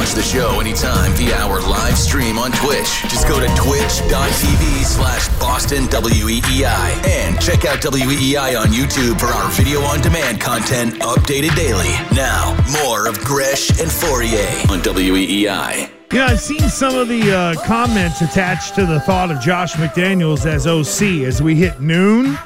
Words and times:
Watch 0.00 0.14
the 0.14 0.22
show 0.22 0.60
anytime 0.60 1.12
via 1.12 1.36
our 1.36 1.60
live 1.60 1.98
stream 1.98 2.38
on 2.38 2.52
Twitch. 2.52 3.02
Just 3.02 3.28
go 3.28 3.38
to 3.38 3.46
twitch.tv 3.48 4.82
slash 4.82 5.28
Boston 5.38 5.84
WEEI 5.88 7.06
and 7.06 7.38
check 7.38 7.66
out 7.66 7.82
WEEI 7.82 8.58
on 8.58 8.68
YouTube 8.68 9.20
for 9.20 9.26
our 9.26 9.50
video 9.50 9.82
on 9.82 10.00
demand 10.00 10.40
content 10.40 10.94
updated 11.00 11.54
daily. 11.54 11.92
Now, 12.16 12.56
more 12.82 13.08
of 13.08 13.18
Gresh 13.18 13.68
and 13.78 13.90
Fauria 13.90 14.70
on 14.70 14.78
WEEI. 14.78 15.90
You 16.14 16.18
know, 16.18 16.24
I've 16.24 16.40
seen 16.40 16.70
some 16.70 16.96
of 16.96 17.08
the 17.08 17.30
uh, 17.30 17.66
comments 17.66 18.22
attached 18.22 18.76
to 18.76 18.86
the 18.86 19.00
thought 19.00 19.30
of 19.30 19.38
Josh 19.38 19.74
McDaniels 19.74 20.46
as 20.46 20.66
OC 20.66 21.26
as 21.26 21.42
we 21.42 21.54
hit 21.56 21.78
noon. 21.78 22.38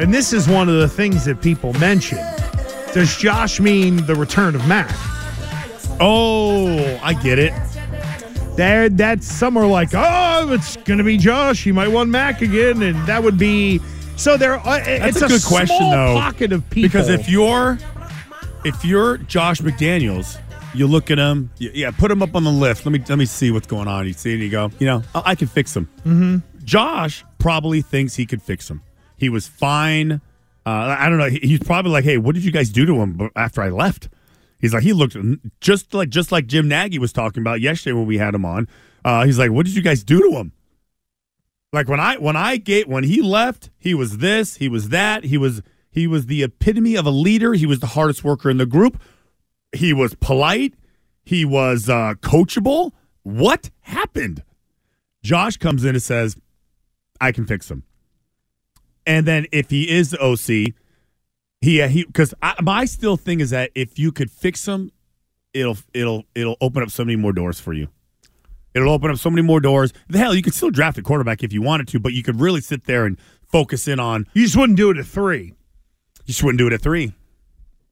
And 0.00 0.12
this 0.12 0.32
is 0.32 0.48
one 0.48 0.68
of 0.68 0.74
the 0.74 0.88
things 0.88 1.26
that 1.26 1.40
people 1.42 1.74
mention. 1.74 2.18
Does 2.92 3.16
Josh 3.16 3.60
mean 3.60 4.04
the 4.06 4.16
return 4.16 4.56
of 4.56 4.66
Mac? 4.66 4.92
Oh, 6.00 7.00
I 7.02 7.14
get 7.14 7.38
it. 7.38 7.52
There, 8.56 8.88
that's 8.88 9.26
somewhere 9.26 9.66
like, 9.66 9.90
oh, 9.94 10.52
it's 10.52 10.76
going 10.78 10.98
to 10.98 11.04
be 11.04 11.16
Josh. 11.16 11.62
He 11.62 11.70
might 11.72 11.88
want 11.88 12.10
Mac 12.10 12.42
again, 12.42 12.82
and 12.82 12.96
that 13.06 13.22
would 13.22 13.38
be. 13.38 13.80
So 14.16 14.36
there, 14.36 14.58
uh, 14.58 14.78
That's 14.78 15.16
it's 15.16 15.22
a 15.22 15.28
good 15.28 15.44
question, 15.44 15.90
though, 15.90 16.16
Pocket 16.18 16.52
of 16.52 16.68
people 16.70 16.88
Because 16.88 17.08
if 17.08 17.28
you're 17.28 17.78
if 18.64 18.84
you're 18.84 19.18
Josh 19.18 19.60
McDaniels, 19.60 20.38
you 20.74 20.88
look 20.88 21.10
at 21.10 21.18
him, 21.18 21.50
you, 21.58 21.70
yeah, 21.72 21.92
put 21.92 22.10
him 22.10 22.20
up 22.20 22.34
on 22.34 22.42
the 22.42 22.50
lift. 22.50 22.84
Let 22.84 22.92
me 22.92 23.02
let 23.08 23.16
me 23.18 23.26
see 23.26 23.52
what's 23.52 23.68
going 23.68 23.86
on. 23.86 24.06
You 24.06 24.12
see, 24.12 24.32
and 24.32 24.42
you 24.42 24.50
go, 24.50 24.72
you 24.80 24.86
know, 24.86 25.02
I, 25.14 25.22
I 25.26 25.34
can 25.36 25.46
fix 25.46 25.76
him. 25.76 25.88
Mm-hmm. 26.00 26.64
Josh 26.64 27.24
probably 27.38 27.80
thinks 27.80 28.16
he 28.16 28.26
could 28.26 28.42
fix 28.42 28.68
him. 28.68 28.82
He 29.16 29.28
was 29.28 29.46
fine. 29.46 30.20
Uh, 30.66 30.96
I 30.98 31.08
don't 31.08 31.18
know. 31.18 31.30
He, 31.30 31.38
he's 31.38 31.60
probably 31.60 31.92
like, 31.92 32.04
hey, 32.04 32.18
what 32.18 32.34
did 32.34 32.44
you 32.44 32.52
guys 32.52 32.70
do 32.70 32.86
to 32.86 32.96
him 32.96 33.30
after 33.36 33.62
I 33.62 33.70
left? 33.70 34.08
He's 34.58 34.74
like, 34.74 34.82
he 34.82 34.92
looked 34.92 35.16
just 35.60 35.94
like 35.94 36.08
just 36.08 36.32
like 36.32 36.46
Jim 36.46 36.68
Nagy 36.68 36.98
was 36.98 37.12
talking 37.12 37.42
about 37.42 37.60
yesterday 37.60 37.94
when 37.94 38.06
we 38.06 38.18
had 38.18 38.34
him 38.34 38.44
on. 38.44 38.68
Uh, 39.04 39.24
he's 39.24 39.38
like, 39.38 39.50
what 39.50 39.66
did 39.66 39.76
you 39.76 39.82
guys 39.82 40.02
do 40.02 40.20
to 40.20 40.36
him? 40.36 40.52
Like 41.72 41.88
when 41.88 42.00
I 42.00 42.16
when 42.16 42.36
I 42.36 42.56
get 42.56 42.88
when 42.88 43.04
he 43.04 43.22
left, 43.22 43.70
he 43.78 43.94
was 43.94 44.18
this, 44.18 44.56
he 44.56 44.68
was 44.68 44.88
that, 44.88 45.24
he 45.24 45.38
was 45.38 45.62
he 45.90 46.06
was 46.06 46.26
the 46.26 46.42
epitome 46.42 46.96
of 46.96 47.06
a 47.06 47.10
leader. 47.10 47.54
He 47.54 47.66
was 47.66 47.80
the 47.80 47.88
hardest 47.88 48.24
worker 48.24 48.50
in 48.50 48.56
the 48.56 48.66
group. 48.66 49.00
He 49.72 49.92
was 49.92 50.14
polite. 50.14 50.74
He 51.24 51.44
was 51.44 51.88
uh, 51.88 52.14
coachable. 52.20 52.92
What 53.22 53.70
happened? 53.80 54.42
Josh 55.22 55.56
comes 55.56 55.84
in 55.84 55.90
and 55.90 56.02
says, 56.02 56.36
"I 57.20 57.32
can 57.32 57.46
fix 57.46 57.70
him." 57.70 57.84
And 59.06 59.26
then 59.26 59.46
if 59.52 59.70
he 59.70 59.90
is 59.90 60.10
the 60.10 60.22
OC, 60.22 60.74
he 61.60 61.86
he 61.88 62.04
because 62.04 62.34
my 62.62 62.84
still 62.84 63.16
thing 63.16 63.40
is 63.40 63.50
that 63.50 63.70
if 63.74 63.98
you 63.98 64.12
could 64.12 64.30
fix 64.30 64.66
him, 64.66 64.90
it'll 65.52 65.76
it'll 65.92 66.24
it'll 66.34 66.56
open 66.60 66.82
up 66.82 66.90
so 66.90 67.04
many 67.04 67.16
more 67.16 67.32
doors 67.32 67.58
for 67.60 67.72
you. 67.72 67.88
It'll 68.74 68.92
open 68.92 69.10
up 69.10 69.16
so 69.16 69.30
many 69.30 69.42
more 69.42 69.60
doors. 69.60 69.92
The 70.08 70.18
hell, 70.18 70.34
you 70.34 70.42
could 70.42 70.54
still 70.54 70.70
draft 70.70 70.98
a 70.98 71.02
quarterback 71.02 71.42
if 71.42 71.52
you 71.52 71.62
wanted 71.62 71.88
to, 71.88 71.98
but 71.98 72.12
you 72.12 72.22
could 72.22 72.40
really 72.40 72.60
sit 72.60 72.84
there 72.84 73.06
and 73.06 73.18
focus 73.50 73.88
in 73.88 73.98
on. 73.98 74.26
you 74.34 74.44
just 74.44 74.56
wouldn't 74.56 74.76
do 74.76 74.90
it 74.90 74.98
at 74.98 75.06
three. 75.06 75.46
You 75.46 76.26
just 76.26 76.42
wouldn't 76.44 76.58
do 76.58 76.66
it 76.66 76.72
at 76.72 76.82
three. 76.82 77.12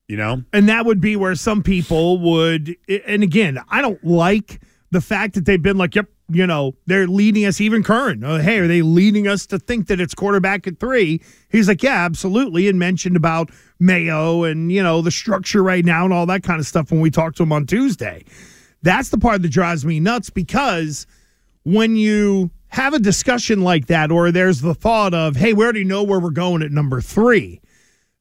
You 0.08 0.16
know, 0.16 0.44
And 0.52 0.68
that 0.68 0.86
would 0.86 1.00
be 1.00 1.16
where 1.16 1.34
some 1.34 1.64
people 1.64 2.20
would. 2.20 2.76
And 3.08 3.24
again, 3.24 3.58
I 3.68 3.82
don't 3.82 4.04
like 4.04 4.60
the 4.92 5.00
fact 5.00 5.34
that 5.34 5.46
they've 5.46 5.60
been 5.60 5.78
like, 5.78 5.96
yep, 5.96 6.06
you 6.28 6.46
know, 6.46 6.74
they're 6.86 7.06
leading 7.06 7.44
us, 7.44 7.60
even 7.60 7.82
current. 7.82 8.24
Oh, 8.24 8.34
uh, 8.34 8.38
hey, 8.40 8.58
are 8.58 8.66
they 8.66 8.82
leading 8.82 9.28
us 9.28 9.46
to 9.46 9.58
think 9.58 9.86
that 9.86 10.00
it's 10.00 10.14
quarterback 10.14 10.66
at 10.66 10.80
three? 10.80 11.22
He's 11.50 11.68
like, 11.68 11.82
yeah, 11.82 12.04
absolutely. 12.04 12.68
And 12.68 12.78
mentioned 12.78 13.16
about 13.16 13.50
Mayo 13.78 14.44
and, 14.44 14.72
you 14.72 14.82
know, 14.82 15.02
the 15.02 15.10
structure 15.10 15.62
right 15.62 15.84
now 15.84 16.04
and 16.04 16.12
all 16.12 16.26
that 16.26 16.42
kind 16.42 16.60
of 16.60 16.66
stuff 16.66 16.90
when 16.90 17.00
we 17.00 17.10
talked 17.10 17.36
to 17.36 17.42
him 17.42 17.52
on 17.52 17.66
Tuesday. 17.66 18.24
That's 18.82 19.10
the 19.10 19.18
part 19.18 19.42
that 19.42 19.50
drives 19.50 19.84
me 19.84 20.00
nuts 20.00 20.30
because 20.30 21.06
when 21.64 21.96
you 21.96 22.50
have 22.68 22.94
a 22.94 22.98
discussion 22.98 23.62
like 23.62 23.86
that, 23.86 24.10
or 24.10 24.32
there's 24.32 24.60
the 24.60 24.74
thought 24.74 25.14
of, 25.14 25.36
hey, 25.36 25.52
we 25.52 25.64
already 25.64 25.84
know 25.84 26.02
where 26.02 26.20
we're 26.20 26.30
going 26.30 26.62
at 26.62 26.72
number 26.72 27.00
three 27.00 27.60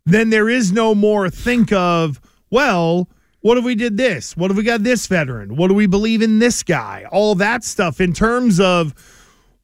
then 0.05 0.29
there 0.29 0.49
is 0.49 0.71
no 0.71 0.93
more 0.95 1.29
think 1.29 1.71
of, 1.73 2.21
well, 2.49 3.09
what 3.45 3.59
if 3.59 3.63
we 3.63 3.75
did 3.75 3.95
this? 3.95 4.35
What 4.35 4.49
if 4.49 4.57
we 4.57 4.63
got 4.63 4.81
this 4.81 5.05
veteran? 5.05 5.55
What 5.55 5.67
do 5.67 5.75
we 5.75 5.85
believe 5.85 6.23
in 6.23 6.39
this 6.39 6.63
guy? 6.63 7.05
All 7.11 7.35
that 7.35 7.63
stuff 7.63 8.01
in 8.01 8.11
terms 8.11 8.59
of 8.59 8.95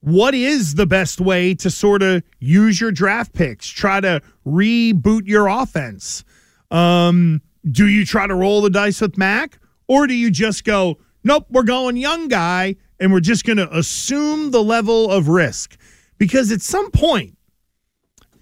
what 0.02 0.36
is 0.36 0.76
the 0.76 0.86
best 0.86 1.20
way 1.20 1.56
to 1.56 1.72
sort 1.72 2.04
of 2.04 2.22
use 2.38 2.80
your 2.80 2.92
draft 2.92 3.34
picks, 3.34 3.68
try 3.68 4.00
to 4.00 4.22
reboot 4.46 5.26
your 5.26 5.48
offense. 5.48 6.24
Um, 6.70 7.42
do 7.72 7.88
you 7.88 8.06
try 8.06 8.28
to 8.28 8.36
roll 8.36 8.62
the 8.62 8.70
dice 8.70 9.02
with 9.02 9.18
Mac? 9.18 9.58
Or 9.88 10.06
do 10.06 10.14
you 10.14 10.30
just 10.30 10.64
go, 10.64 11.00
nope, 11.24 11.48
we're 11.50 11.64
going 11.64 11.98
young 11.98 12.28
guy, 12.28 12.76
and 13.00 13.12
we're 13.12 13.20
just 13.20 13.46
going 13.46 13.58
to 13.58 13.76
assume 13.76 14.52
the 14.52 14.62
level 14.62 15.10
of 15.10 15.28
risk? 15.28 15.76
Because 16.20 16.52
at 16.52 16.62
some 16.62 16.92
point, 16.92 17.36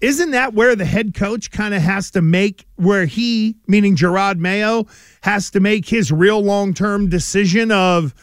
isn't 0.00 0.30
that 0.30 0.54
where 0.54 0.74
the 0.74 0.84
head 0.84 1.14
coach 1.14 1.50
kind 1.50 1.74
of 1.74 1.82
has 1.82 2.10
to 2.12 2.22
make 2.22 2.66
where 2.76 3.06
he 3.06 3.56
meaning 3.66 3.96
Jerod 3.96 4.38
Mayo 4.38 4.86
has 5.22 5.50
to 5.50 5.60
make 5.60 5.88
his 5.88 6.10
real 6.10 6.42
long-term 6.42 7.08
decision 7.08 7.70
of 7.70 8.14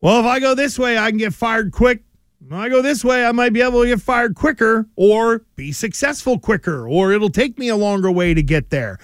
well 0.00 0.20
if 0.20 0.26
I 0.26 0.40
go 0.40 0.54
this 0.54 0.78
way 0.78 0.98
I 0.98 1.10
can 1.10 1.18
get 1.18 1.34
fired 1.34 1.72
quick. 1.72 2.02
If 2.44 2.52
I 2.52 2.68
go 2.68 2.82
this 2.82 3.04
way 3.04 3.24
I 3.24 3.32
might 3.32 3.52
be 3.52 3.62
able 3.62 3.82
to 3.82 3.88
get 3.88 4.00
fired 4.00 4.34
quicker 4.34 4.88
or 4.96 5.44
be 5.56 5.72
successful 5.72 6.38
quicker 6.38 6.88
or 6.88 7.12
it'll 7.12 7.30
take 7.30 7.58
me 7.58 7.68
a 7.68 7.76
longer 7.76 8.10
way 8.10 8.34
to 8.34 8.42
get 8.42 8.70
there. 8.70 8.98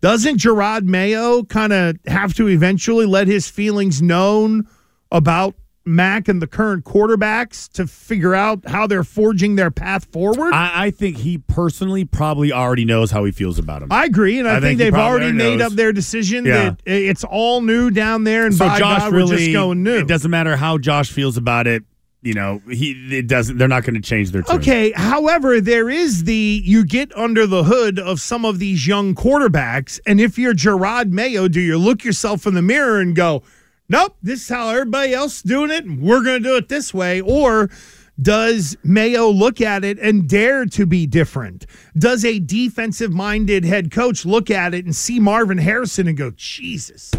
Doesn't 0.00 0.38
Jerod 0.38 0.84
Mayo 0.84 1.42
kind 1.44 1.72
of 1.72 1.98
have 2.06 2.34
to 2.34 2.48
eventually 2.48 3.04
let 3.04 3.26
his 3.26 3.48
feelings 3.48 4.00
known 4.00 4.68
about 5.10 5.54
Mac 5.88 6.28
and 6.28 6.40
the 6.42 6.46
current 6.46 6.84
quarterbacks 6.84 7.68
to 7.72 7.86
figure 7.86 8.34
out 8.34 8.68
how 8.68 8.86
they're 8.86 9.02
forging 9.04 9.56
their 9.56 9.70
path 9.70 10.04
forward? 10.06 10.52
I, 10.52 10.86
I 10.86 10.90
think 10.90 11.16
he 11.18 11.38
personally 11.38 12.04
probably 12.04 12.52
already 12.52 12.84
knows 12.84 13.10
how 13.10 13.24
he 13.24 13.32
feels 13.32 13.58
about 13.58 13.82
him. 13.82 13.90
I 13.90 14.04
agree, 14.04 14.38
and 14.38 14.46
I, 14.46 14.52
I 14.56 14.60
think, 14.60 14.78
think 14.78 14.78
they've 14.78 14.94
already 14.94 15.32
made 15.32 15.58
knows. 15.58 15.72
up 15.72 15.76
their 15.76 15.92
decision 15.92 16.44
Yeah. 16.44 16.70
that 16.70 16.80
it's 16.86 17.24
all 17.24 17.60
new 17.62 17.90
down 17.90 18.24
there, 18.24 18.44
and 18.46 18.54
so 18.54 18.68
by 18.68 18.78
Josh 18.78 19.00
God, 19.00 19.12
really 19.12 19.30
we're 19.32 19.38
just 19.38 19.52
going 19.52 19.82
new. 19.82 19.98
It 19.98 20.06
doesn't 20.08 20.30
matter 20.30 20.56
how 20.56 20.78
Josh 20.78 21.10
feels 21.10 21.36
about 21.36 21.66
it. 21.66 21.82
You 22.20 22.34
know, 22.34 22.60
he 22.68 23.16
it 23.16 23.28
doesn't. 23.28 23.58
They're 23.58 23.68
not 23.68 23.84
going 23.84 23.94
to 23.94 24.00
change 24.00 24.32
their 24.32 24.42
tune. 24.42 24.56
Okay, 24.56 24.90
however, 24.90 25.60
there 25.60 25.88
is 25.88 26.24
the 26.24 26.60
you 26.64 26.84
get 26.84 27.16
under 27.16 27.46
the 27.46 27.62
hood 27.62 28.00
of 28.00 28.20
some 28.20 28.44
of 28.44 28.58
these 28.58 28.88
young 28.88 29.14
quarterbacks, 29.14 30.00
and 30.04 30.20
if 30.20 30.36
you're 30.36 30.52
Jerod 30.52 31.10
Mayo, 31.12 31.46
do 31.46 31.60
you 31.60 31.78
look 31.78 32.02
yourself 32.04 32.44
in 32.44 32.54
the 32.54 32.60
mirror 32.62 32.98
and 33.00 33.14
go, 33.14 33.44
"Nope, 33.88 34.16
this 34.22 34.42
is 34.42 34.48
how 34.48 34.68
everybody 34.70 35.14
else 35.14 35.36
is 35.36 35.42
doing 35.42 35.70
it, 35.70 35.84
and 35.84 36.00
we're 36.00 36.22
going 36.22 36.42
to 36.42 36.48
do 36.48 36.56
it 36.56 36.68
this 36.68 36.92
way," 36.92 37.20
or 37.20 37.70
does 38.20 38.76
Mayo 38.82 39.28
look 39.28 39.60
at 39.60 39.84
it 39.84 39.98
and 40.00 40.28
dare 40.28 40.66
to 40.66 40.86
be 40.86 41.06
different? 41.06 41.66
Does 41.96 42.24
a 42.24 42.40
defensive 42.40 43.12
minded 43.12 43.64
head 43.64 43.90
coach 43.92 44.26
look 44.26 44.50
at 44.50 44.74
it 44.74 44.84
and 44.84 44.94
see 44.94 45.20
Marvin 45.20 45.58
Harrison 45.58 46.08
and 46.08 46.16
go, 46.16 46.32
Jesus, 46.32 47.12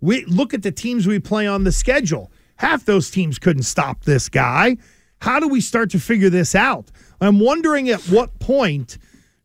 we 0.00 0.24
look 0.26 0.52
at 0.52 0.62
the 0.62 0.72
teams 0.72 1.06
we 1.06 1.18
play 1.18 1.46
on 1.46 1.64
the 1.64 1.72
schedule. 1.72 2.30
Half 2.56 2.84
those 2.84 3.10
teams 3.10 3.38
couldn't 3.38 3.62
stop 3.62 4.04
this 4.04 4.28
guy. 4.28 4.76
How 5.22 5.40
do 5.40 5.48
we 5.48 5.62
start 5.62 5.90
to 5.90 5.98
figure 5.98 6.30
this 6.30 6.54
out? 6.54 6.90
I'm 7.20 7.40
wondering 7.40 7.88
at 7.88 8.02
what 8.02 8.38
point 8.38 8.98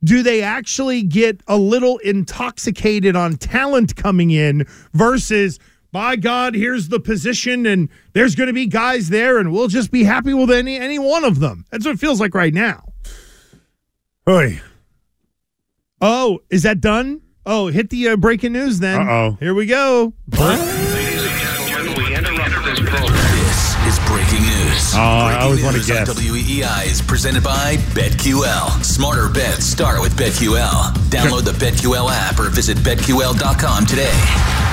do 0.03 0.23
they 0.23 0.41
actually 0.41 1.03
get 1.03 1.41
a 1.47 1.57
little 1.57 1.99
intoxicated 1.99 3.15
on 3.15 3.37
talent 3.37 3.95
coming 3.95 4.31
in 4.31 4.65
versus 4.93 5.57
by 5.91 6.15
God, 6.15 6.55
here's 6.55 6.89
the 6.89 6.99
position, 6.99 7.65
and 7.65 7.89
there's 8.13 8.35
going 8.35 8.47
to 8.47 8.53
be 8.53 8.65
guys 8.65 9.09
there, 9.09 9.37
and 9.37 9.51
we'll 9.51 9.67
just 9.67 9.91
be 9.91 10.03
happy 10.03 10.33
with 10.33 10.51
any 10.51 10.77
any 10.77 10.99
one 10.99 11.23
of 11.23 11.39
them. 11.39 11.65
That's 11.71 11.85
what 11.85 11.95
it 11.95 11.99
feels 11.99 12.19
like 12.19 12.33
right 12.33 12.53
now. 12.53 12.83
Oy. 14.27 14.61
Oh, 15.99 16.39
is 16.49 16.63
that 16.63 16.81
done? 16.81 17.21
Oh, 17.45 17.67
hit 17.67 17.89
the 17.89 18.09
uh, 18.09 18.15
breaking 18.17 18.53
news 18.53 18.79
then. 18.79 19.01
Uh-oh. 19.01 19.37
Here 19.39 19.53
we 19.53 19.65
go. 19.65 20.13
Breaking. 24.93 25.07
Oh, 25.07 25.25
I 25.25 25.39
always 25.41 25.63
wanna 25.63 25.79
guess. 25.79 26.09
WEEI 26.09 26.85
is 26.85 27.01
presented 27.01 27.43
by 27.43 27.75
BetQL. 27.93 28.83
Smarter 28.83 29.29
bets 29.29 29.65
start 29.65 30.01
with 30.01 30.15
BetQL. 30.15 30.93
Download 31.09 31.43
the 31.43 31.51
BetQL 31.51 32.09
app 32.09 32.39
or 32.39 32.49
visit 32.49 32.77
betql.com 32.77 33.85
today. 33.85 34.11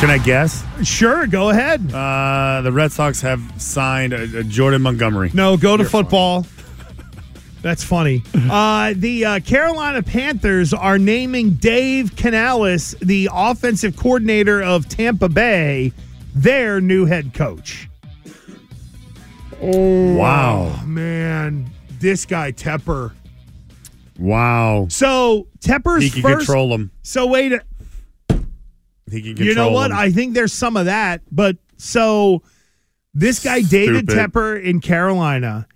Can 0.00 0.10
I 0.10 0.18
guess? 0.18 0.64
Sure, 0.84 1.26
go 1.26 1.50
ahead. 1.50 1.92
Uh, 1.92 2.60
the 2.62 2.70
Red 2.72 2.92
Sox 2.92 3.20
have 3.22 3.40
signed 3.60 4.14
uh, 4.14 4.18
uh, 4.18 4.42
Jordan 4.44 4.82
Montgomery. 4.82 5.30
No, 5.34 5.56
go 5.56 5.76
to 5.76 5.84
football. 5.84 6.46
That's 7.62 7.82
funny. 7.82 8.22
Uh, 8.48 8.94
the 8.96 9.24
uh, 9.26 9.40
Carolina 9.40 10.02
Panthers 10.02 10.72
are 10.72 10.98
naming 10.98 11.50
Dave 11.54 12.16
Canales, 12.16 12.94
the 13.02 13.28
offensive 13.30 13.94
coordinator 13.94 14.62
of 14.62 14.88
Tampa 14.88 15.28
Bay, 15.28 15.92
their 16.34 16.80
new 16.80 17.04
head 17.04 17.34
coach. 17.34 17.90
Mm. 19.60 20.16
Wow. 20.16 20.72
Oh, 20.80 20.86
man, 20.86 21.70
this 21.98 22.24
guy 22.24 22.52
Tepper. 22.52 23.12
Wow. 24.18 24.86
So 24.90 25.46
Tepper's 25.60 26.02
He 26.04 26.10
can 26.10 26.22
first. 26.22 26.46
control 26.46 26.72
him. 26.74 26.90
So 27.02 27.26
wait, 27.26 27.52
a- 27.52 27.64
He 29.10 29.22
can 29.22 29.34
control 29.36 29.46
you 29.48 29.54
know 29.54 29.70
what? 29.70 29.90
him. 29.90 29.96
I 29.96 30.10
think 30.10 30.34
there's 30.34 30.52
some 30.52 30.76
of 30.76 30.86
that, 30.86 31.22
but 31.30 31.56
So 31.76 32.42
this 33.14 33.42
guy 33.42 33.62
David 33.62 34.06
Tepper 34.06 34.60
in 34.62 34.80
Carolina, 34.80 35.66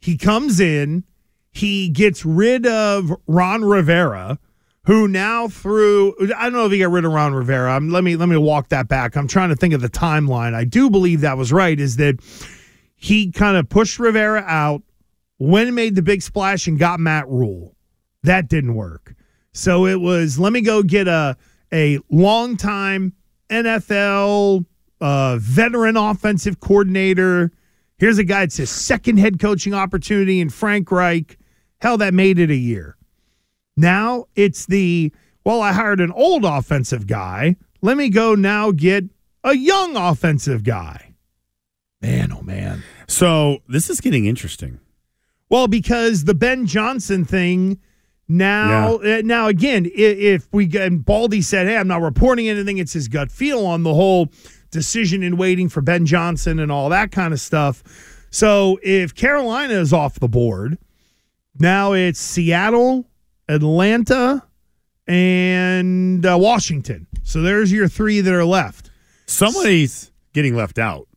he 0.00 0.16
comes 0.16 0.58
in, 0.60 1.04
he 1.52 1.88
gets 1.90 2.24
rid 2.24 2.66
of 2.66 3.12
Ron 3.26 3.64
Rivera, 3.64 4.38
who 4.86 5.06
now 5.08 5.48
through 5.48 6.14
I 6.36 6.44
don't 6.44 6.52
know 6.54 6.64
if 6.66 6.72
he 6.72 6.78
got 6.78 6.90
rid 6.90 7.04
of 7.04 7.12
Ron 7.12 7.34
Rivera. 7.34 7.74
I'm, 7.76 7.90
let 7.90 8.02
me 8.04 8.16
let 8.16 8.28
me 8.30 8.36
walk 8.38 8.68
that 8.70 8.88
back. 8.88 9.16
I'm 9.16 9.28
trying 9.28 9.50
to 9.50 9.56
think 9.56 9.74
of 9.74 9.82
the 9.82 9.90
timeline. 9.90 10.54
I 10.54 10.64
do 10.64 10.88
believe 10.88 11.20
that 11.20 11.36
was 11.36 11.52
right. 11.52 11.78
Is 11.78 11.96
that 11.96 12.18
he 13.00 13.32
kind 13.32 13.56
of 13.56 13.66
pushed 13.70 13.98
Rivera 13.98 14.44
out, 14.46 14.82
went 15.38 15.68
and 15.68 15.74
made 15.74 15.94
the 15.94 16.02
big 16.02 16.20
splash 16.20 16.66
and 16.66 16.78
got 16.78 17.00
Matt 17.00 17.26
Rhule. 17.28 17.74
That 18.24 18.46
didn't 18.46 18.74
work. 18.74 19.14
So 19.52 19.86
it 19.86 20.00
was 20.00 20.38
let 20.38 20.52
me 20.52 20.60
go 20.60 20.82
get 20.82 21.08
a 21.08 21.38
a 21.72 21.98
longtime 22.10 23.14
NFL 23.48 24.66
uh, 25.00 25.38
veteran 25.40 25.96
offensive 25.96 26.60
coordinator. 26.60 27.50
Here's 27.96 28.18
a 28.18 28.24
guy. 28.24 28.42
It's 28.42 28.58
his 28.58 28.70
second 28.70 29.18
head 29.18 29.40
coaching 29.40 29.72
opportunity 29.72 30.38
in 30.38 30.50
Frank 30.50 30.90
Reich. 30.90 31.38
Hell, 31.80 31.96
that 31.96 32.12
made 32.12 32.38
it 32.38 32.50
a 32.50 32.56
year. 32.56 32.98
Now 33.78 34.26
it's 34.36 34.66
the 34.66 35.10
well, 35.42 35.62
I 35.62 35.72
hired 35.72 36.00
an 36.00 36.12
old 36.12 36.44
offensive 36.44 37.06
guy. 37.06 37.56
Let 37.80 37.96
me 37.96 38.10
go 38.10 38.34
now 38.34 38.72
get 38.72 39.04
a 39.42 39.56
young 39.56 39.96
offensive 39.96 40.64
guy. 40.64 41.09
Man, 42.00 42.32
oh 42.32 42.42
man. 42.42 42.82
So 43.06 43.58
this 43.68 43.90
is 43.90 44.00
getting 44.00 44.26
interesting. 44.26 44.80
Well, 45.48 45.66
because 45.68 46.24
the 46.24 46.34
Ben 46.34 46.66
Johnson 46.66 47.24
thing 47.24 47.78
now, 48.28 48.96
uh, 48.96 49.22
now 49.24 49.48
again, 49.48 49.84
i- 49.86 50.00
if 50.00 50.48
we 50.52 50.70
and 50.78 51.04
Baldy 51.04 51.42
said, 51.42 51.66
"Hey, 51.66 51.76
I'm 51.76 51.88
not 51.88 52.00
reporting 52.02 52.48
anything," 52.48 52.78
it's 52.78 52.92
his 52.92 53.08
gut 53.08 53.30
feel 53.32 53.66
on 53.66 53.82
the 53.82 53.94
whole 53.94 54.30
decision 54.70 55.22
in 55.22 55.36
waiting 55.36 55.68
for 55.68 55.80
Ben 55.82 56.06
Johnson 56.06 56.58
and 56.60 56.70
all 56.70 56.88
that 56.90 57.10
kind 57.10 57.34
of 57.34 57.40
stuff. 57.40 57.82
So 58.30 58.78
if 58.84 59.14
Carolina 59.14 59.74
is 59.74 59.92
off 59.92 60.20
the 60.20 60.28
board, 60.28 60.78
now 61.58 61.92
it's 61.92 62.20
Seattle, 62.20 63.08
Atlanta, 63.48 64.44
and 65.08 66.24
uh, 66.24 66.38
Washington. 66.40 67.08
So 67.24 67.42
there's 67.42 67.72
your 67.72 67.88
three 67.88 68.20
that 68.20 68.32
are 68.32 68.44
left. 68.44 68.90
Somebody's 69.26 70.12
getting 70.32 70.54
left 70.54 70.78
out, 70.78 71.08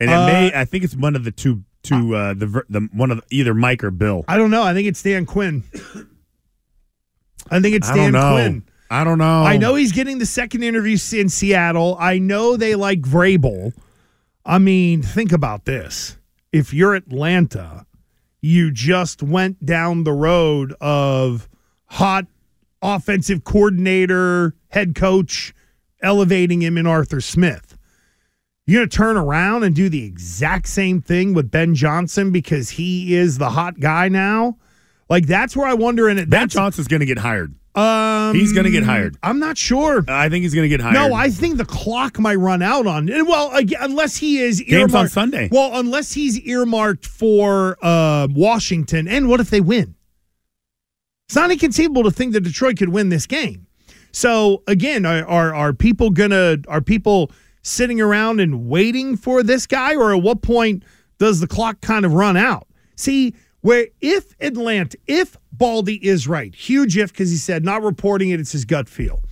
and 0.00 0.10
it 0.10 0.14
Uh, 0.14 0.26
may. 0.26 0.52
I 0.54 0.64
think 0.64 0.84
it's 0.84 0.96
one 0.96 1.16
of 1.16 1.24
the 1.24 1.30
two. 1.32 1.64
Two 1.82 2.14
uh, 2.16 2.34
the 2.34 2.64
the 2.68 2.88
one 2.92 3.12
of 3.12 3.18
the, 3.18 3.22
either 3.30 3.54
Mike 3.54 3.84
or 3.84 3.92
Bill. 3.92 4.24
I 4.26 4.36
don't 4.36 4.50
know. 4.50 4.62
I 4.64 4.74
think 4.74 4.88
it's 4.88 5.00
Dan 5.02 5.24
Quinn. 5.26 5.62
I 7.50 7.60
think 7.60 7.76
it's 7.76 7.88
Dan 7.90 8.12
don't. 8.12 8.32
Quinn. 8.34 8.64
I 8.90 9.04
don't 9.04 9.18
know. 9.18 9.44
I 9.44 9.58
know 9.58 9.74
he's 9.76 9.92
getting 9.92 10.18
the 10.18 10.26
second 10.26 10.62
interview 10.64 10.98
in 11.12 11.28
Seattle. 11.28 11.96
I 12.00 12.18
know 12.18 12.56
they 12.56 12.74
like 12.74 13.02
Vrabel. 13.02 13.74
I 14.44 14.58
mean, 14.58 15.02
think 15.02 15.30
about 15.32 15.66
this. 15.66 16.16
If 16.52 16.72
you're 16.72 16.94
Atlanta, 16.94 17.86
you 18.40 18.70
just 18.70 19.22
went 19.22 19.64
down 19.64 20.04
the 20.04 20.12
road 20.12 20.74
of 20.80 21.48
hot 21.86 22.26
offensive 22.82 23.44
coordinator, 23.44 24.54
head 24.68 24.94
coach, 24.94 25.54
elevating 26.02 26.62
him 26.62 26.78
in 26.78 26.86
Arthur 26.86 27.20
Smith. 27.20 27.67
You're 28.68 28.80
going 28.80 28.88
to 28.90 28.96
turn 28.96 29.16
around 29.16 29.62
and 29.64 29.74
do 29.74 29.88
the 29.88 30.04
exact 30.04 30.68
same 30.68 31.00
thing 31.00 31.32
with 31.32 31.50
Ben 31.50 31.74
Johnson 31.74 32.30
because 32.30 32.68
he 32.68 33.14
is 33.14 33.38
the 33.38 33.48
hot 33.48 33.80
guy 33.80 34.08
now? 34.08 34.58
Like, 35.08 35.26
that's 35.26 35.56
where 35.56 35.66
I 35.66 35.72
wonder. 35.72 36.06
And 36.08 36.18
it, 36.20 36.28
Ben 36.28 36.50
Johnson's 36.50 36.86
going 36.86 37.00
to 37.00 37.06
get 37.06 37.16
hired. 37.16 37.54
um, 37.74 38.34
He's 38.34 38.52
gonna 38.52 38.70
get 38.70 38.82
hired. 38.82 39.16
I'm 39.22 39.38
not 39.38 39.56
sure. 39.56 40.04
I 40.06 40.28
think 40.28 40.42
he's 40.42 40.52
going 40.52 40.66
to 40.66 40.68
get 40.68 40.82
hired. 40.82 40.92
No, 40.92 41.14
I 41.14 41.30
think 41.30 41.56
the 41.56 41.64
clock 41.64 42.18
might 42.18 42.34
run 42.34 42.60
out 42.60 42.86
on. 42.86 43.06
Well, 43.06 43.50
again, 43.56 43.78
unless 43.80 44.16
he 44.18 44.38
is 44.40 44.60
Game's 44.60 44.94
on 44.94 45.08
Sunday. 45.08 45.48
Well, 45.50 45.70
unless 45.80 46.12
he's 46.12 46.38
earmarked 46.40 47.06
for 47.06 47.78
uh, 47.80 48.28
Washington, 48.30 49.08
and 49.08 49.30
what 49.30 49.40
if 49.40 49.48
they 49.48 49.62
win? 49.62 49.94
It's 51.28 51.36
not 51.36 51.50
inconceivable 51.50 52.02
to 52.04 52.10
think 52.10 52.34
that 52.34 52.40
Detroit 52.42 52.76
could 52.76 52.90
win 52.90 53.08
this 53.08 53.26
game. 53.26 53.66
So 54.12 54.62
again, 54.66 55.06
are 55.06 55.26
are, 55.26 55.54
are 55.54 55.72
people 55.72 56.10
gonna 56.10 56.56
are 56.68 56.80
people 56.80 57.30
sitting 57.62 58.00
around 58.00 58.40
and 58.40 58.68
waiting 58.68 59.16
for 59.16 59.42
this 59.42 59.66
guy, 59.66 59.94
or 59.94 60.14
at 60.14 60.22
what 60.22 60.42
point 60.42 60.82
does 61.18 61.40
the 61.40 61.46
clock 61.46 61.80
kind 61.80 62.04
of 62.04 62.14
run 62.14 62.36
out? 62.36 62.66
See, 62.96 63.34
where 63.60 63.88
if 64.00 64.34
Atlanta, 64.40 64.96
if 65.06 65.36
Baldy 65.52 65.96
is 66.06 66.28
right, 66.28 66.54
huge 66.54 66.96
if 66.96 67.12
because 67.12 67.30
he 67.30 67.36
said 67.36 67.64
not 67.64 67.82
reporting 67.82 68.30
it, 68.30 68.40
it's 68.40 68.52
his 68.52 68.64
gut 68.64 68.88
feel. 68.88 69.22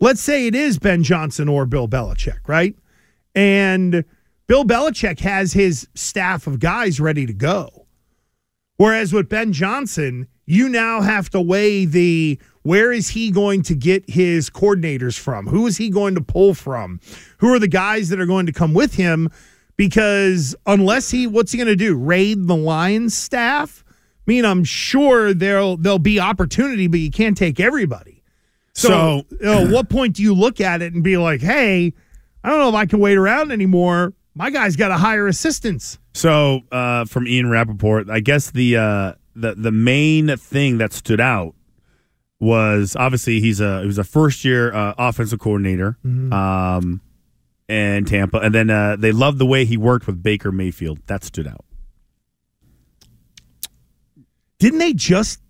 Let's 0.00 0.20
say 0.20 0.46
it 0.46 0.54
is 0.54 0.78
Ben 0.78 1.02
Johnson 1.02 1.48
or 1.48 1.66
Bill 1.66 1.88
Belichick, 1.88 2.40
right? 2.46 2.76
And 3.34 4.04
Bill 4.46 4.64
Belichick 4.64 5.20
has 5.20 5.52
his 5.52 5.88
staff 5.94 6.46
of 6.46 6.60
guys 6.60 7.00
ready 7.00 7.26
to 7.26 7.32
go. 7.32 7.86
Whereas 8.76 9.12
with 9.12 9.28
Ben 9.28 9.52
Johnson, 9.52 10.26
you 10.46 10.68
now 10.68 11.00
have 11.00 11.30
to 11.30 11.40
weigh 11.40 11.84
the 11.84 12.38
where 12.62 12.92
is 12.92 13.08
he 13.10 13.30
going 13.30 13.62
to 13.64 13.74
get 13.74 14.08
his 14.08 14.48
coordinators 14.50 15.18
from? 15.18 15.46
Who 15.46 15.66
is 15.66 15.76
he 15.76 15.90
going 15.90 16.14
to 16.14 16.20
pull 16.22 16.54
from? 16.54 17.00
Who 17.38 17.52
are 17.54 17.58
the 17.58 17.68
guys 17.68 18.08
that 18.08 18.18
are 18.20 18.26
going 18.26 18.46
to 18.46 18.52
come 18.52 18.72
with 18.74 18.94
him? 18.94 19.30
Because 19.76 20.54
unless 20.66 21.10
he, 21.10 21.26
what's 21.26 21.52
he 21.52 21.58
going 21.58 21.68
to 21.68 21.76
do? 21.76 21.96
Raid 21.96 22.46
the 22.46 22.56
Lions 22.56 23.16
staff? 23.16 23.84
I 23.88 24.22
mean, 24.26 24.44
I'm 24.44 24.64
sure 24.64 25.34
there'll 25.34 25.76
there'll 25.76 25.98
be 25.98 26.18
opportunity, 26.20 26.86
but 26.86 27.00
you 27.00 27.10
can't 27.10 27.36
take 27.36 27.60
everybody. 27.60 28.22
So, 28.72 29.24
So- 29.40 29.64
uh, 29.66 29.70
what 29.70 29.88
point 29.90 30.16
do 30.16 30.22
you 30.22 30.32
look 30.34 30.60
at 30.60 30.80
it 30.80 30.94
and 30.94 31.02
be 31.02 31.16
like, 31.18 31.40
hey, 31.42 31.92
I 32.42 32.48
don't 32.50 32.58
know 32.60 32.68
if 32.70 32.74
I 32.74 32.86
can 32.86 33.00
wait 33.00 33.16
around 33.18 33.52
anymore. 33.52 34.14
My 34.34 34.50
guy's 34.50 34.76
got 34.76 34.88
to 34.88 34.96
hire 34.96 35.26
assistants. 35.26 35.98
So 36.14 36.60
uh, 36.72 37.04
from 37.04 37.26
Ian 37.26 37.50
Rapoport, 37.50 38.08
I 38.10 38.20
guess 38.20 38.50
the 38.50 38.76
uh, 38.76 39.12
the 39.34 39.54
the 39.54 39.72
main 39.72 40.36
thing 40.36 40.78
that 40.78 40.92
stood 40.92 41.20
out 41.20 41.54
was 42.40 42.94
obviously 42.96 43.40
he's 43.40 43.60
a 43.60 43.80
he 43.80 43.86
was 43.86 43.98
a 43.98 44.04
first 44.04 44.44
year 44.44 44.72
uh, 44.74 44.94
offensive 44.98 45.38
coordinator 45.38 45.96
um, 46.04 47.00
in 47.68 48.04
Tampa, 48.04 48.38
and 48.38 48.54
then 48.54 48.68
uh, 48.70 48.96
they 48.96 49.12
loved 49.12 49.38
the 49.38 49.46
way 49.46 49.64
he 49.64 49.76
worked 49.76 50.06
with 50.06 50.22
Baker 50.22 50.52
Mayfield. 50.52 50.98
That 51.06 51.24
stood 51.24 51.46
out. 51.46 51.64
Didn't 54.58 54.78
they 54.78 54.92
just? 54.92 55.40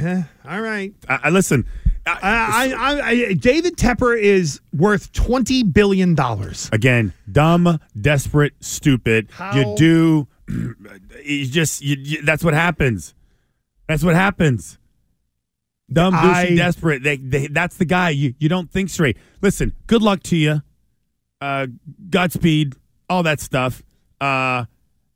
Eh, 0.00 0.22
all 0.48 0.60
right. 0.60 0.92
I, 1.08 1.20
I 1.24 1.30
listen. 1.30 1.66
I, 2.06 2.18
I, 2.22 2.74
I, 2.74 3.08
I, 3.08 3.32
David 3.34 3.76
Tepper 3.76 4.18
is 4.18 4.60
worth 4.74 5.12
twenty 5.12 5.62
billion 5.62 6.14
dollars. 6.14 6.68
again, 6.72 7.12
dumb, 7.30 7.78
desperate, 7.98 8.52
stupid. 8.60 9.28
How- 9.32 9.54
You 9.56 9.74
do. 9.76 10.28
You 10.48 11.46
just. 11.46 11.82
You, 11.82 11.96
you, 11.98 12.22
that's 12.22 12.44
what 12.44 12.54
happens. 12.54 13.14
That's 13.88 14.02
what 14.02 14.14
happens. 14.14 14.78
Dumb, 15.92 16.14
douchey, 16.14 16.56
desperate. 16.56 17.02
They, 17.02 17.16
they, 17.18 17.46
that's 17.46 17.76
the 17.76 17.84
guy. 17.84 18.10
You, 18.10 18.34
you 18.38 18.48
don't 18.48 18.70
think 18.70 18.88
straight. 18.88 19.18
Listen, 19.42 19.74
good 19.86 20.02
luck 20.02 20.22
to 20.24 20.36
you. 20.36 20.62
Uh, 21.40 21.66
Godspeed, 22.08 22.74
all 23.08 23.22
that 23.22 23.40
stuff. 23.40 23.82
Uh, 24.20 24.64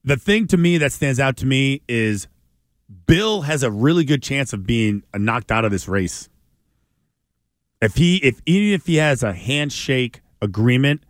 the 0.04 0.16
thing 0.16 0.46
to 0.48 0.56
me 0.56 0.78
that 0.78 0.92
stands 0.92 1.18
out 1.18 1.36
to 1.38 1.46
me 1.46 1.80
is 1.88 2.28
Bill 3.06 3.42
has 3.42 3.62
a 3.62 3.70
really 3.70 4.04
good 4.04 4.22
chance 4.22 4.52
of 4.52 4.66
being 4.66 5.02
knocked 5.14 5.50
out 5.50 5.64
of 5.64 5.70
this 5.70 5.88
race. 5.88 6.28
If 7.80 7.94
he, 7.94 8.16
if 8.16 8.40
even 8.44 8.74
if 8.74 8.86
he 8.86 8.96
has 8.96 9.22
a 9.22 9.32
handshake 9.32 10.20
agreement, 10.42 11.02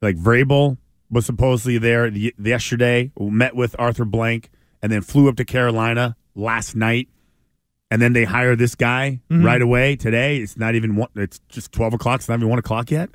like 0.00 0.16
Vrabel 0.16 0.78
was 1.12 1.26
supposedly 1.26 1.78
there 1.78 2.10
the, 2.10 2.34
yesterday, 2.42 3.12
met 3.16 3.54
with 3.54 3.76
Arthur 3.78 4.04
Blank, 4.04 4.50
and 4.82 4.90
then 4.90 5.02
flew 5.02 5.28
up 5.28 5.36
to 5.36 5.44
Carolina 5.44 6.16
last 6.34 6.74
night, 6.74 7.08
and 7.90 8.02
then 8.02 8.14
they 8.14 8.24
hire 8.24 8.56
this 8.56 8.74
guy 8.74 9.20
mm-hmm. 9.30 9.44
right 9.44 9.62
away 9.62 9.94
today. 9.94 10.38
It's 10.38 10.56
not 10.56 10.74
even 10.74 10.96
one. 10.96 11.10
It's 11.14 11.38
just 11.48 11.70
twelve 11.70 11.94
o'clock. 11.94 12.20
It's 12.20 12.28
not 12.28 12.38
even 12.38 12.48
one 12.48 12.58
o'clock 12.58 12.90
yet. 12.90 13.10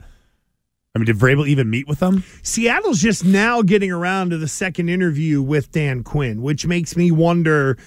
I 0.95 0.99
mean, 0.99 1.05
did 1.05 1.17
Vrabel 1.17 1.47
even 1.47 1.69
meet 1.69 1.87
with 1.87 1.99
them? 1.99 2.23
Seattle's 2.41 2.99
just 2.99 3.23
now 3.23 3.61
getting 3.61 3.91
around 3.91 4.31
to 4.31 4.37
the 4.37 4.47
second 4.47 4.89
interview 4.89 5.41
with 5.43 5.71
Dan 5.71 6.03
Quinn, 6.03 6.41
which 6.41 6.65
makes 6.65 6.95
me 6.95 7.11
wonder 7.11 7.77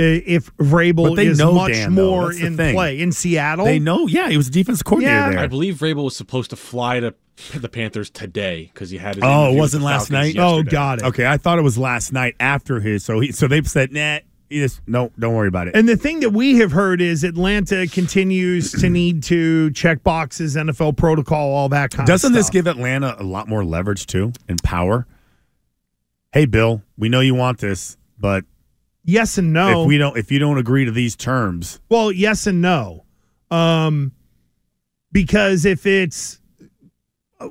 Uh, 0.00 0.22
if 0.26 0.54
Vrabel 0.56 1.14
they 1.14 1.26
is 1.26 1.38
know 1.38 1.52
much 1.52 1.72
Dan, 1.72 1.92
more 1.92 2.32
in 2.32 2.56
thing. 2.56 2.74
play 2.74 3.00
in 3.00 3.12
Seattle. 3.12 3.66
They 3.66 3.78
know. 3.78 4.06
Yeah, 4.06 4.28
he 4.30 4.36
was 4.36 4.48
a 4.48 4.50
defensive 4.50 4.84
coordinator 4.84 5.14
Yeah. 5.16 5.30
there. 5.30 5.38
I 5.40 5.46
believe 5.46 5.76
Vrabel 5.76 6.04
was 6.04 6.16
supposed 6.16 6.50
to 6.50 6.56
fly 6.56 7.00
to 7.00 7.14
the 7.58 7.68
Panthers 7.68 8.10
today 8.10 8.70
because 8.72 8.90
he 8.90 8.98
had 8.98 9.16
his. 9.16 9.24
Oh, 9.26 9.52
it 9.52 9.56
wasn't 9.56 9.84
last 9.84 10.08
Falcons 10.08 10.34
night? 10.36 10.42
Oh, 10.42 10.56
yesterday. 10.56 10.70
got 10.70 10.98
it. 11.00 11.04
Okay, 11.04 11.26
I 11.26 11.36
thought 11.36 11.58
it 11.58 11.62
was 11.62 11.78
last 11.78 12.12
night 12.12 12.34
after 12.40 12.80
his. 12.80 13.04
So 13.04 13.20
he, 13.20 13.32
so 13.32 13.46
they've 13.48 13.68
said, 13.68 13.92
nah, 13.92 14.18
he 14.48 14.58
just 14.58 14.80
no, 14.86 15.10
don't 15.18 15.34
worry 15.34 15.48
about 15.48 15.68
it. 15.68 15.76
And 15.76 15.88
the 15.88 15.96
thing 15.96 16.20
that 16.20 16.30
we 16.30 16.56
have 16.56 16.72
heard 16.72 17.00
is 17.00 17.22
Atlanta 17.24 17.86
continues 17.86 18.72
to 18.72 18.88
need 18.90 19.22
to 19.24 19.70
check 19.70 20.02
boxes, 20.02 20.56
NFL 20.56 20.96
protocol, 20.96 21.52
all 21.52 21.68
that 21.70 21.90
kind 21.92 22.06
Doesn't 22.06 22.32
of 22.32 22.34
this 22.34 22.50
give 22.50 22.66
Atlanta 22.66 23.16
a 23.18 23.22
lot 23.22 23.48
more 23.48 23.64
leverage 23.64 24.06
too 24.06 24.32
and 24.48 24.62
power? 24.62 25.06
Hey, 26.32 26.46
Bill, 26.46 26.82
we 26.96 27.08
know 27.08 27.20
you 27.20 27.34
want 27.34 27.58
this, 27.58 27.96
but 28.18 28.44
yes 29.04 29.38
and 29.38 29.52
no? 29.52 29.82
if 29.82 29.88
we 29.88 29.98
don't, 29.98 30.16
if 30.16 30.30
you 30.30 30.38
don't 30.38 30.58
agree 30.58 30.84
to 30.84 30.90
these 30.90 31.16
terms, 31.16 31.80
Well, 31.88 32.10
yes 32.12 32.46
and 32.46 32.60
no. 32.60 33.04
Um, 33.50 34.12
because 35.12 35.64
if 35.64 35.86
it's 35.86 36.40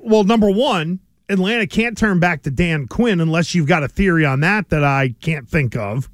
well, 0.01 0.23
number 0.23 0.49
one, 0.49 0.99
Atlanta 1.29 1.67
can't 1.67 1.97
turn 1.97 2.19
back 2.19 2.43
to 2.43 2.51
Dan 2.51 2.87
Quinn 2.87 3.19
unless 3.19 3.53
you've 3.55 3.67
got 3.67 3.83
a 3.83 3.87
theory 3.87 4.25
on 4.25 4.39
that 4.41 4.69
that 4.69 4.83
I 4.83 5.15
can't 5.21 5.47
think 5.47 5.75
of. 5.75 6.09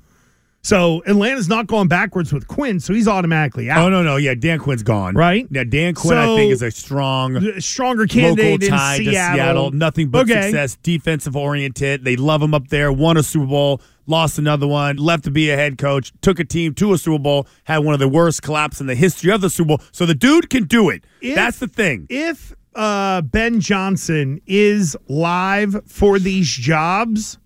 So 0.62 1.04
Atlanta's 1.06 1.48
not 1.48 1.68
going 1.68 1.88
backwards 1.88 2.34
with 2.34 2.48
Quinn, 2.48 2.80
so 2.80 2.92
he's 2.96 3.08
automatically 3.08 3.70
out. 3.70 3.86
Oh 3.86 3.90
no, 3.90 4.02
no, 4.02 4.16
yeah, 4.16 4.34
Dan 4.34 4.58
Quinn's 4.58 4.82
gone. 4.82 5.14
Right? 5.14 5.46
Yeah, 5.52 5.64
Dan 5.64 5.94
Quinn, 5.94 6.18
I 6.18 6.36
think, 6.36 6.52
is 6.52 6.64
a 6.64 6.72
strong 6.72 7.60
Stronger 7.62 8.02
local 8.04 8.16
candidate 8.22 8.64
in 8.64 8.70
tie 8.72 8.98
Seattle. 8.98 9.12
to 9.12 9.36
Seattle. 9.38 9.72
Nothing 9.72 10.10
but 10.10 10.24
Okay. 10.24 10.42
success, 10.42 10.76
defensive 10.82 11.36
oriented. 11.36 12.04
They 12.04 12.16
love 12.16 12.42
him 12.42 12.56
up 12.56 12.70
there. 12.70 12.92
Won 12.92 13.16
a 13.16 13.22
Super 13.22 13.46
Bowl, 13.46 13.80
lost 14.08 14.38
another 14.38 14.68
one, 14.68 14.98
left 14.98 15.24
to 15.26 15.32
be 15.32 15.50
a 15.50 15.56
head 15.56 15.78
coach, 15.78 16.12
took 16.22 16.40
a 16.40 16.44
team 16.46 16.74
to 16.76 16.94
a 16.94 16.98
Super 16.98 17.20
Bowl, 17.20 17.48
had 17.64 17.80
one 17.80 17.94
of 17.94 18.00
the 18.00 18.08
worst 18.08 18.42
collapses 18.42 18.82
in 18.82 18.88
the 18.88 18.96
history 18.96 19.32
of 19.32 19.42
the 19.42 19.50
Super 19.50 19.68
Bowl. 19.70 19.82
So 19.92 20.06
the 20.06 20.16
dude 20.16 20.50
can 20.50 20.66
do 20.66 20.90
it. 20.90 21.04
If- 21.22 21.36
That's 21.36 21.60
the 21.60 21.68
thing. 21.68 22.08
If 22.10 22.54
uh, 22.76 23.22
Ben 23.22 23.60
Johnson 23.62 24.42
is 24.46 24.96
live 25.08 25.82
for 25.88 26.20
these 26.20 26.50
jobs, 26.50 27.38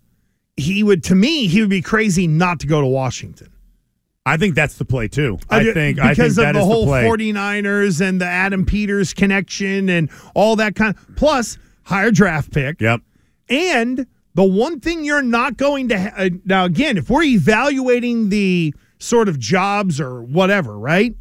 he 0.58 0.84
would, 0.84 1.04
to 1.06 1.16
me, 1.16 1.48
he 1.48 1.62
would 1.62 1.70
be 1.70 1.82
crazy 1.82 2.28
not 2.28 2.60
to 2.62 2.68
go 2.68 2.82
to 2.82 2.88
Washington. 2.88 3.52
I 4.26 4.38
think 4.38 4.54
that's 4.54 4.76
the 4.78 4.86
play 4.86 5.08
too. 5.08 5.40
I 5.50 5.72
think 5.74 5.98
I 6.00 6.10
because 6.10 6.36
think 6.36 6.46
that 6.46 6.56
of 6.56 6.62
the 6.62 6.66
whole 6.66 6.86
play. 6.86 7.04
49ers 7.04 8.00
and 8.02 8.20
the 8.22 8.26
Adam 8.28 8.64
Peters 8.66 9.14
connection 9.14 9.90
and 9.90 10.10
all 10.36 10.56
that 10.58 10.76
kind 10.76 10.96
plus 11.16 11.58
higher 11.84 12.12
draft 12.12 12.52
pick. 12.52 12.80
Yep. 12.82 13.02
And 13.50 14.06
the 14.40 14.46
one 14.46 14.80
thing 14.80 15.04
you're 15.04 15.22
not 15.22 15.58
going 15.58 15.90
to 15.90 16.00
ha- 16.00 16.14
uh, 16.16 16.30
now 16.46 16.64
again, 16.64 16.98
if 16.98 17.10
we're 17.10 17.24
evaluating 17.24 18.30
the 18.30 18.74
sort 18.98 19.28
of 19.28 19.38
jobs 19.38 20.00
or 20.00 20.24
whatever, 20.24 20.80
right? 20.80 21.14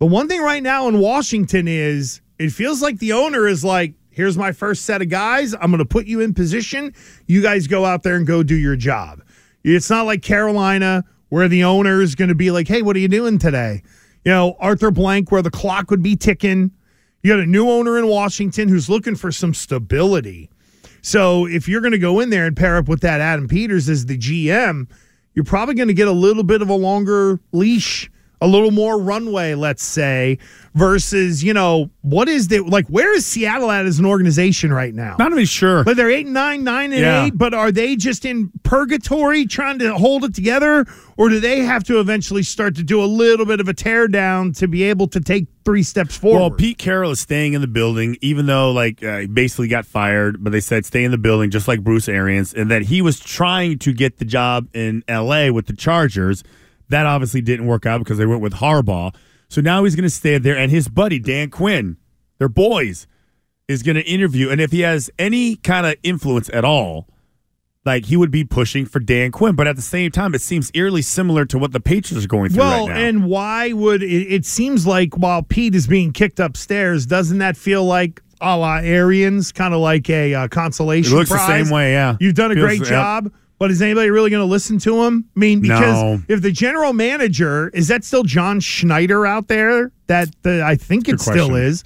The 0.00 0.04
one 0.04 0.28
thing 0.28 0.42
right 0.42 0.62
now 0.62 0.86
in 0.86 0.98
Washington 0.98 1.66
is 1.66 2.20
it 2.38 2.50
feels 2.50 2.82
like 2.82 2.98
the 2.98 3.14
owner 3.14 3.48
is 3.48 3.64
like, 3.64 3.94
here's 4.10 4.36
my 4.36 4.52
first 4.52 4.84
set 4.84 5.00
of 5.00 5.08
guys. 5.08 5.54
I'm 5.54 5.70
going 5.70 5.78
to 5.78 5.86
put 5.86 6.04
you 6.04 6.20
in 6.20 6.34
position. 6.34 6.94
You 7.26 7.40
guys 7.40 7.66
go 7.68 7.86
out 7.86 8.02
there 8.02 8.16
and 8.16 8.26
go 8.26 8.42
do 8.42 8.54
your 8.54 8.76
job. 8.76 9.22
It's 9.64 9.88
not 9.88 10.04
like 10.04 10.20
Carolina 10.20 11.04
where 11.30 11.48
the 11.48 11.64
owner 11.64 12.02
is 12.02 12.14
going 12.14 12.28
to 12.28 12.34
be 12.34 12.50
like, 12.50 12.68
hey, 12.68 12.82
what 12.82 12.96
are 12.96 12.98
you 12.98 13.08
doing 13.08 13.38
today? 13.38 13.82
You 14.26 14.32
know, 14.32 14.56
Arthur 14.60 14.90
Blank, 14.90 15.32
where 15.32 15.40
the 15.40 15.50
clock 15.50 15.90
would 15.90 16.02
be 16.02 16.16
ticking. 16.16 16.72
You 17.22 17.32
got 17.32 17.40
a 17.40 17.46
new 17.46 17.70
owner 17.70 17.96
in 17.96 18.08
Washington 18.08 18.68
who's 18.68 18.90
looking 18.90 19.16
for 19.16 19.32
some 19.32 19.54
stability. 19.54 20.50
So 21.02 21.46
if 21.46 21.68
you're 21.68 21.80
going 21.80 21.92
to 21.92 21.98
go 21.98 22.20
in 22.20 22.30
there 22.30 22.46
and 22.46 22.56
pair 22.56 22.76
up 22.76 22.88
with 22.88 23.00
that 23.00 23.20
Adam 23.20 23.48
Peters 23.48 23.88
as 23.88 24.06
the 24.06 24.16
GM, 24.16 24.88
you're 25.34 25.44
probably 25.44 25.74
going 25.74 25.88
to 25.88 25.94
get 25.94 26.08
a 26.08 26.12
little 26.12 26.44
bit 26.44 26.62
of 26.62 26.68
a 26.68 26.74
longer 26.74 27.40
leash, 27.50 28.10
a 28.42 28.46
little 28.48 28.72
more 28.72 28.98
runway, 29.00 29.54
let's 29.54 29.84
say, 29.84 30.36
versus, 30.74 31.44
you 31.44 31.54
know, 31.54 31.88
what 32.00 32.28
is 32.28 32.48
the 32.48 32.58
like 32.60 32.86
where 32.88 33.14
is 33.14 33.24
Seattle 33.24 33.70
at 33.70 33.86
as 33.86 33.98
an 33.98 34.04
organization 34.04 34.72
right 34.72 34.92
now? 34.94 35.14
Not 35.18 35.30
even 35.32 35.44
sure. 35.44 35.84
But 35.84 35.96
they're 35.96 36.10
eight 36.10 36.26
and 36.26 36.34
nine, 36.34 36.64
nine 36.64 36.92
and 36.92 37.00
Yeah. 37.00 37.24
eight. 37.26 37.34
But 37.38 37.54
are 37.54 37.70
they 37.70 37.94
just 37.94 38.24
in 38.24 38.50
purgatory 38.64 39.46
trying 39.46 39.78
to 39.78 39.94
hold 39.94 40.24
it 40.24 40.34
together, 40.34 40.84
or 41.16 41.28
do 41.28 41.38
they 41.38 41.60
have 41.60 41.84
to 41.84 42.00
eventually 42.00 42.42
start 42.42 42.74
to 42.76 42.82
do 42.82 43.00
a 43.02 43.06
little 43.06 43.46
bit 43.46 43.60
of 43.60 43.68
a 43.68 43.74
tear 43.74 44.08
down 44.08 44.52
to 44.54 44.66
be 44.66 44.82
able 44.82 45.06
to 45.08 45.20
take 45.20 45.46
three 45.64 45.84
steps 45.84 46.16
forward? 46.16 46.40
Well, 46.40 46.50
Pete 46.50 46.78
Carroll 46.78 47.12
is 47.12 47.20
staying 47.20 47.52
in 47.52 47.60
the 47.60 47.68
building, 47.68 48.16
even 48.20 48.46
though 48.46 48.72
like 48.72 49.04
uh, 49.04 49.18
he 49.18 49.26
basically 49.28 49.68
got 49.68 49.86
fired. 49.86 50.42
But 50.42 50.50
they 50.50 50.60
said 50.60 50.84
stay 50.84 51.04
in 51.04 51.12
the 51.12 51.18
building, 51.18 51.50
just 51.50 51.68
like 51.68 51.84
Bruce 51.84 52.08
Arians, 52.08 52.52
and 52.52 52.70
that 52.72 52.82
he 52.82 53.02
was 53.02 53.20
trying 53.20 53.78
to 53.80 53.92
get 53.92 54.18
the 54.18 54.24
job 54.24 54.66
in 54.74 55.04
L.A. 55.06 55.50
with 55.52 55.66
the 55.66 55.76
Chargers. 55.76 56.42
That 56.92 57.06
obviously 57.06 57.40
didn't 57.40 57.66
work 57.66 57.84
out 57.86 57.98
because 57.98 58.18
they 58.18 58.26
went 58.26 58.40
with 58.40 58.54
Harbaugh. 58.54 59.14
So 59.48 59.60
now 59.60 59.84
he's 59.84 59.96
going 59.96 60.04
to 60.04 60.10
stay 60.10 60.38
there, 60.38 60.56
and 60.56 60.70
his 60.70 60.88
buddy 60.88 61.18
Dan 61.18 61.50
Quinn, 61.50 61.96
their 62.38 62.48
boys, 62.48 63.06
is 63.68 63.82
going 63.82 63.96
to 63.96 64.02
interview. 64.02 64.48
And 64.50 64.60
if 64.60 64.72
he 64.72 64.80
has 64.80 65.10
any 65.18 65.56
kind 65.56 65.86
of 65.86 65.94
influence 66.02 66.48
at 66.52 66.64
all, 66.64 67.08
like 67.84 68.06
he 68.06 68.16
would 68.16 68.30
be 68.30 68.44
pushing 68.44 68.86
for 68.86 68.98
Dan 69.00 69.30
Quinn. 69.32 69.54
But 69.54 69.66
at 69.66 69.76
the 69.76 69.82
same 69.82 70.10
time, 70.10 70.34
it 70.34 70.40
seems 70.40 70.70
eerily 70.74 71.02
similar 71.02 71.44
to 71.46 71.58
what 71.58 71.72
the 71.72 71.80
Patriots 71.80 72.24
are 72.24 72.28
going 72.28 72.50
through 72.50 72.60
Well, 72.60 72.86
right 72.88 72.94
now. 72.94 73.00
and 73.08 73.26
why 73.26 73.72
would 73.72 74.02
it, 74.02 74.06
it 74.32 74.46
seems 74.46 74.86
like 74.86 75.16
while 75.18 75.42
Pete 75.42 75.74
is 75.74 75.86
being 75.86 76.12
kicked 76.12 76.40
upstairs, 76.40 77.06
doesn't 77.06 77.38
that 77.38 77.56
feel 77.56 77.84
like 77.84 78.22
a 78.40 78.56
la 78.56 78.76
Arians, 78.78 79.52
kind 79.52 79.74
of 79.74 79.80
like 79.80 80.08
a 80.10 80.34
uh, 80.34 80.48
consolation 80.48 81.12
It 81.12 81.16
looks 81.16 81.30
the 81.30 81.46
same 81.46 81.70
way, 81.70 81.92
yeah. 81.92 82.16
You've 82.20 82.34
done 82.34 82.52
a 82.52 82.54
Feels- 82.54 82.66
great 82.66 82.80
yep. 82.82 83.32
But 83.62 83.70
is 83.70 83.80
anybody 83.80 84.10
really 84.10 84.28
going 84.28 84.40
to 84.44 84.50
listen 84.50 84.76
to 84.80 85.04
him? 85.04 85.24
I 85.36 85.38
mean, 85.38 85.60
because 85.60 86.02
No. 86.02 86.20
if 86.26 86.42
the 86.42 86.50
general 86.50 86.92
manager 86.92 87.68
is 87.68 87.86
that 87.86 88.02
still 88.02 88.24
John 88.24 88.58
Schneider 88.58 89.24
out 89.24 89.46
there? 89.46 89.92
That 90.08 90.30
the, 90.42 90.64
I 90.64 90.74
think 90.74 91.08
it 91.08 91.12
Good 91.12 91.20
still 91.20 91.54
is. 91.54 91.84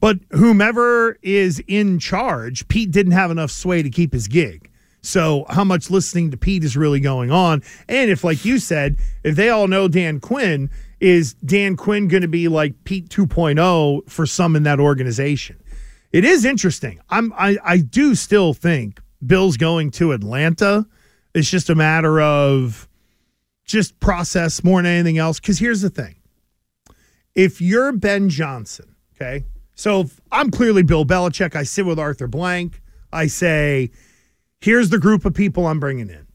But 0.00 0.20
whomever 0.30 1.18
is 1.20 1.62
in 1.66 1.98
charge, 1.98 2.66
Pete 2.68 2.90
didn't 2.90 3.12
have 3.12 3.30
enough 3.30 3.50
sway 3.50 3.82
to 3.82 3.90
keep 3.90 4.14
his 4.14 4.26
gig. 4.26 4.70
So 5.02 5.44
how 5.50 5.64
much 5.64 5.90
listening 5.90 6.30
to 6.30 6.38
Pete 6.38 6.64
is 6.64 6.78
really 6.78 6.98
going 6.98 7.30
on? 7.30 7.62
And 7.90 8.10
if, 8.10 8.24
like 8.24 8.46
you 8.46 8.58
said, 8.58 8.96
if 9.22 9.36
they 9.36 9.50
all 9.50 9.68
know 9.68 9.86
Dan 9.86 10.20
Quinn, 10.20 10.70
is 10.98 11.34
Dan 11.34 11.76
Quinn 11.76 12.08
going 12.08 12.22
to 12.22 12.28
be 12.28 12.48
like 12.48 12.72
Pete 12.84 13.10
2.0 13.10 14.08
for 14.08 14.24
some 14.24 14.56
in 14.56 14.62
that 14.62 14.80
organization? 14.80 15.56
It 16.10 16.24
is 16.24 16.46
interesting. 16.46 17.00
I'm 17.10 17.34
I, 17.36 17.58
I 17.62 17.76
do 17.76 18.14
still 18.14 18.54
think 18.54 19.02
Bill's 19.26 19.58
going 19.58 19.90
to 19.90 20.12
Atlanta. 20.12 20.86
It's 21.34 21.50
just 21.50 21.70
a 21.70 21.74
matter 21.74 22.20
of 22.20 22.88
just 23.64 24.00
process 24.00 24.64
more 24.64 24.82
than 24.82 24.90
anything 24.90 25.18
else. 25.18 25.40
Because 25.40 25.58
here's 25.58 25.82
the 25.82 25.90
thing: 25.90 26.16
if 27.34 27.60
you're 27.60 27.92
Ben 27.92 28.28
Johnson, 28.28 28.96
okay, 29.14 29.44
so 29.74 30.10
I'm 30.32 30.50
clearly 30.50 30.82
Bill 30.82 31.04
Belichick. 31.04 31.54
I 31.54 31.62
sit 31.62 31.86
with 31.86 31.98
Arthur 31.98 32.26
Blank. 32.26 32.82
I 33.12 33.26
say, 33.26 33.90
here's 34.60 34.90
the 34.90 34.98
group 34.98 35.24
of 35.24 35.34
people 35.34 35.66
I'm 35.66 35.80
bringing 35.80 36.10
in. 36.10 36.26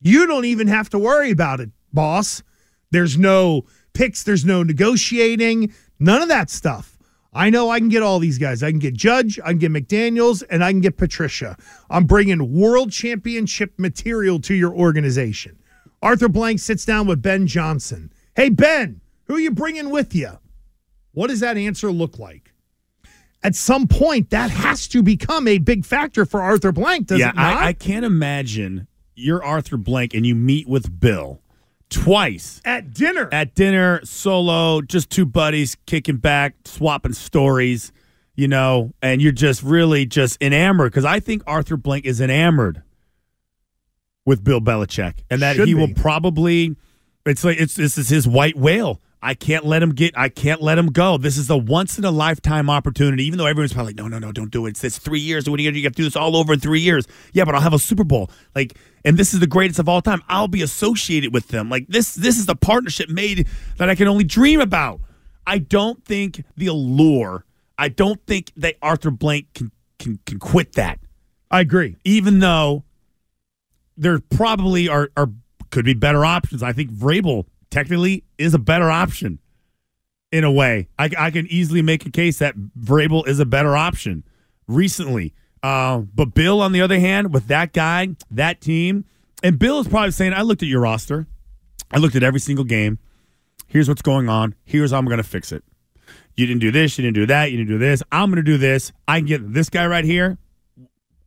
You 0.00 0.26
don't 0.26 0.44
even 0.44 0.68
have 0.68 0.90
to 0.90 0.98
worry 0.98 1.30
about 1.30 1.60
it, 1.60 1.70
boss. 1.92 2.42
There's 2.90 3.16
no 3.16 3.64
picks. 3.92 4.22
There's 4.22 4.44
no 4.44 4.62
negotiating. 4.62 5.72
None 5.98 6.22
of 6.22 6.28
that 6.28 6.50
stuff. 6.50 6.89
I 7.32 7.48
know 7.50 7.70
I 7.70 7.78
can 7.78 7.88
get 7.88 8.02
all 8.02 8.18
these 8.18 8.38
guys. 8.38 8.62
I 8.62 8.70
can 8.70 8.80
get 8.80 8.94
Judge, 8.94 9.38
I 9.44 9.50
can 9.50 9.58
get 9.58 9.72
McDaniels, 9.72 10.42
and 10.50 10.64
I 10.64 10.72
can 10.72 10.80
get 10.80 10.96
Patricia. 10.96 11.56
I'm 11.88 12.04
bringing 12.04 12.58
world 12.58 12.90
championship 12.90 13.72
material 13.78 14.40
to 14.40 14.54
your 14.54 14.74
organization. 14.74 15.58
Arthur 16.02 16.28
Blank 16.28 16.58
sits 16.58 16.84
down 16.84 17.06
with 17.06 17.22
Ben 17.22 17.46
Johnson. 17.46 18.12
Hey, 18.34 18.48
Ben, 18.48 19.00
who 19.24 19.36
are 19.36 19.40
you 19.40 19.50
bringing 19.52 19.90
with 19.90 20.14
you? 20.14 20.38
What 21.12 21.28
does 21.28 21.40
that 21.40 21.56
answer 21.56 21.92
look 21.92 22.18
like? 22.18 22.52
At 23.42 23.54
some 23.54 23.86
point, 23.86 24.30
that 24.30 24.50
has 24.50 24.88
to 24.88 25.02
become 25.02 25.48
a 25.48 25.58
big 25.58 25.84
factor 25.84 26.26
for 26.26 26.42
Arthur 26.42 26.72
Blank, 26.72 27.06
does 27.06 27.20
yeah, 27.20 27.30
it 27.30 27.36
not? 27.36 27.56
I, 27.56 27.68
I 27.68 27.72
can't 27.72 28.04
imagine 28.04 28.86
you're 29.14 29.42
Arthur 29.42 29.76
Blank 29.76 30.14
and 30.14 30.26
you 30.26 30.34
meet 30.34 30.68
with 30.68 31.00
Bill 31.00 31.40
twice 31.90 32.60
At 32.64 32.94
dinner. 32.94 33.28
at 33.32 33.54
dinner, 33.54 34.00
solo, 34.04 34.80
just 34.80 35.10
two 35.10 35.26
buddies 35.26 35.76
kicking 35.86 36.16
back, 36.16 36.54
swapping 36.64 37.12
stories, 37.12 37.92
you 38.34 38.48
know, 38.48 38.92
and 39.02 39.20
you're 39.20 39.32
just 39.32 39.62
really 39.62 40.06
just 40.06 40.40
enamored 40.42 40.92
because 40.92 41.04
I 41.04 41.20
think 41.20 41.42
Arthur 41.46 41.76
Blank 41.76 42.06
is 42.06 42.20
enamored 42.20 42.82
with 44.24 44.42
Bill 44.44 44.60
Belichick 44.60 45.24
and 45.30 45.42
that 45.42 45.56
Should 45.56 45.68
he 45.68 45.74
will 45.74 45.92
probably 45.94 46.76
it's 47.26 47.44
like 47.44 47.60
it's 47.60 47.74
this 47.74 47.98
is 47.98 48.08
his 48.08 48.26
white 48.26 48.56
whale. 48.56 49.00
I 49.22 49.34
can't 49.34 49.66
let 49.66 49.82
him 49.82 49.90
get. 49.90 50.16
I 50.16 50.30
can't 50.30 50.62
let 50.62 50.78
him 50.78 50.86
go. 50.86 51.18
This 51.18 51.36
is 51.36 51.50
a 51.50 51.56
once 51.56 51.98
in 51.98 52.04
a 52.04 52.10
lifetime 52.10 52.70
opportunity. 52.70 53.24
Even 53.24 53.38
though 53.38 53.46
everyone's 53.46 53.72
probably 53.72 53.92
like, 53.92 53.96
no, 53.96 54.08
no, 54.08 54.18
no, 54.18 54.32
don't 54.32 54.50
do 54.50 54.64
it. 54.66 54.70
It's, 54.70 54.84
it's 54.84 54.98
three 54.98 55.20
years. 55.20 55.48
What 55.48 55.60
are 55.60 55.62
you 55.62 55.68
gonna 55.68 55.74
do? 55.74 55.80
You 55.80 55.86
have 55.86 55.92
to 55.94 56.02
do 56.02 56.04
this 56.04 56.16
all 56.16 56.36
over 56.36 56.54
in 56.54 56.60
three 56.60 56.80
years. 56.80 57.06
Yeah, 57.32 57.44
but 57.44 57.54
I'll 57.54 57.60
have 57.60 57.74
a 57.74 57.78
Super 57.78 58.04
Bowl. 58.04 58.30
Like, 58.54 58.78
and 59.04 59.18
this 59.18 59.34
is 59.34 59.40
the 59.40 59.46
greatest 59.46 59.78
of 59.78 59.88
all 59.88 60.00
time. 60.00 60.22
I'll 60.28 60.48
be 60.48 60.62
associated 60.62 61.34
with 61.34 61.48
them. 61.48 61.68
Like 61.68 61.86
this. 61.88 62.14
This 62.14 62.38
is 62.38 62.46
the 62.46 62.56
partnership 62.56 63.10
made 63.10 63.46
that 63.76 63.90
I 63.90 63.94
can 63.94 64.08
only 64.08 64.24
dream 64.24 64.60
about. 64.60 65.00
I 65.46 65.58
don't 65.58 66.02
think 66.04 66.42
the 66.56 66.68
allure. 66.68 67.44
I 67.76 67.88
don't 67.88 68.24
think 68.26 68.52
that 68.56 68.76
Arthur 68.80 69.10
Blank 69.10 69.48
can 69.54 69.70
can 69.98 70.18
can 70.24 70.38
quit 70.38 70.72
that. 70.74 70.98
I 71.50 71.60
agree. 71.60 71.96
Even 72.04 72.38
though 72.38 72.84
there 73.98 74.18
probably 74.18 74.88
are 74.88 75.10
are 75.14 75.28
could 75.70 75.84
be 75.84 75.94
better 75.94 76.24
options. 76.24 76.62
I 76.62 76.72
think 76.72 76.90
Vrabel 76.90 77.44
technically 77.70 78.24
is 78.38 78.54
a 78.54 78.58
better 78.58 78.90
option 78.90 79.38
in 80.32 80.44
a 80.44 80.52
way. 80.52 80.88
I, 80.98 81.10
I 81.18 81.30
can 81.30 81.46
easily 81.48 81.82
make 81.82 82.06
a 82.06 82.10
case 82.10 82.38
that 82.38 82.54
Vrabel 82.78 83.26
is 83.26 83.40
a 83.40 83.46
better 83.46 83.76
option 83.76 84.24
recently. 84.66 85.34
Uh, 85.62 85.98
but 85.98 86.34
Bill, 86.34 86.60
on 86.60 86.72
the 86.72 86.80
other 86.80 86.98
hand, 86.98 87.34
with 87.34 87.48
that 87.48 87.72
guy, 87.72 88.08
that 88.30 88.60
team, 88.60 89.04
and 89.42 89.58
Bill 89.58 89.80
is 89.80 89.88
probably 89.88 90.12
saying, 90.12 90.32
I 90.32 90.42
looked 90.42 90.62
at 90.62 90.68
your 90.68 90.80
roster. 90.80 91.26
I 91.90 91.98
looked 91.98 92.16
at 92.16 92.22
every 92.22 92.40
single 92.40 92.64
game. 92.64 92.98
Here's 93.66 93.88
what's 93.88 94.02
going 94.02 94.28
on. 94.28 94.54
Here's 94.64 94.90
how 94.90 94.98
I'm 94.98 95.04
going 95.04 95.18
to 95.18 95.22
fix 95.22 95.52
it. 95.52 95.64
You 96.36 96.46
didn't 96.46 96.60
do 96.60 96.70
this. 96.70 96.96
You 96.96 97.02
didn't 97.02 97.16
do 97.16 97.26
that. 97.26 97.50
You 97.50 97.58
didn't 97.58 97.70
do 97.70 97.78
this. 97.78 98.02
I'm 98.10 98.30
going 98.30 98.36
to 98.36 98.42
do 98.42 98.58
this. 98.58 98.92
I 99.06 99.18
can 99.18 99.26
get 99.26 99.52
this 99.52 99.68
guy 99.68 99.86
right 99.86 100.04
here 100.04 100.38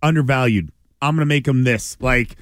undervalued. 0.02 0.72
I'm 1.02 1.16
going 1.16 1.22
to 1.22 1.26
make 1.26 1.48
him 1.48 1.64
this. 1.64 1.98
Like, 2.00 2.36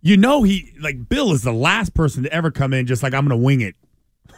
you 0.00 0.16
know, 0.16 0.42
he, 0.42 0.72
like, 0.80 1.08
Bill 1.08 1.32
is 1.32 1.42
the 1.42 1.52
last 1.52 1.94
person 1.94 2.22
to 2.22 2.32
ever 2.32 2.50
come 2.50 2.72
in 2.72 2.86
just 2.86 3.02
like, 3.02 3.14
I'm 3.14 3.26
going 3.26 3.38
to 3.38 3.44
wing 3.44 3.60
it. 3.60 3.74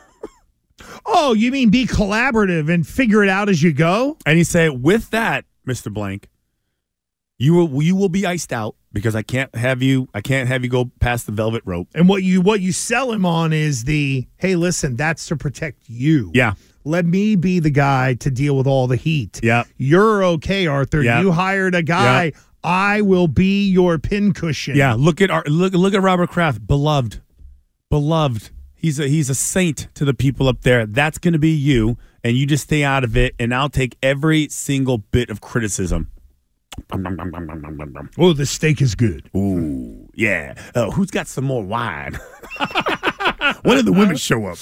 Oh, 1.04 1.34
you 1.34 1.50
mean 1.52 1.70
be 1.70 1.86
collaborative 1.86 2.72
and 2.72 2.86
figure 2.86 3.22
it 3.22 3.28
out 3.28 3.48
as 3.50 3.62
you 3.62 3.72
go? 3.72 4.16
And 4.24 4.38
he 4.38 4.44
say, 4.44 4.70
with 4.70 5.10
that, 5.10 5.44
Mr. 5.66 5.92
Blank, 5.92 6.28
You 7.38 7.52
will 7.54 7.82
you 7.82 7.94
will 7.96 8.08
be 8.08 8.24
iced 8.26 8.52
out 8.52 8.76
because 8.92 9.14
I 9.14 9.22
can't 9.22 9.54
have 9.54 9.82
you 9.82 10.08
I 10.14 10.20
can't 10.22 10.48
have 10.48 10.64
you 10.64 10.70
go 10.70 10.90
past 11.00 11.26
the 11.26 11.32
velvet 11.32 11.62
rope. 11.66 11.88
And 11.94 12.08
what 12.08 12.22
you 12.22 12.40
what 12.40 12.60
you 12.60 12.72
sell 12.72 13.12
him 13.12 13.26
on 13.26 13.52
is 13.52 13.84
the 13.84 14.26
hey, 14.38 14.56
listen, 14.56 14.96
that's 14.96 15.26
to 15.28 15.36
protect 15.36 15.88
you. 15.88 16.30
Yeah. 16.34 16.54
Let 16.84 17.04
me 17.04 17.36
be 17.36 17.60
the 17.60 17.70
guy 17.70 18.14
to 18.14 18.30
deal 18.30 18.56
with 18.56 18.66
all 18.66 18.86
the 18.86 18.96
heat. 18.96 19.40
Yep. 19.42 19.66
You're 19.76 20.24
okay, 20.24 20.66
Arthur. 20.66 21.02
Yep. 21.02 21.22
You 21.22 21.32
hired 21.32 21.74
a 21.74 21.82
guy. 21.82 22.24
Yep. 22.24 22.34
I 22.62 23.00
will 23.00 23.28
be 23.28 23.68
your 23.68 23.98
pincushion. 23.98 24.76
Yeah, 24.76 24.94
look 24.94 25.20
at 25.20 25.30
our 25.30 25.42
look 25.46 25.72
look 25.72 25.94
at 25.94 26.02
Robert 26.02 26.30
Kraft, 26.30 26.66
beloved, 26.66 27.20
beloved. 27.88 28.50
He's 28.74 28.98
a 28.98 29.08
he's 29.08 29.30
a 29.30 29.34
saint 29.34 29.88
to 29.94 30.04
the 30.04 30.14
people 30.14 30.48
up 30.48 30.62
there. 30.62 30.86
That's 30.86 31.18
going 31.18 31.32
to 31.32 31.38
be 31.38 31.50
you, 31.50 31.96
and 32.24 32.36
you 32.36 32.46
just 32.46 32.64
stay 32.64 32.82
out 32.84 33.04
of 33.04 33.16
it. 33.16 33.34
And 33.38 33.54
I'll 33.54 33.68
take 33.68 33.96
every 34.02 34.48
single 34.48 34.98
bit 34.98 35.30
of 35.30 35.40
criticism. 35.40 36.10
Oh, 38.18 38.32
the 38.32 38.46
steak 38.46 38.80
is 38.80 38.94
good. 38.94 39.28
Ooh, 39.36 40.08
yeah. 40.14 40.54
Uh, 40.74 40.90
who's 40.90 41.10
got 41.10 41.26
some 41.26 41.44
more 41.44 41.62
wine? 41.62 42.18
when 43.62 43.76
did 43.76 43.86
the 43.86 43.92
women 43.92 44.16
show 44.16 44.46
up? 44.46 44.58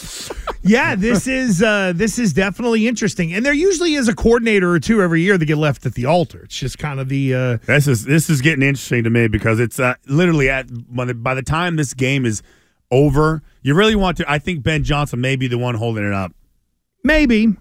Yeah, 0.63 0.95
this 0.95 1.27
is 1.27 1.63
uh, 1.63 1.93
this 1.95 2.19
is 2.19 2.33
definitely 2.33 2.89
interesting, 2.89 3.33
and 3.33 3.45
there 3.45 3.53
usually 3.53 3.95
is 3.95 4.09
a 4.09 4.15
coordinator 4.15 4.71
or 4.71 4.81
two 4.81 5.03
every 5.03 5.23
year 5.23 5.39
that 5.39 5.45
get 5.47 5.59
left 5.59 5.87
at 5.87 5.95
the 5.95 6.07
altar. 6.07 6.43
It's 6.45 6.59
just 6.59 6.79
kind 6.79 7.01
of 7.01 7.09
the 7.09 7.35
uh, 7.35 7.57
This 7.67 7.87
is 7.87 8.05
this 8.05 8.29
is 8.31 8.41
getting 8.41 8.63
interesting 8.63 9.05
to 9.05 9.11
me 9.11 9.29
because 9.29 9.61
it's 9.61 9.79
uh, 9.79 9.95
literally 10.07 10.49
at 10.51 10.67
when 10.91 11.09
the, 11.09 11.15
by 11.15 11.35
the 11.35 11.43
time 11.43 11.77
this 11.77 11.95
game 11.95 12.25
is 12.27 12.43
over, 12.91 13.43
you 13.63 13.75
really 13.75 13.97
want 13.97 14.17
to. 14.19 14.31
I 14.31 14.39
think 14.39 14.63
Ben 14.63 14.83
Johnson 14.85 15.21
may 15.21 15.37
be 15.37 15.47
the 15.47 15.59
one 15.59 15.75
holding 15.75 16.07
it 16.07 16.13
up. 16.15 16.33
maybe. 17.05 17.55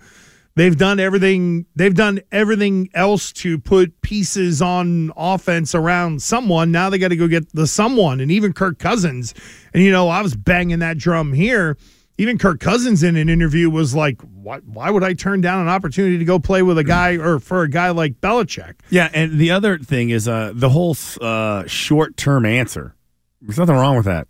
They've 0.54 0.76
done 0.76 1.00
everything. 1.00 1.66
They've 1.74 1.94
done 1.94 2.20
everything 2.30 2.90
else 2.92 3.32
to 3.34 3.58
put 3.58 4.02
pieces 4.02 4.60
on 4.60 5.10
offense 5.16 5.74
around 5.74 6.22
someone. 6.22 6.70
Now 6.70 6.90
they 6.90 6.98
got 6.98 7.08
to 7.08 7.16
go 7.16 7.26
get 7.26 7.52
the 7.54 7.66
someone, 7.66 8.20
and 8.20 8.30
even 8.30 8.52
Kirk 8.52 8.78
Cousins. 8.78 9.32
And 9.72 9.82
you 9.82 9.90
know, 9.90 10.08
I 10.08 10.20
was 10.20 10.36
banging 10.36 10.80
that 10.80 10.98
drum 10.98 11.32
here. 11.32 11.78
Even 12.18 12.36
Kirk 12.36 12.60
Cousins 12.60 13.02
in 13.02 13.16
an 13.16 13.30
interview 13.30 13.70
was 13.70 13.94
like, 13.94 14.20
"Why? 14.20 14.58
Why 14.58 14.90
would 14.90 15.02
I 15.02 15.14
turn 15.14 15.40
down 15.40 15.62
an 15.62 15.68
opportunity 15.68 16.18
to 16.18 16.24
go 16.26 16.38
play 16.38 16.62
with 16.62 16.76
a 16.76 16.84
guy 16.84 17.16
or 17.16 17.40
for 17.40 17.62
a 17.62 17.68
guy 17.70 17.90
like 17.90 18.20
Belichick?" 18.20 18.74
Yeah, 18.90 19.08
and 19.14 19.38
the 19.38 19.50
other 19.50 19.78
thing 19.78 20.10
is 20.10 20.28
uh, 20.28 20.52
the 20.54 20.68
whole 20.68 20.94
uh, 21.22 21.66
short 21.66 22.18
term 22.18 22.44
answer. 22.44 22.94
There's 23.40 23.58
nothing 23.58 23.74
wrong 23.74 23.96
with 23.96 24.04
that. 24.04 24.28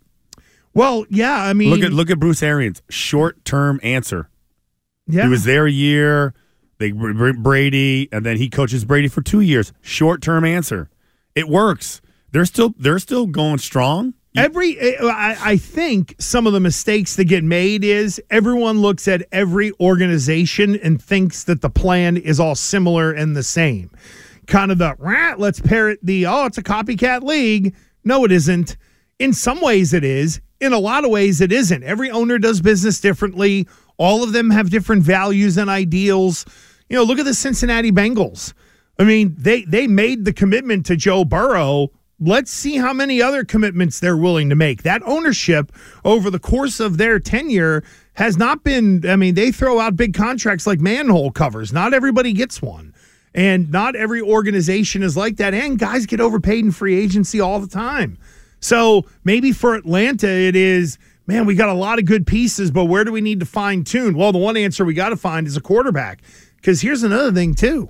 Well, 0.73 1.05
yeah, 1.09 1.35
I 1.43 1.51
mean, 1.53 1.69
Look 1.69 1.83
at 1.83 1.91
look 1.91 2.09
at 2.09 2.19
Bruce 2.19 2.41
Arians. 2.41 2.81
Short 2.89 3.43
term 3.43 3.81
answer. 3.83 4.29
Yeah, 5.07 5.23
He 5.23 5.29
was 5.29 5.43
there 5.43 5.65
a 5.65 5.71
year. 5.71 6.33
They 6.79 6.91
br- 6.91 7.33
Brady, 7.33 8.09
and 8.11 8.25
then 8.25 8.37
he 8.37 8.49
coaches 8.49 8.83
Brady 8.85 9.07
for 9.07 9.21
two 9.21 9.41
years. 9.41 9.71
Short 9.81 10.21
term 10.21 10.43
answer. 10.43 10.89
It 11.35 11.47
works. 11.47 12.01
They're 12.31 12.45
still 12.45 12.73
they're 12.77 12.99
still 12.99 13.27
going 13.27 13.59
strong. 13.59 14.13
Every, 14.35 14.79
eh, 14.79 14.95
I, 15.03 15.37
I 15.51 15.57
think 15.57 16.15
some 16.17 16.47
of 16.47 16.53
the 16.53 16.59
mistakes 16.59 17.15
that 17.17 17.25
get 17.25 17.43
made 17.43 17.83
is 17.83 18.19
everyone 18.31 18.81
looks 18.81 19.07
at 19.07 19.23
every 19.31 19.71
organization 19.79 20.75
and 20.75 20.99
thinks 20.99 21.43
that 21.43 21.61
the 21.61 21.69
plan 21.69 22.17
is 22.17 22.39
all 22.39 22.55
similar 22.55 23.11
and 23.11 23.35
the 23.35 23.43
same. 23.43 23.91
Kind 24.47 24.71
of 24.71 24.79
the, 24.79 24.95
rat. 24.97 25.39
let's 25.39 25.59
parrot 25.59 25.99
the, 26.01 26.25
oh, 26.25 26.45
it's 26.45 26.57
a 26.57 26.63
copycat 26.63 27.21
league. 27.21 27.75
No, 28.03 28.25
it 28.25 28.31
isn't. 28.31 28.75
In 29.19 29.33
some 29.33 29.61
ways, 29.61 29.93
it 29.93 30.03
is. 30.03 30.41
In 30.59 30.73
a 30.73 30.79
lot 30.79 31.05
of 31.05 31.11
ways, 31.11 31.39
it 31.39 31.51
isn't. 31.51 31.83
Every 31.83 32.09
owner 32.09 32.39
does 32.39 32.59
business 32.59 32.99
differently. 32.99 33.67
All 33.97 34.23
of 34.23 34.33
them 34.33 34.49
have 34.49 34.69
different 34.69 35.03
values 35.03 35.57
and 35.57 35.69
ideals. 35.69 36.45
You 36.89 36.97
know, 36.97 37.03
look 37.03 37.19
at 37.19 37.25
the 37.25 37.33
Cincinnati 37.33 37.91
Bengals. 37.91 38.53
I 38.99 39.03
mean, 39.03 39.35
they 39.37 39.63
they 39.63 39.87
made 39.87 40.25
the 40.25 40.33
commitment 40.33 40.85
to 40.87 40.95
Joe 40.95 41.25
Burrow. 41.25 41.89
Let's 42.19 42.51
see 42.51 42.77
how 42.77 42.93
many 42.93 43.21
other 43.21 43.43
commitments 43.43 43.99
they're 43.99 44.17
willing 44.17 44.49
to 44.49 44.55
make. 44.55 44.83
That 44.83 45.01
ownership 45.03 45.71
over 46.05 46.29
the 46.29 46.39
course 46.39 46.79
of 46.79 46.97
their 46.97 47.19
tenure 47.19 47.83
has 48.13 48.37
not 48.37 48.63
been, 48.63 49.03
I 49.09 49.15
mean, 49.15 49.33
they 49.35 49.51
throw 49.51 49.79
out 49.79 49.95
big 49.95 50.13
contracts 50.13 50.67
like 50.67 50.79
manhole 50.79 51.31
covers. 51.31 51.73
Not 51.73 51.93
everybody 51.93 52.31
gets 52.31 52.61
one. 52.61 52.93
And 53.33 53.71
not 53.71 53.95
every 53.95 54.21
organization 54.21 55.01
is 55.01 55.17
like 55.17 55.37
that. 55.37 55.53
And 55.55 55.79
guys 55.79 56.05
get 56.05 56.21
overpaid 56.21 56.63
in 56.63 56.71
free 56.71 56.97
agency 56.97 57.41
all 57.41 57.59
the 57.59 57.67
time. 57.67 58.17
So 58.59 59.05
maybe 59.23 59.51
for 59.51 59.75
Atlanta, 59.75 60.27
it 60.27 60.55
is, 60.55 60.97
man, 61.25 61.45
we 61.45 61.55
got 61.55 61.69
a 61.69 61.73
lot 61.73 61.99
of 61.99 62.05
good 62.05 62.27
pieces, 62.27 62.71
but 62.71 62.85
where 62.85 63.03
do 63.03 63.11
we 63.11 63.21
need 63.21 63.39
to 63.39 63.45
fine 63.45 63.83
tune? 63.83 64.17
Well, 64.17 64.31
the 64.31 64.37
one 64.39 64.57
answer 64.57 64.85
we 64.85 64.93
got 64.93 65.09
to 65.09 65.17
find 65.17 65.47
is 65.47 65.57
a 65.57 65.61
quarterback. 65.61 66.21
Because 66.57 66.81
here's 66.81 67.03
another 67.03 67.31
thing, 67.31 67.53
too. 67.55 67.89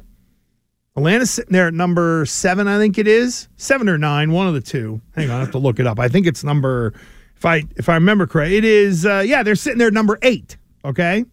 Atlanta's 0.96 1.32
sitting 1.32 1.54
there 1.54 1.68
at 1.68 1.74
number 1.74 2.26
seven, 2.26 2.68
I 2.68 2.78
think 2.78 2.98
it 2.98 3.08
is 3.08 3.48
seven 3.58 3.90
or 3.90 3.98
nine, 3.98 4.32
one 4.32 4.48
of 4.48 4.54
the 4.54 4.62
two. 4.62 5.02
Hang 5.16 5.30
on, 5.30 5.38
I 5.38 5.40
have 5.40 5.52
to 5.52 5.58
look 5.58 5.80
it 5.80 5.88
up. 5.88 6.00
I 6.00 6.08
think 6.08 6.28
it's 6.28 6.44
number, 6.44 6.94
if 7.36 7.46
I 7.46 7.64
if 7.76 7.90
I 7.90 7.96
remember 7.96 8.28
correct, 8.28 8.52
it 8.52 8.64
is. 8.64 9.06
Uh, 9.06 9.24
yeah, 9.26 9.42
they're 9.42 9.56
sitting 9.56 9.80
there 9.80 9.88
at 9.88 9.94
number 9.94 10.20
eight. 10.22 10.58
Okay, 10.86 11.26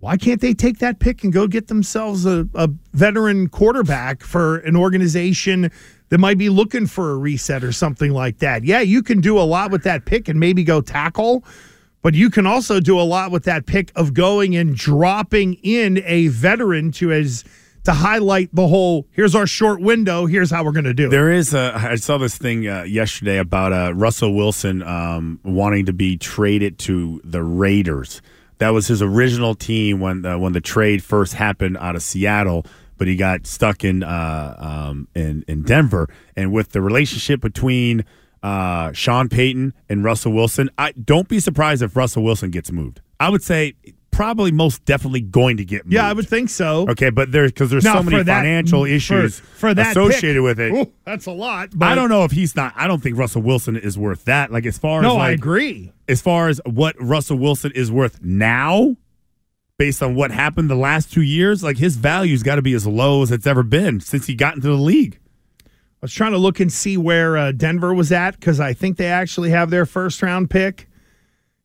why 0.00 0.18
can't 0.18 0.40
they 0.40 0.52
take 0.52 0.80
that 0.80 0.98
pick 0.98 1.24
and 1.24 1.32
go 1.32 1.46
get 1.46 1.68
themselves 1.68 2.26
a, 2.26 2.46
a 2.54 2.68
veteran 2.92 3.48
quarterback 3.48 4.22
for 4.22 4.58
an 4.58 4.76
organization 4.76 5.70
that 6.10 6.18
might 6.18 6.38
be 6.38 6.48
looking 6.48 6.86
for 6.86 7.10
a 7.12 7.16
reset 7.16 7.64
or 7.64 7.72
something 7.72 8.12
like 8.12 8.38
that? 8.38 8.64
Yeah, 8.64 8.80
you 8.80 9.02
can 9.02 9.20
do 9.20 9.38
a 9.38 9.42
lot 9.42 9.70
with 9.70 9.82
that 9.84 10.04
pick 10.04 10.28
and 10.28 10.38
maybe 10.38 10.62
go 10.62 10.80
tackle. 10.80 11.44
But 12.02 12.14
you 12.14 12.30
can 12.30 12.46
also 12.46 12.80
do 12.80 12.98
a 12.98 13.02
lot 13.02 13.30
with 13.30 13.44
that 13.44 13.66
pick 13.66 13.92
of 13.94 14.14
going 14.14 14.56
and 14.56 14.74
dropping 14.74 15.54
in 15.62 16.02
a 16.06 16.28
veteran 16.28 16.92
to 16.92 17.12
as 17.12 17.44
to 17.84 17.92
highlight 17.92 18.54
the 18.54 18.66
whole. 18.66 19.06
Here's 19.10 19.34
our 19.34 19.46
short 19.46 19.80
window. 19.80 20.26
Here's 20.26 20.50
how 20.50 20.64
we're 20.64 20.72
going 20.72 20.84
to 20.84 20.94
do 20.94 21.06
it. 21.06 21.10
There 21.10 21.30
is 21.30 21.54
a. 21.54 21.72
I 21.74 21.96
saw 21.96 22.18
this 22.18 22.36
thing 22.36 22.66
uh, 22.66 22.82
yesterday 22.82 23.38
about 23.38 23.72
uh, 23.72 23.94
Russell 23.94 24.34
Wilson 24.34 24.82
um, 24.82 25.40
wanting 25.44 25.86
to 25.86 25.92
be 25.92 26.16
traded 26.16 26.78
to 26.80 27.20
the 27.24 27.42
Raiders. 27.42 28.22
That 28.58 28.70
was 28.70 28.88
his 28.88 29.00
original 29.00 29.54
team 29.54 30.00
when 30.00 30.24
uh, 30.24 30.38
when 30.38 30.52
the 30.52 30.60
trade 30.60 31.02
first 31.02 31.34
happened 31.34 31.76
out 31.78 31.96
of 31.96 32.02
Seattle, 32.02 32.66
but 33.00 33.08
he 33.08 33.16
got 33.16 33.46
stuck 33.46 33.82
in 33.82 34.02
uh, 34.02 34.54
um, 34.58 35.08
in 35.14 35.42
in 35.48 35.62
Denver. 35.62 36.06
And 36.36 36.52
with 36.52 36.72
the 36.72 36.82
relationship 36.82 37.40
between 37.40 38.04
uh, 38.42 38.92
Sean 38.92 39.30
Payton 39.30 39.72
and 39.88 40.04
Russell 40.04 40.32
Wilson, 40.32 40.68
I 40.76 40.92
don't 40.92 41.26
be 41.26 41.40
surprised 41.40 41.80
if 41.82 41.96
Russell 41.96 42.22
Wilson 42.22 42.50
gets 42.50 42.70
moved. 42.70 43.00
I 43.18 43.30
would 43.30 43.42
say 43.42 43.72
probably 44.10 44.52
most 44.52 44.84
definitely 44.84 45.22
going 45.22 45.56
to 45.56 45.64
get 45.64 45.86
moved. 45.86 45.94
yeah, 45.94 46.06
I 46.06 46.12
would 46.12 46.28
think 46.28 46.50
so. 46.50 46.86
Okay, 46.90 47.08
but 47.08 47.32
there's 47.32 47.52
because 47.52 47.70
there's 47.70 47.84
Now, 47.84 47.94
so 47.94 48.02
many 48.02 48.18
for 48.18 48.24
that- 48.24 48.40
financial 48.40 48.82
for- 48.84 48.88
issues 48.90 49.40
for 49.40 49.72
that 49.72 49.92
associated 49.92 50.40
pick, 50.40 50.42
with 50.44 50.60
it. 50.60 50.72
ooh, 50.74 50.92
that's 51.06 51.24
a 51.24 51.30
lot. 51.32 51.70
But 51.74 51.88
I 51.88 51.94
don't 51.94 52.10
know 52.10 52.24
if 52.24 52.32
he's 52.32 52.54
not. 52.54 52.74
I 52.76 52.86
don't 52.86 53.02
think 53.02 53.16
Russell 53.16 53.40
Wilson 53.40 53.76
is 53.76 53.96
worth 53.96 54.26
that. 54.26 54.52
Like 54.52 54.66
as 54.66 54.76
far 54.76 55.00
No, 55.00 55.12
as 55.12 55.16
like, 55.16 55.28
I 55.28 55.30
agree. 55.30 55.92
As 56.06 56.20
far 56.20 56.48
as 56.48 56.60
what 56.66 56.96
Russell 57.00 57.38
Wilson 57.38 57.72
is 57.74 57.90
worth 57.90 58.20
now, 58.22 58.94
based 59.80 60.02
on 60.02 60.14
what 60.14 60.30
happened 60.30 60.68
the 60.68 60.74
last 60.74 61.10
two 61.10 61.22
years, 61.22 61.62
like 61.62 61.78
his 61.78 61.96
value's 61.96 62.42
got 62.42 62.56
to 62.56 62.62
be 62.62 62.74
as 62.74 62.86
low 62.86 63.22
as 63.22 63.32
it's 63.32 63.46
ever 63.46 63.62
been 63.62 63.98
since 63.98 64.26
he 64.26 64.34
got 64.34 64.54
into 64.54 64.68
the 64.68 64.74
league. 64.74 65.18
I 65.64 66.02
was 66.02 66.12
trying 66.12 66.32
to 66.32 66.38
look 66.38 66.60
and 66.60 66.70
see 66.70 66.98
where 66.98 67.38
uh, 67.38 67.52
Denver 67.52 67.94
was 67.94 68.12
at 68.12 68.38
because 68.38 68.60
I 68.60 68.74
think 68.74 68.98
they 68.98 69.06
actually 69.06 69.48
have 69.48 69.70
their 69.70 69.86
first 69.86 70.20
round 70.20 70.50
pick. 70.50 70.86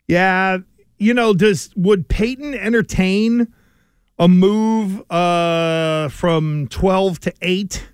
Yeah, 0.08 0.60
you 0.98 1.14
know, 1.14 1.34
does 1.34 1.72
would 1.76 2.08
Payton 2.08 2.54
entertain 2.54 3.54
a 4.18 4.30
move 4.30 5.04
uh, 5.12 6.08
from 6.08 6.68
twelve 6.70 7.20
to 7.20 7.34
eight 7.42 7.86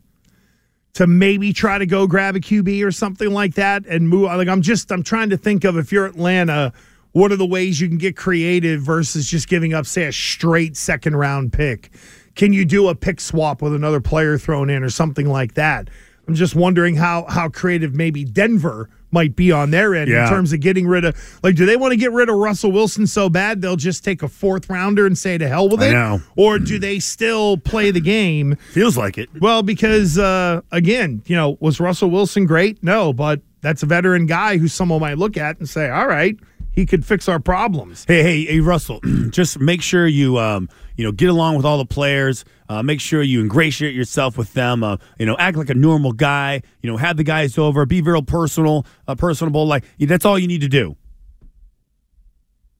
to 0.93 1.07
maybe 1.07 1.51
try 1.51 1.79
to 1.79 1.87
go 1.87 2.05
grab 2.05 2.35
a 2.35 2.39
QB 2.39 2.85
or 2.85 2.91
something 2.91 3.31
like 3.31 3.55
that 3.55 3.87
and 3.87 4.07
move? 4.07 4.25
Like 4.25 4.47
I'm 4.47 4.61
just 4.61 4.91
I'm 4.91 5.01
trying 5.01 5.31
to 5.31 5.37
think 5.37 5.63
of 5.63 5.77
if 5.77 5.91
you're 5.91 6.05
Atlanta, 6.05 6.73
what 7.13 7.31
are 7.31 7.35
the 7.35 7.45
ways 7.45 7.79
you 7.81 7.87
can 7.87 7.97
get 7.97 8.15
creative 8.15 8.81
versus 8.81 9.27
just 9.29 9.47
giving 9.47 9.73
up, 9.73 9.85
say, 9.85 10.05
a 10.05 10.11
straight 10.11 10.77
second 10.77 11.15
round 11.15 11.51
pick? 11.53 11.91
Can 12.35 12.53
you 12.53 12.63
do 12.65 12.87
a 12.87 12.95
pick 12.95 13.19
swap 13.19 13.61
with 13.61 13.73
another 13.75 13.99
player 13.99 14.37
thrown 14.37 14.69
in 14.69 14.83
or 14.83 14.89
something 14.89 15.27
like 15.27 15.55
that? 15.55 15.89
I'm 16.27 16.35
just 16.35 16.55
wondering 16.55 16.95
how 16.95 17.25
how 17.27 17.49
creative 17.49 17.93
maybe 17.93 18.23
Denver 18.23 18.89
might 19.13 19.35
be 19.35 19.51
on 19.51 19.71
their 19.71 19.93
end 19.93 20.09
Yeah. 20.09 20.23
in 20.23 20.29
terms 20.29 20.53
of 20.53 20.61
getting 20.61 20.87
rid 20.87 21.03
of 21.03 21.17
like 21.43 21.55
do 21.55 21.65
they 21.65 21.75
want 21.75 21.91
to 21.91 21.97
get 21.97 22.13
rid 22.13 22.29
of 22.29 22.35
Russell 22.35 22.71
Wilson 22.71 23.05
so 23.07 23.27
bad 23.27 23.61
they'll 23.61 23.75
just 23.75 24.05
take 24.05 24.23
a 24.23 24.29
fourth 24.29 24.69
rounder 24.69 25.05
and 25.05 25.17
say 25.17 25.37
to 25.37 25.47
hell 25.49 25.67
with 25.67 25.83
it? 25.83 26.21
Or 26.37 26.57
do 26.59 26.79
they 26.79 26.99
still 26.99 27.57
play 27.57 27.91
the 27.91 27.99
game? 27.99 28.55
Feels 28.71 28.95
like 28.95 29.17
it. 29.17 29.29
Well, 29.41 29.61
because 29.63 30.17
uh, 30.17 30.61
again, 30.71 31.23
you 31.25 31.35
know, 31.35 31.57
was 31.59 31.81
Russell 31.81 32.09
Wilson 32.11 32.45
great? 32.45 32.81
No, 32.81 33.11
but 33.11 33.41
that's 33.59 33.83
a 33.83 33.85
veteran 33.87 34.27
guy 34.27 34.57
who 34.57 34.69
someone 34.69 35.01
might 35.01 35.17
look 35.17 35.35
at 35.35 35.59
and 35.59 35.67
say, 35.67 35.89
"All 35.89 36.07
right, 36.07 36.37
he 36.71 36.85
could 36.85 37.05
fix 37.05 37.27
our 37.29 37.39
problems." 37.39 38.05
Hey, 38.07 38.23
hey, 38.23 38.45
hey, 38.45 38.59
Russell, 38.59 38.99
just 39.29 39.59
make 39.59 39.81
sure 39.81 40.07
you, 40.07 40.37
um, 40.37 40.69
you 40.97 41.03
know, 41.03 41.11
get 41.11 41.29
along 41.29 41.57
with 41.57 41.65
all 41.65 41.77
the 41.77 41.85
players. 41.85 42.45
Uh, 42.69 42.81
make 42.81 43.01
sure 43.01 43.21
you 43.21 43.41
ingratiate 43.41 43.93
yourself 43.93 44.37
with 44.37 44.53
them. 44.53 44.83
Uh, 44.83 44.97
you 45.19 45.25
know, 45.25 45.35
act 45.37 45.57
like 45.57 45.69
a 45.69 45.75
normal 45.75 46.13
guy. 46.13 46.61
You 46.81 46.89
know, 46.89 46.97
have 46.97 47.17
the 47.17 47.23
guys 47.23 47.57
over. 47.57 47.85
Be 47.85 48.01
real 48.01 48.21
personal, 48.21 48.85
uh, 49.07 49.15
personable. 49.15 49.67
Like 49.67 49.83
that's 49.99 50.25
all 50.25 50.39
you 50.39 50.47
need 50.47 50.61
to 50.61 50.69
do. 50.69 50.95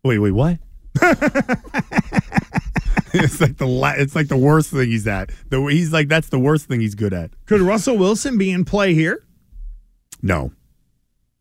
Wait, 0.03 0.17
wait, 0.19 0.31
what? 0.31 0.57
it's 3.13 3.39
like 3.39 3.57
the 3.57 3.67
la- 3.67 3.93
it's 3.97 4.15
like 4.15 4.27
the 4.27 4.37
worst 4.37 4.71
thing 4.71 4.89
he's 4.89 5.07
at. 5.07 5.31
The 5.49 5.61
he's 5.65 5.93
like 5.93 6.07
that's 6.07 6.29
the 6.29 6.39
worst 6.39 6.67
thing 6.67 6.81
he's 6.81 6.95
good 6.95 7.13
at. 7.13 7.31
Could 7.45 7.61
Russell 7.61 7.97
Wilson 7.97 8.37
be 8.37 8.51
in 8.51 8.65
play 8.65 8.93
here? 8.93 9.23
No, 10.21 10.51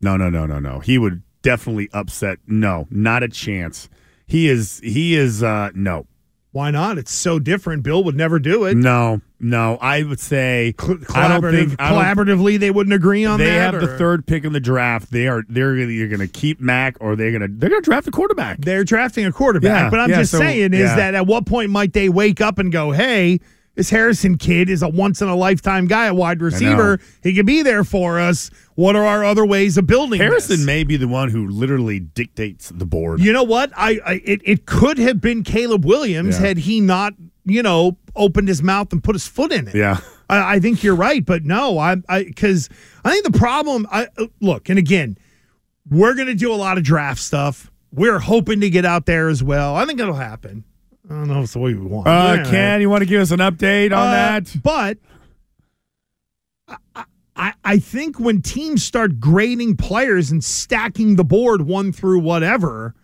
no, 0.01 0.15
no, 0.15 0.29
no, 0.29 0.45
no, 0.45 0.59
no. 0.59 0.79
He 0.79 0.97
would 0.97 1.23
definitely 1.41 1.89
upset. 1.93 2.39
No, 2.47 2.87
not 2.89 3.23
a 3.23 3.27
chance. 3.27 3.89
He 4.27 4.47
is. 4.49 4.79
He 4.83 5.15
is. 5.15 5.43
uh 5.43 5.71
No, 5.75 6.05
Why 6.51 6.71
not? 6.71 6.97
It's 6.97 7.11
so 7.13 7.39
different. 7.39 7.83
Bill 7.83 8.03
would 8.03 8.15
never 8.15 8.39
do 8.39 8.65
it. 8.65 8.75
no, 8.75 9.21
no. 9.39 9.77
I 9.81 10.03
would 10.03 10.19
say 10.19 10.73
I 10.79 11.27
don't 11.27 11.41
think 11.51 11.75
I 11.79 11.89
don't- 11.89 12.27
collaboratively, 12.27 12.59
they 12.59 12.71
wouldn't 12.71 12.93
agree 12.93 13.25
on 13.25 13.39
they 13.39 13.45
that. 13.45 13.71
They 13.71 13.77
have 13.79 13.89
the 13.89 13.97
third 13.97 14.25
pick 14.27 14.43
in 14.45 14.53
the 14.53 14.59
draft. 14.59 15.11
They 15.11 15.27
are. 15.27 15.43
They're 15.49 15.75
either 15.77 16.07
going 16.07 16.19
to 16.19 16.27
keep 16.27 16.59
Mac 16.61 16.95
or 16.99 17.15
they're 17.15 17.31
going 17.31 17.41
to 17.41 17.47
they're 17.49 17.69
going 17.69 17.81
to 17.81 17.89
draft 17.89 18.07
a 18.07 18.11
quarterback. 18.11 18.59
They're 18.59 18.83
drafting 18.83 19.25
a 19.25 19.31
quarterback, 19.31 19.85
Yeah, 19.85 19.89
but 19.89 19.99
I'm 19.99 20.09
yeah, 20.09 20.17
just 20.19 20.31
so- 20.31 20.39
saying 20.39 20.73
is 20.73 20.79
yeah. 20.81 20.95
that 20.95 21.15
at 21.15 21.25
what 21.27 21.45
point 21.45 21.71
might 21.71 21.93
they 21.93 22.07
wake 22.09 22.39
up 22.41 22.59
and 22.59 22.71
go, 22.71 22.91
"Hey, 22.91 23.39
this 23.75 23.89
Harrison 23.89 24.37
kid 24.37 24.69
is 24.69 24.81
a 24.83 24.89
once 24.89 25.21
in 25.21 25.27
a 25.29 25.35
lifetime 25.35 25.87
guy, 25.87 26.07
a 26.07 26.13
wide 26.13 26.41
receiver. 26.41 26.99
He 27.23 27.33
could 27.33 27.45
be 27.45 27.61
there 27.61 27.83
for 27.83 28.19
us. 28.19 28.51
What 28.75 28.95
are 28.95 29.05
our 29.05 29.23
other 29.23 29.45
ways 29.45 29.77
of 29.77 29.87
building 29.87 30.19
Harrison 30.19 30.57
this? 30.57 30.65
may 30.65 30.83
be 30.83 30.97
the 30.97 31.07
one 31.07 31.29
who 31.29 31.47
literally 31.47 31.99
dictates 31.99 32.69
the 32.69 32.85
board. 32.85 33.21
You 33.21 33.31
know 33.31 33.43
what? 33.43 33.71
I, 33.75 33.99
I 34.05 34.21
it, 34.25 34.41
it 34.43 34.65
could 34.65 34.97
have 34.97 35.21
been 35.21 35.43
Caleb 35.43 35.85
Williams 35.85 36.39
Yeah. 36.39 36.47
had 36.47 36.57
he 36.57 36.81
not, 36.81 37.13
you 37.45 37.63
know, 37.63 37.97
opened 38.15 38.49
his 38.49 38.61
mouth 38.61 38.91
and 38.91 39.01
put 39.03 39.15
his 39.15 39.25
foot 39.27 39.51
in 39.53 39.67
it. 39.69 39.75
Yeah. 39.75 39.99
I, 40.29 40.55
I 40.55 40.59
think 40.59 40.83
you're 40.83 40.95
right, 40.95 41.25
but 41.25 41.43
no, 41.45 41.77
I 41.77 41.95
I 42.09 42.23
because 42.25 42.67
I, 43.05 43.11
think 43.11 43.23
the 43.31 43.37
problem. 43.39 43.87
I 43.91 44.07
uh, 44.17 44.27
look, 44.41 44.67
and 44.69 44.77
again, 44.79 45.17
we're 45.89 46.13
going 46.15 46.27
to 46.27 46.35
do 46.35 46.53
a 46.53 46.55
lot 46.55 46.77
of 46.77 46.83
draft 46.83 47.19
stuff. 47.21 47.71
We're 47.93 48.19
hoping 48.19 48.61
to 48.61 48.69
get 48.69 48.85
out 48.85 49.05
there 49.05 49.27
as 49.29 49.43
well. 49.43 49.75
I 49.75 49.85
think 49.85 49.99
it'll 49.99 50.13
happen. 50.13 50.63
I 51.11 51.15
don't 51.15 51.27
know 51.27 51.39
if 51.39 51.43
it's 51.45 51.53
the 51.53 51.59
way 51.59 51.73
we 51.73 51.85
want. 51.85 52.07
Uh, 52.07 52.35
Yeah. 52.37 52.49
Ken, 52.49 52.81
you 52.81 52.89
want 52.89 53.01
to 53.01 53.05
give 53.05 53.21
us 53.21 53.31
an 53.31 53.39
update 53.39 53.87
on 53.87 54.07
Uh, 54.07 54.11
that? 54.11 54.55
But 54.63 54.97
I, 56.95 57.03
I, 57.35 57.53
I 57.63 57.79
think 57.79 58.19
when 58.19 58.41
teams 58.41 58.83
start 58.83 59.19
grading 59.19 59.77
players 59.77 60.31
and 60.31 60.43
stacking 60.43 61.15
the 61.15 61.23
board 61.23 61.63
one 61.63 61.91
through 61.91 62.19
whatever, 62.19 62.95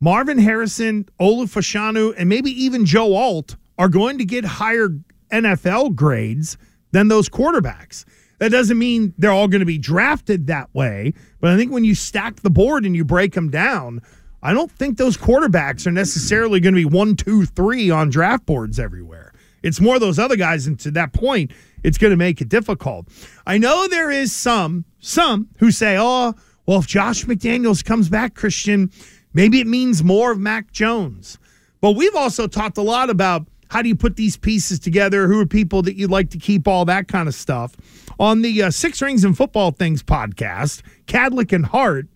Marvin 0.00 0.38
Harrison, 0.38 1.08
Olu 1.20 1.44
Fashanu, 1.44 2.14
and 2.16 2.28
maybe 2.28 2.50
even 2.50 2.84
Joe 2.84 3.14
Alt 3.16 3.56
are 3.76 3.88
going 3.88 4.18
to 4.18 4.24
get 4.24 4.44
higher 4.44 4.90
NFL 5.32 5.94
grades 5.96 6.56
than 6.92 7.08
those 7.08 7.28
quarterbacks. 7.28 8.04
That 8.38 8.52
doesn't 8.52 8.78
mean 8.78 9.14
they're 9.18 9.32
all 9.32 9.48
going 9.48 9.60
to 9.60 9.66
be 9.66 9.78
drafted 9.78 10.46
that 10.46 10.72
way, 10.72 11.12
but 11.40 11.50
I 11.50 11.56
think 11.56 11.72
when 11.72 11.82
you 11.82 11.96
stack 11.96 12.36
the 12.42 12.50
board 12.50 12.86
and 12.86 12.94
you 12.94 13.04
break 13.04 13.34
them 13.34 13.50
down, 13.50 14.00
I 14.42 14.52
don't 14.52 14.70
think 14.70 14.96
those 14.96 15.16
quarterbacks 15.16 15.86
are 15.86 15.90
necessarily 15.90 16.60
going 16.60 16.74
to 16.74 16.80
be 16.80 16.84
one, 16.84 17.16
two, 17.16 17.44
three 17.44 17.90
on 17.90 18.10
draft 18.10 18.46
boards 18.46 18.78
everywhere. 18.78 19.32
It's 19.62 19.80
more 19.80 19.98
those 19.98 20.18
other 20.18 20.36
guys, 20.36 20.66
and 20.66 20.78
to 20.80 20.90
that 20.92 21.12
point, 21.12 21.50
it's 21.82 21.98
going 21.98 22.12
to 22.12 22.16
make 22.16 22.40
it 22.40 22.48
difficult. 22.48 23.08
I 23.46 23.58
know 23.58 23.88
there 23.88 24.10
is 24.10 24.34
some, 24.34 24.84
some 25.00 25.48
who 25.58 25.72
say, 25.72 25.96
"Oh, 25.98 26.34
well, 26.66 26.78
if 26.78 26.86
Josh 26.86 27.24
McDaniels 27.24 27.84
comes 27.84 28.08
back, 28.08 28.34
Christian, 28.34 28.92
maybe 29.32 29.60
it 29.60 29.66
means 29.66 30.04
more 30.04 30.30
of 30.30 30.38
Mac 30.38 30.70
Jones." 30.70 31.38
But 31.80 31.92
we've 31.92 32.14
also 32.14 32.46
talked 32.46 32.78
a 32.78 32.82
lot 32.82 33.10
about 33.10 33.46
how 33.70 33.82
do 33.82 33.88
you 33.88 33.96
put 33.96 34.16
these 34.16 34.36
pieces 34.36 34.78
together? 34.78 35.26
Who 35.26 35.40
are 35.40 35.46
people 35.46 35.82
that 35.82 35.96
you'd 35.96 36.10
like 36.10 36.30
to 36.30 36.38
keep? 36.38 36.66
All 36.66 36.84
that 36.86 37.08
kind 37.08 37.28
of 37.28 37.34
stuff. 37.34 37.76
On 38.18 38.42
the 38.42 38.62
uh, 38.62 38.70
Six 38.70 39.02
Rings 39.02 39.24
and 39.24 39.36
Football 39.36 39.72
Things 39.72 40.02
podcast, 40.02 40.82
Cadlick 41.06 41.52
and 41.52 41.66
Hart, 41.66 42.06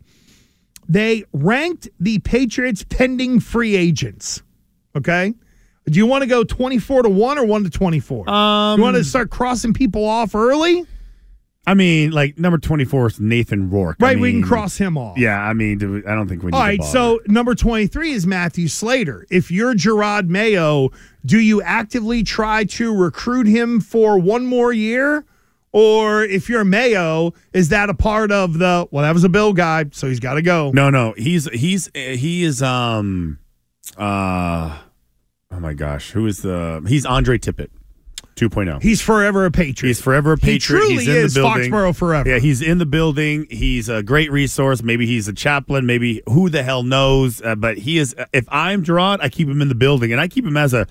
they 0.88 1.24
ranked 1.32 1.88
the 2.00 2.18
Patriots 2.20 2.84
pending 2.88 3.40
free 3.40 3.76
agents. 3.76 4.42
Okay. 4.96 5.34
Do 5.86 5.98
you 5.98 6.06
want 6.06 6.22
to 6.22 6.28
go 6.28 6.44
24 6.44 7.02
to 7.02 7.08
1 7.08 7.38
or 7.38 7.44
1 7.44 7.64
to 7.64 7.70
24? 7.70 8.30
Um, 8.30 8.78
you 8.78 8.84
want 8.84 8.96
to 8.96 9.04
start 9.04 9.30
crossing 9.30 9.72
people 9.74 10.04
off 10.04 10.34
early? 10.34 10.86
I 11.64 11.74
mean, 11.74 12.10
like 12.10 12.38
number 12.38 12.58
twenty 12.58 12.84
four 12.84 13.06
is 13.06 13.20
Nathan 13.20 13.70
Rourke. 13.70 13.96
I 14.00 14.06
Right, 14.06 14.18
we 14.18 14.32
can 14.32 14.42
cross 14.42 14.76
him 14.76 14.98
off. 14.98 15.16
Yeah, 15.16 15.40
I 15.40 15.52
mean, 15.52 15.78
do 15.78 16.02
I 16.08 16.14
don't 16.16 16.28
think 16.28 16.42
we 16.42 16.50
need. 16.50 16.56
All 16.56 16.60
to 16.60 16.82
so 16.82 17.20
number 17.26 17.54
23 17.54 18.10
is 18.10 18.26
Matthew 18.26 18.66
Slater. 18.66 19.26
If 19.30 19.48
you're 19.50 19.72
Jerod 19.74 20.26
Mayo, 20.26 20.90
do 21.24 21.38
you 21.38 21.62
actively 21.62 22.24
try 22.24 22.64
to 22.64 22.92
recruit 22.92 23.46
him 23.46 23.80
for 23.80 24.18
one 24.18 24.44
more 24.44 24.72
year? 24.72 25.24
Or 25.72 26.22
if 26.22 26.48
you're 26.50 26.64
Mayo, 26.64 27.32
is 27.54 27.70
that 27.70 27.88
a 27.88 27.94
part 27.94 28.30
of 28.30 28.58
the, 28.58 28.86
well, 28.90 29.02
that 29.04 29.14
was 29.14 29.24
a 29.24 29.28
Bill 29.30 29.54
guy, 29.54 29.86
so 29.92 30.06
he's 30.06 30.20
got 30.20 30.34
to 30.34 30.42
go? 30.42 30.70
no, 30.72 30.90
no, 30.90 31.14
he's 31.16 31.48
he's 31.50 31.90
he 31.94 32.44
is 32.44 32.62
um 32.62 33.38
uh 33.96 34.78
oh 35.50 35.60
my 35.60 35.72
gosh, 35.72 36.10
who 36.10 36.26
is 36.26 36.42
the 36.42 36.84
he's 36.86 37.06
Andre 37.06 37.38
Tippett, 37.38 37.68
2.0. 38.36 38.82
He's 38.82 39.00
forever 39.00 39.44
a 39.46 39.50
Patriot. 39.50 39.88
He's 39.88 40.00
forever 40.00 40.32
a 40.32 40.36
Patriot. 40.36 40.52
He 40.52 40.58
truly 40.58 40.94
he's 41.04 41.08
in 41.08 41.16
is 41.16 41.34
the 41.34 41.40
building. 41.40 41.70
Foxborough 41.72 41.96
forever. 41.96 42.28
Yeah, 42.28 42.38
he's 42.38 42.60
in 42.62 42.78
the 42.78 42.86
building. 42.86 43.46
He's 43.50 43.88
a 43.88 44.02
great 44.02 44.30
resource. 44.30 44.82
Maybe 44.82 45.06
he's 45.06 45.28
a 45.28 45.32
chaplain. 45.32 45.86
Maybe 45.86 46.22
who 46.26 46.48
the 46.50 46.62
hell 46.62 46.82
knows? 46.82 47.40
Uh, 47.42 47.54
but 47.54 47.78
he 47.78 47.98
is. 47.98 48.14
If 48.32 48.46
I'm 48.50 48.84
Jerod, 48.84 49.18
I 49.20 49.28
keep 49.28 49.48
him 49.48 49.62
in 49.62 49.68
the 49.68 49.74
building, 49.74 50.12
and 50.12 50.20
I 50.20 50.28
keep 50.28 50.44
him 50.44 50.56
as 50.56 50.74
a 50.74 50.86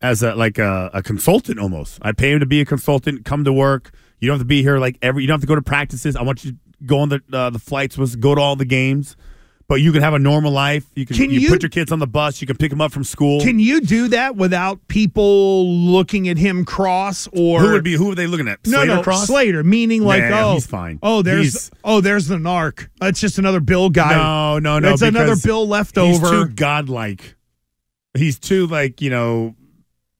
as 0.00 0.22
a 0.22 0.34
like 0.34 0.58
a, 0.58 0.90
a 0.92 1.02
consultant 1.02 1.58
almost. 1.58 1.98
I 2.02 2.12
pay 2.12 2.32
him 2.32 2.40
to 2.40 2.46
be 2.46 2.60
a 2.60 2.64
consultant. 2.64 3.24
Come 3.24 3.44
to 3.44 3.52
work. 3.52 3.90
You 4.22 4.28
don't 4.28 4.36
have 4.36 4.42
to 4.42 4.46
be 4.48 4.62
here 4.62 4.78
like 4.78 4.98
every. 5.02 5.24
You 5.24 5.26
don't 5.26 5.34
have 5.34 5.40
to 5.40 5.48
go 5.48 5.56
to 5.56 5.62
practices. 5.62 6.14
I 6.14 6.22
want 6.22 6.44
you 6.44 6.52
to 6.52 6.56
go 6.86 7.00
on 7.00 7.08
the 7.08 7.20
uh, 7.32 7.50
the 7.50 7.58
flights. 7.58 7.98
Was 7.98 8.14
go 8.14 8.36
to 8.36 8.40
all 8.40 8.54
the 8.54 8.64
games. 8.64 9.16
But 9.68 9.80
you 9.80 9.90
can 9.90 10.02
have 10.02 10.14
a 10.14 10.18
normal 10.18 10.52
life. 10.52 10.84
You 10.94 11.06
can, 11.06 11.16
Can 11.16 11.30
you, 11.30 11.40
you- 11.40 11.48
put 11.48 11.62
your 11.62 11.70
kids 11.70 11.90
on 11.90 11.98
the 11.98 12.06
bus. 12.06 12.40
You 12.40 12.46
can 12.46 12.56
pick 12.56 12.70
them 12.70 12.80
up 12.80 12.92
from 12.92 13.04
school. 13.04 13.40
Can 13.40 13.58
you 13.58 13.80
do 13.80 14.08
that 14.08 14.36
without 14.36 14.86
people 14.86 15.66
looking 15.66 16.28
at 16.28 16.36
him 16.36 16.64
cross 16.64 17.26
or 17.32 17.60
who 17.60 17.72
would 17.72 17.82
be? 17.82 17.94
Who 17.94 18.12
are 18.12 18.14
they 18.14 18.26
looking 18.26 18.46
at? 18.48 18.64
No, 18.66 18.78
Slater 18.78 18.96
no, 18.96 19.02
Cross? 19.02 19.26
Slater, 19.26 19.64
meaning 19.64 20.04
like, 20.04 20.24
Nah, 20.24 20.50
oh, 20.50 20.54
he's 20.54 20.66
fine. 20.66 20.98
Oh, 21.02 21.22
there's 21.22 21.52
He's- 21.52 21.70
oh, 21.82 22.00
there's 22.00 22.26
the 22.28 22.36
narc. 22.36 22.88
That's 23.00 23.18
just 23.18 23.38
another 23.38 23.60
Bill 23.60 23.88
guy. 23.90 24.14
No, 24.14 24.58
no, 24.58 24.78
no. 24.78 24.92
It's 24.92 25.02
another 25.02 25.36
Bill 25.36 25.66
left 25.66 25.96
He's 25.98 26.20
too 26.20 26.48
godlike. 26.48 27.34
He's 28.14 28.38
too 28.38 28.66
like 28.66 29.00
you 29.00 29.10
know. 29.10 29.56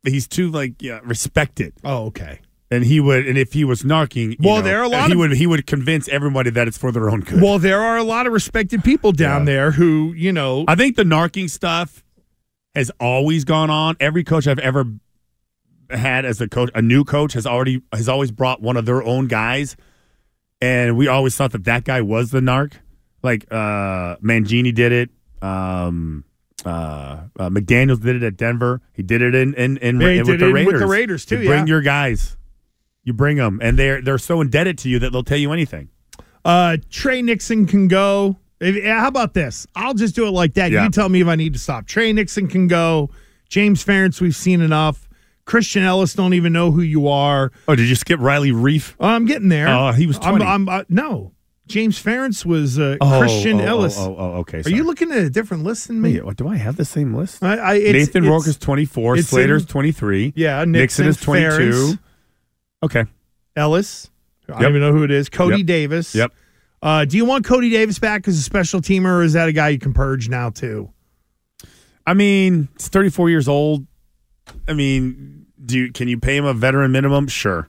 He's 0.02 0.26
too 0.26 0.50
like 0.50 0.80
yeah, 0.82 0.98
respected, 1.04 1.74
oh, 1.84 2.06
okay. 2.06 2.40
And 2.72 2.84
he 2.84 2.98
would. 3.00 3.26
And 3.26 3.36
if 3.38 3.52
he 3.52 3.64
was 3.64 3.82
narking, 3.82 4.30
you 4.30 4.36
Well, 4.40 4.56
know, 4.56 4.62
there 4.62 4.80
are 4.80 4.84
a 4.84 4.88
lot 4.88 5.06
He 5.06 5.12
of- 5.12 5.18
would. 5.18 5.32
He 5.32 5.46
would 5.46 5.66
convince 5.66 6.08
everybody 6.08 6.50
that 6.50 6.66
it's 6.68 6.78
for 6.78 6.90
their 6.90 7.10
own 7.10 7.20
good. 7.20 7.40
Well, 7.42 7.58
there 7.58 7.80
are 7.80 7.96
a 7.96 8.02
lot 8.02 8.26
of 8.26 8.32
respected 8.32 8.82
people 8.82 9.12
down 9.12 9.40
Yeah. 9.42 9.52
there 9.52 9.70
who, 9.72 10.12
you 10.16 10.32
know, 10.32 10.64
I 10.66 10.74
think 10.74 10.96
the 10.96 11.04
narking 11.04 11.48
stuff 11.50 12.02
has 12.74 12.90
always 12.98 13.44
gone 13.44 13.70
on. 13.70 13.96
Every 14.00 14.24
coach 14.24 14.46
I've 14.46 14.58
ever 14.58 14.86
had 15.90 16.24
as 16.24 16.40
a 16.40 16.48
coach, 16.48 16.70
a 16.74 16.80
new 16.80 17.04
coach 17.04 17.34
has 17.34 17.46
already 17.46 17.82
has 17.92 18.08
always 18.08 18.30
brought 18.30 18.62
one 18.62 18.76
of 18.78 18.86
their 18.86 19.02
own 19.02 19.26
guys, 19.26 19.76
and 20.60 20.96
we 20.96 21.06
always 21.06 21.36
thought 21.36 21.52
that 21.52 21.64
that 21.64 21.84
guy 21.84 22.00
was 22.00 22.30
the 22.30 22.40
narc. 22.40 22.72
Like 23.22 23.44
uh 23.50 24.16
Mangini 24.16 24.74
did 24.74 24.90
it. 24.92 25.10
Um, 25.42 26.24
uh, 26.64 27.18
uh, 27.38 27.50
McDaniel's 27.50 27.98
did 27.98 28.16
it 28.16 28.22
at 28.22 28.36
Denver. 28.36 28.80
He 28.92 29.02
did 29.02 29.20
it 29.20 29.34
in 29.34 29.52
in, 29.54 29.76
in, 29.78 30.00
he 30.00 30.22
with 30.22 30.38
the 30.40 30.46
it 30.48 30.52
with 30.52 30.54
Raiders. 30.54 30.80
the 30.80 30.86
Raiders, 30.86 31.24
too, 31.26 31.36
bring 31.36 31.50
yeah. 31.50 31.64
your 31.66 31.82
guys. 31.82 32.36
You 33.04 33.12
bring 33.12 33.36
them, 33.36 33.58
and 33.62 33.78
they're 33.78 34.00
they're 34.00 34.18
so 34.18 34.40
indebted 34.40 34.78
to 34.78 34.88
you 34.88 34.98
that 35.00 35.10
they'll 35.10 35.24
tell 35.24 35.38
you 35.38 35.52
anything. 35.52 35.88
Uh, 36.44 36.76
Tre 36.90 37.22
Nixon 37.22 37.66
can 37.66 37.88
go. 37.88 38.36
If, 38.60 38.76
yeah, 38.76 39.00
how 39.00 39.08
about 39.08 39.34
this? 39.34 39.66
I'll 39.74 39.94
just 39.94 40.14
do 40.14 40.26
it 40.26 40.30
like 40.30 40.54
that. 40.54 40.70
Yeah. 40.70 40.84
You 40.84 40.90
tell 40.90 41.08
me 41.08 41.20
if 41.20 41.26
I 41.26 41.34
need 41.34 41.52
to 41.54 41.58
stop. 41.58 41.86
Tre 41.86 42.12
Nixon 42.12 42.46
can 42.46 42.68
go. 42.68 43.10
James 43.48 43.84
Ferentz, 43.84 44.20
we've 44.20 44.36
seen 44.36 44.60
enough. 44.60 45.08
Christian 45.44 45.82
Ellis, 45.82 46.14
don't 46.14 46.34
even 46.34 46.52
know 46.52 46.70
who 46.70 46.80
you 46.80 47.08
are. 47.08 47.50
Oh, 47.66 47.74
did 47.74 47.88
you 47.88 47.96
skip 47.96 48.20
Riley 48.20 48.52
Reiff? 48.52 48.94
Oh, 49.00 49.08
I'm 49.08 49.26
getting 49.26 49.48
there. 49.48 49.68
Oh, 49.68 49.90
he 49.90 50.06
was 50.06 50.16
I'm, 50.18 50.36
20. 50.38 50.44
I'm, 50.44 50.68
uh, 50.68 50.84
no, 50.88 51.32
James 51.66 52.02
Ferentz 52.02 52.44
was 52.44 52.78
uh, 52.78 52.96
Oh, 53.00 53.18
Christian 53.18 53.60
oh, 53.60 53.64
Ellis. 53.64 53.96
Oh, 53.98 54.14
oh, 54.16 54.16
oh, 54.18 54.38
okay. 54.38 54.62
Are 54.64 54.70
you 54.70 54.84
looking 54.84 55.10
at 55.10 55.18
a 55.18 55.30
different 55.30 55.64
list 55.64 55.88
than 55.88 56.00
me? 56.00 56.20
Wait, 56.20 56.36
do 56.36 56.46
I 56.46 56.56
have 56.56 56.76
the 56.76 56.84
same 56.84 57.14
list? 57.14 57.42
I, 57.42 57.56
I, 57.56 57.74
it's, 57.74 57.92
Nathan 58.14 58.24
Rourke 58.24 58.46
is 58.46 58.56
24. 58.56 59.16
it's 59.16 59.28
Slater's 59.28 59.62
in- 59.62 59.68
23. 59.68 60.32
Yeah, 60.36 60.64
Nixon, 60.64 60.72
Nixon, 60.72 61.06
is 61.06 61.16
22. 61.18 61.48
Ferentz. 61.48 61.98
Okay. 62.82 63.04
Ellis. 63.56 64.10
I 64.48 64.52
Yep. 64.52 64.60
don't 64.60 64.70
even 64.70 64.80
know 64.82 64.92
who 64.92 65.04
it 65.04 65.10
is. 65.10 65.28
Cody 65.28 65.58
Yep. 65.58 65.66
Davis. 65.66 66.14
Yep. 66.14 66.32
Uh, 66.82 67.04
do 67.04 67.16
you 67.16 67.24
want 67.24 67.44
Cody 67.44 67.70
Davis 67.70 67.98
back 67.98 68.26
as 68.26 68.36
a 68.38 68.42
special 68.42 68.80
teamer, 68.80 69.18
or 69.18 69.22
is 69.22 69.34
that 69.34 69.48
a 69.48 69.52
guy 69.52 69.68
you 69.68 69.78
can 69.78 69.92
purge 69.92 70.28
now 70.28 70.50
too? 70.50 70.90
I 72.06 72.14
mean, 72.14 72.68
he's 72.76 72.88
34 72.88 73.30
years 73.30 73.46
old. 73.46 73.86
I 74.66 74.72
mean, 74.72 75.46
do 75.64 75.78
you, 75.78 75.92
can 75.92 76.08
you 76.08 76.18
pay 76.18 76.36
him 76.36 76.44
a 76.44 76.52
veteran 76.52 76.90
minimum? 76.90 77.28
Sure. 77.28 77.68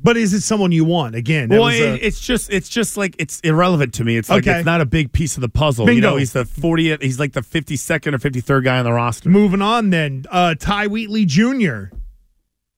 But 0.00 0.16
is 0.16 0.32
it 0.32 0.42
someone 0.42 0.70
you 0.70 0.84
want? 0.84 1.16
Again, 1.16 1.48
Well, 1.48 1.66
it, 1.66 1.80
a- 1.80 2.06
it's 2.06 2.20
just 2.20 2.48
it's 2.52 2.68
just 2.68 2.96
like 2.96 3.16
it's 3.18 3.40
irrelevant 3.40 3.94
to 3.94 4.04
me. 4.04 4.16
It's 4.16 4.28
like 4.30 4.46
Okay. 4.46 4.58
it's 4.58 4.66
not 4.66 4.80
a 4.80 4.86
big 4.86 5.10
piece 5.10 5.36
of 5.36 5.40
the 5.40 5.48
puzzle. 5.48 5.90
You 5.90 6.00
know, 6.00 6.16
he's 6.16 6.32
the 6.32 6.44
40th. 6.44 7.02
He's 7.02 7.18
like 7.18 7.32
the 7.32 7.40
52nd 7.40 8.14
or 8.14 8.18
53rd 8.18 8.62
guy 8.62 8.78
on 8.78 8.84
the 8.84 8.92
roster. 8.92 9.28
moving 9.28 9.62
on. 9.62 9.90
Then 9.90 10.24
uh, 10.30 10.54
Ty 10.54 10.86
Wheatley 10.86 11.24
Jr. 11.24 11.86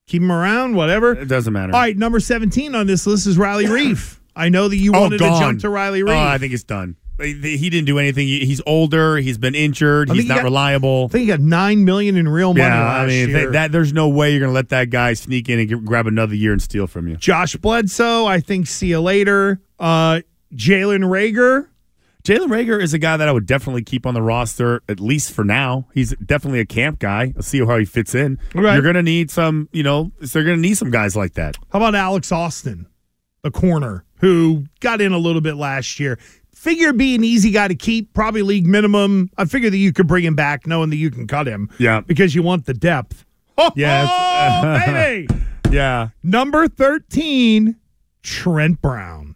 Keep 0.09 0.23
him 0.23 0.33
around, 0.33 0.75
whatever. 0.75 1.13
It 1.13 1.29
doesn't 1.29 1.53
matter. 1.53 1.73
All 1.73 1.79
right, 1.81 1.97
number 1.97 2.19
seventeen 2.19 2.75
on 2.75 2.87
this 2.89 3.07
list 3.07 3.27
is 3.27 3.39
Riley 3.39 3.65
Reiff. 3.67 4.19
I 4.35 4.49
know 4.49 4.67
that 4.69 4.77
you 4.77 4.93
Oh, 4.95 5.03
wanted 5.03 5.19
to 5.19 5.25
jump 5.39 5.61
to 5.61 5.69
Riley 5.71 6.01
Reiff. 6.03 6.17
Oh, 6.17 6.29
I 6.29 6.39
think 6.39 6.53
it's 6.53 6.65
done. 6.65 6.97
He 7.21 7.69
didn't 7.69 7.87
do 7.87 7.99
anything. 7.99 8.29
He's 8.29 8.61
older. 8.65 9.17
He's 9.17 9.39
been 9.39 9.57
injured. 9.57 10.09
He's 10.09 10.23
he 10.23 10.29
not 10.29 10.37
got- 10.37 10.45
reliable. 10.45 11.07
I 11.11 11.13
think 11.13 11.21
he 11.23 11.27
got 11.27 11.41
nine 11.41 11.85
million 11.85 12.17
in 12.17 12.29
real 12.29 12.55
money 12.55 12.61
Yeah, 12.61 12.87
I 12.93 13.07
mean 13.07 13.29
year. 13.31 13.39
th- 13.41 13.53
that. 13.55 13.73
There's 13.73 13.93
no 13.93 14.09
way 14.09 14.31
you're 14.31 14.39
going 14.39 14.51
to 14.51 14.55
let 14.55 14.69
that 14.69 14.91
guy 14.91 15.15
sneak 15.15 15.49
in 15.49 15.59
and 15.59 15.69
get, 15.69 15.85
grab 15.85 16.07
another 16.07 16.37
year 16.37 16.53
and 16.53 16.63
steal 16.63 16.87
from 16.87 17.09
you. 17.09 17.17
Josh 17.17 17.57
Bledsoe, 17.57 18.25
I 18.27 18.39
think. 18.39 18.69
See 18.69 18.87
you 18.87 19.01
later. 19.01 19.61
Uh, 19.81 20.21
Jalen 20.55 21.03
Reagor. 21.05 21.67
Jalen 22.29 22.49
Reagor 22.49 22.79
is 22.83 22.93
a 22.93 22.99
guy 22.99 23.17
that 23.17 23.27
I 23.27 23.33
would 23.33 23.47
definitely 23.47 23.83
keep 23.83 24.05
on 24.05 24.13
the 24.13 24.21
roster 24.21 24.83
at 24.87 25.01
least 25.01 25.33
for 25.33 25.45
now. 25.45 25.89
He's 25.95 26.15
definitely 26.17 26.61
a 26.61 26.67
camp 26.67 26.99
guy. 26.99 27.33
Let's 27.35 27.49
see 27.49 27.65
how 27.65 27.79
he 27.79 27.87
fits 27.87 28.15
in. 28.15 28.39
Right. 28.55 28.75
You're 28.75 28.83
going 28.83 28.97
to 28.97 29.03
need 29.03 29.31
some, 29.31 29.71
you 29.73 29.83
know, 29.83 30.13
they're 30.21 30.45
going 30.45 30.59
to 30.59 30.61
need 30.61 30.75
some 30.77 30.91
guys 30.91 31.17
like 31.17 31.33
that. 31.35 31.57
How 31.73 31.79
about 31.79 31.95
Alex 31.95 32.31
Austin, 32.31 32.87
the 33.41 33.51
corner 33.51 34.05
who 34.19 34.67
got 34.81 35.01
in 35.01 35.13
a 35.13 35.19
little 35.19 35.41
bit 35.41 35.55
last 35.57 35.99
year? 35.99 36.19
Figure 36.55 36.93
be 36.93 37.15
an 37.15 37.25
easy 37.25 37.51
guy 37.51 37.67
to 37.67 37.75
keep, 37.75 38.13
probably 38.13 38.43
league 38.43 38.67
minimum. 38.67 39.31
I 39.39 39.47
figure 39.47 39.71
that 39.71 39.79
you 39.79 39.95
could 39.95 40.07
bring 40.07 40.25
him 40.25 40.35
back, 40.37 40.67
knowing 40.67 40.91
that 40.91 40.97
you 40.97 41.11
can 41.11 41.27
cut 41.27 41.47
him. 41.47 41.71
Yeah. 41.79 42.03
because 42.03 42.35
you 42.35 42.43
want 42.43 42.67
the 42.67 42.75
depth. 42.75 43.25
Oh, 43.57 43.71
Yes. 43.77 44.87
baby. 44.87 45.29
Yeah. 45.71 46.09
Number 46.23 46.69
thirteen, 46.69 47.77
Trent 48.23 48.83
Brown. 48.83 49.35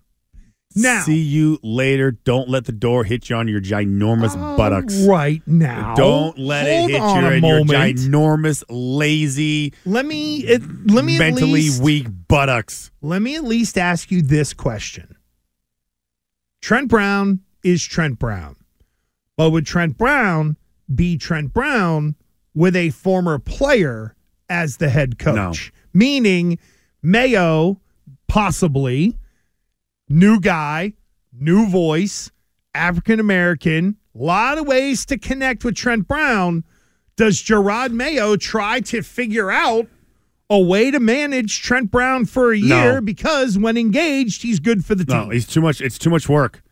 Now, 0.74 1.02
See 1.02 1.20
you 1.20 1.58
later. 1.62 2.12
Don't 2.12 2.48
let 2.48 2.64
the 2.64 2.72
door 2.72 3.04
hit 3.04 3.28
you 3.30 3.36
on 3.36 3.48
your 3.48 3.60
ginormous 3.60 4.34
buttocks. 4.56 5.04
right 5.04 5.42
now, 5.46 5.94
Don't 5.94 6.38
let 6.38 6.66
hold 6.66 6.90
it 6.90 6.92
hit 6.94 7.02
you 7.02 7.28
in 7.30 7.44
your 7.44 7.64
ginormous, 7.64 8.64
lazy, 8.68 9.72
Let 9.84 10.06
me 10.06 10.38
it, 10.38 10.62
let 10.86 11.04
me 11.04 11.16
at 11.16 11.18
mentally 11.18 11.52
least, 11.52 11.82
weak 11.82 12.06
buttocks. 12.28 12.90
Let 13.00 13.22
me 13.22 13.36
at 13.36 13.44
least 13.44 13.76
ask 13.78 14.10
you 14.10 14.22
this 14.22 14.52
question. 14.54 15.16
Trent 16.60 16.88
Brown 16.88 17.40
is 17.64 17.84
Trent 17.84 18.18
Brown. 18.18 18.56
But 19.36 19.50
would 19.50 19.66
Trent 19.66 19.96
Brown 19.98 20.56
be 20.94 21.16
Trent 21.16 21.52
Brown 21.52 22.14
with 22.54 22.76
a 22.76 22.90
former 22.90 23.38
player 23.38 24.14
as 24.48 24.76
the 24.76 24.88
head 24.88 25.18
coach? 25.18 25.72
Meaning 25.92 26.58
Mayo, 27.02 27.80
possibly, 28.28 29.18
new 30.08 30.40
guy, 30.40 30.94
new 31.32 31.68
voice, 31.68 32.30
African 32.74 33.20
American, 33.20 33.96
a 34.14 34.18
lot 34.22 34.58
of 34.58 34.66
ways 34.66 35.04
to 35.06 35.18
connect 35.18 35.64
with 35.64 35.74
Trent 35.76 36.06
Brown. 36.08 36.64
Does 37.16 37.42
Jerod 37.42 37.92
Mayo 37.92 38.36
try 38.36 38.80
to 38.80 39.02
figure 39.02 39.50
out 39.50 39.86
a 40.50 40.58
way 40.58 40.90
to 40.90 41.00
manage 41.00 41.62
Trent 41.62 41.90
Brown 41.90 42.24
for 42.26 42.52
a 42.52 42.58
year 42.58 42.94
No. 42.94 43.00
because 43.00 43.58
when 43.58 43.76
engaged, 43.76 44.42
he's 44.42 44.60
good 44.60 44.84
for 44.84 44.94
the 44.94 45.04
team? 45.04 45.16
No, 45.16 45.30
he's 45.30 45.46
too 45.46 45.60
much. 45.60 45.80
It's 45.80 45.98
too 45.98 46.10
much 46.10 46.28
work. 46.28 46.62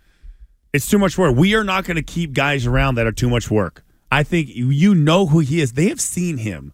It's 0.73 0.89
too 0.89 0.99
much 0.99 1.19
work. 1.19 1.37
We 1.37 1.55
are 1.55 1.65
not 1.65 1.85
going 1.85 1.97
to 1.97 2.03
keep 2.03 2.33
guys 2.33 2.67
around 2.67 2.95
that 2.95 3.07
are 3.07 3.13
too 3.13 3.29
much 3.29 3.51
work. 3.51 3.85
I 4.13 4.23
think 4.23 4.49
you- 4.55 4.71
you 4.71 4.95
know 4.95 5.27
who 5.27 5.41
he 5.41 5.61
is. 5.61 5.73
They 5.73 5.89
have 5.89 6.01
seen 6.01 6.39
him 6.39 6.73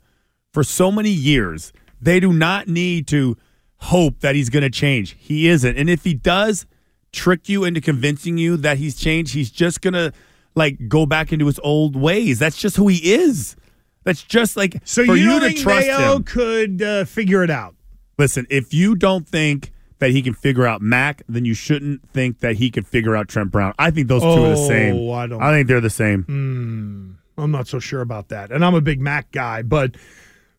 for 0.53 0.63
so 0.65 0.91
many 0.91 1.11
years. 1.11 1.73
They 2.01 2.21
do 2.21 2.33
not 2.33 2.69
need 2.69 3.07
to 3.09 3.37
hope 3.79 4.21
that 4.21 4.35
he's 4.35 4.49
going 4.51 4.63
to 4.63 4.71
change. 4.71 5.17
He 5.19 5.49
isn't. 5.49 5.77
And 5.77 5.89
if 5.91 6.05
he 6.05 6.15
does 6.15 6.67
trick 7.13 7.49
you 7.49 7.65
into 7.65 7.81
convincing 7.81 8.39
you 8.39 8.57
that 8.59 8.79
he's 8.79 8.97
changed, 8.97 9.35
he's 9.35 9.51
just 9.51 9.81
going 9.81 9.95
to 9.95 10.13
like 10.55 10.89
go 10.89 11.07
back 11.07 11.33
into 11.33 11.47
his 11.47 11.59
old 11.63 11.97
ways. 11.97 12.39
That's 12.39 12.57
just 12.59 12.77
who 12.77 12.89
he 12.89 13.13
is. 13.15 13.57
That's 14.05 14.23
just 14.23 14.57
like 14.57 14.77
so 14.85 15.05
for 15.05 15.17
you, 15.17 15.33
you, 15.33 15.41
to 15.41 15.53
trust 15.55 15.87
Mayo 15.89 16.17
him. 16.17 16.25
could 16.25 16.81
uh, 16.83 17.05
figure 17.05 17.43
it 17.43 17.51
out? 17.51 17.75
Listen, 18.19 18.47
if 18.49 18.73
you 18.73 18.95
don't 18.95 19.29
think 19.29 19.73
that 19.99 20.11
he 20.11 20.23
can 20.23 20.33
figure 20.35 20.67
out 20.67 20.81
Mac, 20.81 21.23
then 21.29 21.45
you 21.45 21.55
shouldn't 21.55 22.09
think 22.11 22.41
that 22.41 22.57
he 22.57 22.71
could 22.71 22.87
figure 22.87 23.17
out 23.17 23.29
Trent 23.29 23.51
Brown. 23.51 23.73
I 23.79 23.91
think 23.91 24.09
those 24.09 24.23
two 24.23 24.29
are 24.29 24.51
the 24.51 24.55
Oh, 24.57 24.69
same. 24.69 25.11
I 25.11 25.27
don't- 25.27 25.43
I 25.43 25.51
think 25.53 25.69
they're 25.69 25.81
the 25.81 25.91
same. 25.91 27.17
I'm 27.39 27.51
not 27.51 27.67
so 27.69 27.79
sure 27.79 28.01
about 28.01 28.29
that. 28.29 28.51
And 28.53 28.65
I'm 28.65 28.75
a 28.75 28.81
big 28.81 29.01
Mac 29.01 29.31
guy, 29.33 29.63
but 29.63 29.97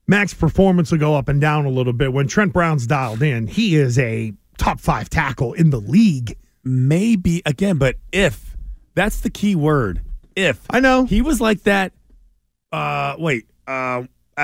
Mac's 0.07 0.33
performance 0.33 0.91
will 0.91 0.99
go 0.99 1.15
up 1.15 1.27
and 1.27 1.41
down 1.41 1.65
a 1.65 1.69
little 1.69 1.93
bit. 1.93 2.13
When 2.13 2.27
Trent 2.27 2.53
Brown's 2.53 2.87
dialed 2.87 3.21
in, 3.21 3.47
he 3.47 3.75
is 3.75 3.99
a 3.99 4.33
top 4.57 4.79
five 4.79 5.09
tackle 5.09 5.53
in 5.53 5.69
the 5.69 5.79
league. 5.79 6.37
Maybe 6.63 7.41
again, 7.45 7.77
but 7.77 7.95
if 8.11 8.57
that's 8.95 9.21
the 9.21 9.29
key 9.29 9.55
word. 9.55 10.01
If 10.35 10.59
I 10.69 10.79
know. 10.79 11.05
he 11.05 11.21
was 11.21 11.39
like 11.39 11.63
that. 11.63 11.93
Uh, 12.71 13.15
wait. 13.17 13.45
Uh, 13.65 14.03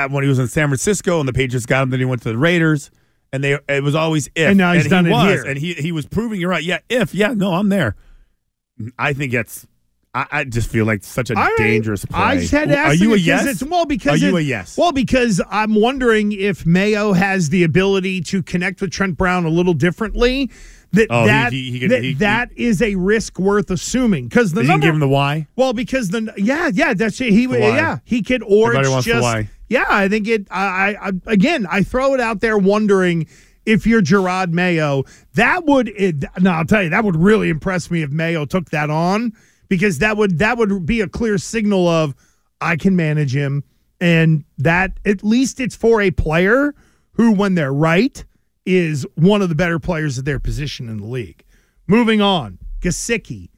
when 0.10 0.24
he 0.24 0.30
was 0.30 0.40
in 0.40 0.48
San 0.48 0.70
Francisco 0.70 1.20
and 1.20 1.28
the 1.28 1.34
Patriots 1.34 1.66
got 1.66 1.84
him, 1.84 1.90
then 1.92 2.00
he 2.00 2.06
went 2.06 2.22
to 2.24 2.30
the 2.30 2.38
Raiders, 2.38 2.90
and 3.32 3.44
they 3.44 3.58
it 3.70 3.84
was 3.84 3.96
always 3.96 4.28
if. 4.36 4.50
And 4.50 4.58
now 4.58 4.74
he's 4.74 4.84
he 4.84 4.90
done 4.90 5.06
it 5.06 5.12
was, 5.12 5.28
here. 5.28 5.44
and 5.44 5.58
he 5.58 5.74
he 5.74 5.92
was 5.92 6.06
proving 6.06 6.40
you're 6.40 6.50
right. 6.50 6.64
Yeah, 6.64 6.80
if 6.90 7.14
yeah, 7.14 7.34
no, 7.34 7.54
I'm 7.54 7.70
there. 7.70 7.96
I 8.98 9.14
think 9.14 9.34
that's. 9.34 9.68
I, 10.16 10.28
I 10.32 10.44
just 10.44 10.70
feel 10.70 10.86
like 10.86 11.04
such 11.04 11.30
a 11.32 11.50
dangerous 11.58 12.06
play. 12.06 12.20
I 12.20 12.38
just 12.40 12.52
had 12.52 12.70
to 12.70 12.78
ask 12.78 12.90
Are 12.92 12.94
you 12.94 13.14
a 13.14 13.18
yes? 13.18 13.46
It's, 13.48 13.64
well, 13.64 13.86
because 13.86 14.22
Are 14.22 14.26
you 14.26 14.38
it- 14.38 14.42
a 14.42 14.44
yes? 14.44 14.78
Well, 14.78 14.92
because 14.92 15.42
I'm 15.50 15.74
wondering 15.76 16.32
if 16.32 16.66
Mayo 16.66 17.14
has 17.14 17.50
the 17.50 17.64
ability 17.64 18.22
to 18.22 18.44
connect 18.44 18.80
with 18.82 18.92
Trent 18.92 19.18
Brown 19.18 19.46
a 19.46 19.50
little 19.50 19.74
differently. 19.74 20.52
That 20.92 21.08
Oh, 21.10 21.26
that 21.26 21.52
he- 21.52 21.72
he 21.72 21.80
could- 21.80 21.90
that, 21.92 22.04
he- 22.04 22.14
that 22.16 22.50
is 22.56 22.80
a 22.84 22.94
risk 22.94 23.40
worth 23.40 23.72
assuming 23.72 24.28
because 24.28 24.52
the 24.54 24.62
number 24.62 24.86
give 24.86 24.94
him 24.94 25.00
the 25.00 25.08
why? 25.08 25.48
Well, 25.56 25.74
because 25.74 26.10
the 26.10 26.32
yeah, 26.38 26.70
yeah, 26.72 26.94
that's 26.94 27.20
it. 27.20 27.32
He 27.32 27.48
The 27.48 27.60
why. 27.60 27.68
yeah, 27.70 27.98
he 28.04 28.22
could 28.22 28.44
or 28.44 28.76
Everybody 28.76 28.86
it's 28.86 28.92
wants 28.92 29.06
the 29.08 29.12
just 29.14 29.24
why. 29.24 29.50
yeah. 29.70 29.86
I 29.90 30.08
think 30.08 30.28
it. 30.28 30.46
I, 30.52 30.62
I, 30.62 31.08
I 31.08 31.12
again, 31.26 31.66
I 31.68 31.82
throw 31.82 32.14
it 32.14 32.20
out 32.20 32.42
there, 32.42 32.60
wondering 32.60 33.26
if 33.66 33.88
you're 33.88 34.04
Jerod 34.04 34.52
Mayo, 34.52 35.06
that 35.34 35.66
would. 35.66 35.88
It, 35.98 36.26
no, 36.40 36.52
I'll 36.52 36.66
tell 36.66 36.84
you, 36.84 36.90
that 36.92 37.04
would 37.04 37.16
really 37.16 37.50
impress 37.50 37.90
me 37.90 38.04
if 38.04 38.12
Mayo 38.12 38.46
took 38.46 38.70
that 38.70 38.92
on 38.92 39.34
because 39.68 40.00
that 40.00 40.18
would 40.18 40.40
that 40.40 40.58
would 40.58 40.86
be 40.86 41.02
a 41.02 41.08
clear 41.08 41.38
signal 41.38 41.88
of 41.88 42.16
I 42.62 42.76
can 42.76 42.96
manage 42.96 43.36
him, 43.36 43.64
and 44.00 44.44
that 44.58 45.00
at 45.06 45.24
least 45.24 45.60
it's 45.60 45.76
for 45.76 46.02
a 46.02 46.12
player 46.12 46.74
who, 47.14 47.32
when 47.32 47.56
they're 47.56 47.74
right, 47.74 48.24
is 48.66 49.06
one 49.16 49.42
of 49.42 49.50
the 49.50 49.56
better 49.56 49.80
players 49.80 50.18
at 50.18 50.26
their 50.26 50.40
position 50.40 50.90
in 50.90 50.98
the 50.98 51.06
league. 51.06 51.44
Moving 51.88 52.22
on, 52.22 52.60
Gesicki. 52.82 53.50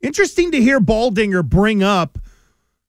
Interesting 0.00 0.50
to 0.52 0.60
hear 0.60 0.80
Baldinger 0.80 1.44
bring 1.44 1.82
up 1.82 2.18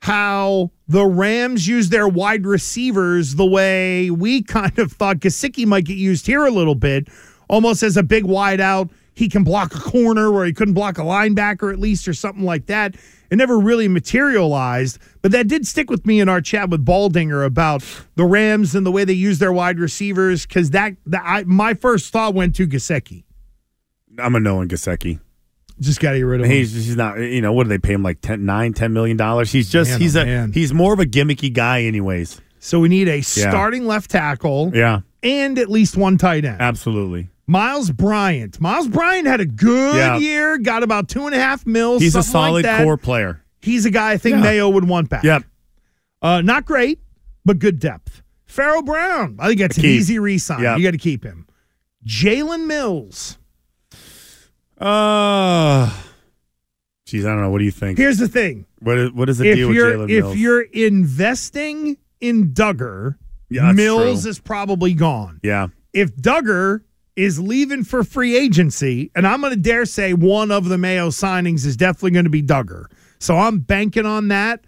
how 0.02 0.72
the 0.88 1.06
Rams 1.06 1.68
use 1.68 1.90
their 1.90 2.08
wide 2.08 2.46
receivers 2.46 3.36
the 3.36 3.46
way 3.46 4.10
we 4.10 4.44
kind 4.44 4.78
of 4.78 4.92
thought 4.92 5.18
Gesicki 5.18 5.66
might 5.66 5.86
get 5.86 5.98
used 5.98 6.28
here 6.28 6.46
a 6.46 6.52
little 6.52 6.76
bit, 6.76 7.08
almost 7.50 7.84
as 7.84 7.98
a 7.98 8.04
big 8.04 8.26
wide 8.26 8.62
out. 8.62 8.90
He 9.15 9.30
can 9.30 9.43
block 9.43 9.76
a 9.76 9.80
corner 9.80 10.32
where 10.32 10.45
he 10.45 10.54
couldn't 10.54 10.73
block 10.73 10.97
a 10.97 11.02
linebacker 11.02 11.71
at 11.71 11.80
least 11.80 12.08
or 12.08 12.13
something 12.13 12.43
like 12.43 12.65
that. 12.65 12.95
It 13.30 13.36
never 13.38 13.60
really 13.60 13.88
materialized, 13.88 14.99
but 15.21 15.32
that 15.32 15.47
did 15.47 15.65
stick 15.67 15.89
with 15.89 16.06
me 16.06 16.19
in 16.19 16.30
our 16.30 16.41
chat 16.41 16.69
with 16.69 16.86
Baldinger 16.86 17.45
about 17.45 17.84
the 18.15 18.26
Rams 18.26 18.76
and 18.76 18.86
the 18.86 18.91
way 18.91 19.06
they 19.06 19.13
use 19.13 19.39
their 19.39 19.52
wide 19.54 19.80
receivers 19.80 20.45
because 20.45 20.69
that, 20.71 20.95
that 21.08 21.21
I, 21.26 21.43
my 21.45 21.73
first 21.73 22.12
thought 22.12 22.34
went 22.34 22.56
to 22.56 22.67
Gesicki. 22.67 23.23
I'm 24.19 24.36
a 24.36 24.39
no 24.39 24.60
on 24.60 24.67
Gesicki. 24.67 25.19
Just 25.80 25.99
got 25.99 26.12
to 26.12 26.17
get 26.19 26.23
rid 26.23 26.41
of 26.41 26.45
him. 26.45 26.52
He's 26.52 26.71
he's 26.73 26.95
not. 26.95 27.17
You 27.17 27.41
know 27.41 27.52
what 27.52 27.63
do 27.63 27.69
they 27.69 27.80
pay 27.80 27.93
him 27.93 28.04
like 28.04 28.21
10, 28.21 28.45
9, 28.45 28.73
10 28.73 28.93
million 28.93 29.17
dollars? 29.17 29.52
He's 29.52 29.71
just 29.71 29.89
Man, 29.89 30.02
he's 30.02 30.15
oh, 30.15 30.21
a 30.21 30.26
man. 30.26 30.52
he's 30.54 30.71
more 30.71 30.93
of 30.93 30.99
a 30.99 31.06
gimmicky 31.06 31.52
guy, 31.52 31.82
anyways. 31.84 32.39
So 32.60 32.80
we 32.80 32.89
need 32.89 33.08
a 33.10 33.21
starting 33.21 33.88
left 33.88 34.12
tackle 34.12 34.71
Yeah, 34.73 34.99
and 35.23 35.58
at 35.58 35.69
least 35.69 35.97
one 35.97 36.19
tight 36.19 36.45
end. 36.45 36.62
absolutely. 36.62 37.30
Myles 37.45 37.91
Bryant. 37.91 38.60
Myles 38.62 38.88
Bryant 38.88 39.27
had 39.27 39.41
a 39.41 39.45
good 39.45 39.95
Yeah. 39.95 40.17
year, 40.17 40.58
got 40.58 40.82
about 40.84 41.10
two 41.10 41.25
and 41.25 41.36
a 41.36 41.39
half 41.39 41.65
mils. 41.65 42.01
He's 42.01 42.15
a 42.15 42.23
something 42.23 42.53
like 42.53 42.65
solid 42.65 42.84
core 42.84 42.97
player. 42.97 43.41
He's 43.62 43.86
a 43.86 43.91
guy 43.91 44.12
I 44.12 44.17
think 44.17 44.38
Yeah. 44.38 44.43
Mayo 44.43 44.69
would 44.69 44.86
want 44.88 45.10
back. 45.10 45.23
Yep. 45.23 45.43
Uh, 46.21 46.41
not 46.41 46.65
great, 46.65 46.99
but 47.43 47.60
good 47.60 47.79
depth. 47.79 48.21
Pharaoh 48.45 48.82
Brown. 48.82 49.36
I 49.39 49.47
think 49.47 49.60
that's 49.60 49.77
an 49.77 49.86
easy 49.86 50.19
re-sign. 50.19 50.62
Yep. 50.62 50.77
You 50.77 50.84
got 50.84 50.91
to 50.91 50.97
keep 50.97 51.23
him. 51.23 51.47
Jalen 52.08 52.65
Mills. 52.67 53.38
Uh 54.79 55.91
Geez, 57.06 57.25
I 57.25 57.29
don't 57.29 57.41
know. 57.41 57.49
What 57.49 57.60
do 57.60 57.65
you 57.65 57.71
think? 57.71 57.97
Here's 57.97 58.17
the 58.17 58.27
thing: 58.27 58.65
What 58.79 58.97
is 58.97 59.12
what 59.12 59.29
is 59.29 59.38
the 59.38 59.49
if 59.49 59.56
deal 59.56 59.69
with 59.69 59.77
Jalen 59.77 60.10
if 60.32 60.38
you're 60.38 60.62
investing 60.62 61.97
in 62.19 62.53
Dugger, 62.53 63.15
Yeah, 63.49 63.71
Mills 63.71 64.23
true. 64.23 64.29
is 64.32 64.39
probably 64.39 64.93
gone. 64.93 65.39
yeah, 65.43 65.67
If 65.93 66.15
Dugger 66.15 66.82
is 67.15 67.39
leaving 67.39 67.84
for 67.84 68.04
free 68.04 68.36
agency, 68.36 69.12
and 69.15 69.28
I'm 69.28 69.41
going 69.41 69.54
to 69.54 69.60
dare 69.60 69.86
say 69.86 70.13
one 70.13 70.52
of 70.52 70.65
the 70.65 70.78
Mayo 70.78 71.10
signings 71.10 71.65
is 71.65 71.78
definitely 71.78 72.12
going 72.12 72.26
to 72.26 72.32
be 72.32 72.41
Dugger. 72.41 72.86
So 73.19 73.38
I'm 73.38 73.60
banking 73.60 74.06
on 74.06 74.30
that. 74.30 74.62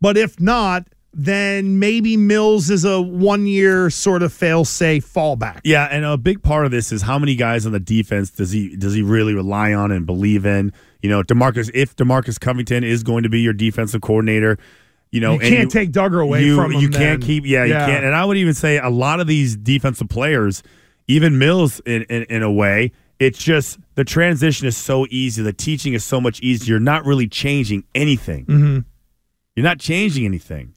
But 0.00 0.16
if 0.16 0.40
not, 0.40 0.88
then 1.14 1.78
maybe 1.78 2.16
Mills 2.16 2.70
is 2.70 2.84
a 2.84 3.00
one 3.00 3.46
year 3.46 3.90
sort 3.90 4.22
of 4.22 4.32
fail 4.32 4.64
safe 4.64 5.06
fallback. 5.06 5.60
yeah, 5.64 5.84
and 5.84 6.04
a 6.04 6.16
big 6.16 6.42
part 6.42 6.64
of 6.64 6.72
this 6.72 6.90
is 6.90 7.02
how 7.02 7.18
many 7.18 7.36
guys 7.36 7.66
on 7.66 7.72
the 7.72 7.80
defense 7.80 8.30
does 8.30 8.50
he 8.50 8.76
does 8.76 8.94
he 8.94 9.02
really 9.02 9.34
rely 9.34 9.74
on 9.74 9.92
and 9.92 10.06
believe 10.06 10.46
in? 10.46 10.72
You 11.02 11.10
know, 11.10 11.22
Demarcus. 11.22 11.70
If 11.74 11.94
Demarcus 11.96 12.40
Covington 12.40 12.82
is 12.82 13.02
going 13.02 13.22
to 13.24 13.28
be 13.28 13.40
your 13.40 13.52
defensive 13.52 14.00
coordinator, 14.00 14.58
you 15.12 15.20
know, 15.20 15.34
You 15.34 15.40
and 15.40 15.54
can't 15.54 15.70
take 15.70 15.92
Dugger 15.92 16.22
away 16.22 16.44
you, 16.44 16.56
from 16.56 16.72
him. 16.72 16.80
You 16.80 16.88
can't 16.88 17.22
keep, 17.22 17.44
yeah, 17.44 17.64
you 17.64 17.74
can't. 17.74 18.04
And 18.04 18.14
I 18.14 18.24
would 18.24 18.38
even 18.38 18.54
say 18.54 18.78
a 18.78 18.88
lot 18.88 19.20
of 19.20 19.26
these 19.26 19.54
defensive 19.56 20.08
players, 20.08 20.62
even 21.08 21.38
Mills, 21.38 21.80
in 21.86 22.02
in, 22.04 22.24
in 22.24 22.42
a 22.42 22.52
way, 22.52 22.92
it's 23.18 23.42
just 23.42 23.78
the 23.94 24.04
transition 24.04 24.66
is 24.66 24.76
so 24.76 25.06
easy. 25.10 25.42
The 25.42 25.52
teaching 25.52 25.94
is 25.94 26.04
so 26.04 26.20
much 26.20 26.40
easier. 26.40 26.72
You're 26.74 26.80
not 26.80 27.04
really 27.04 27.28
changing 27.28 27.84
anything. 27.94 28.46
Mm-hmm. 28.46 28.78
You're 29.54 29.64
not 29.64 29.78
changing 29.78 30.24
anything. 30.24 30.74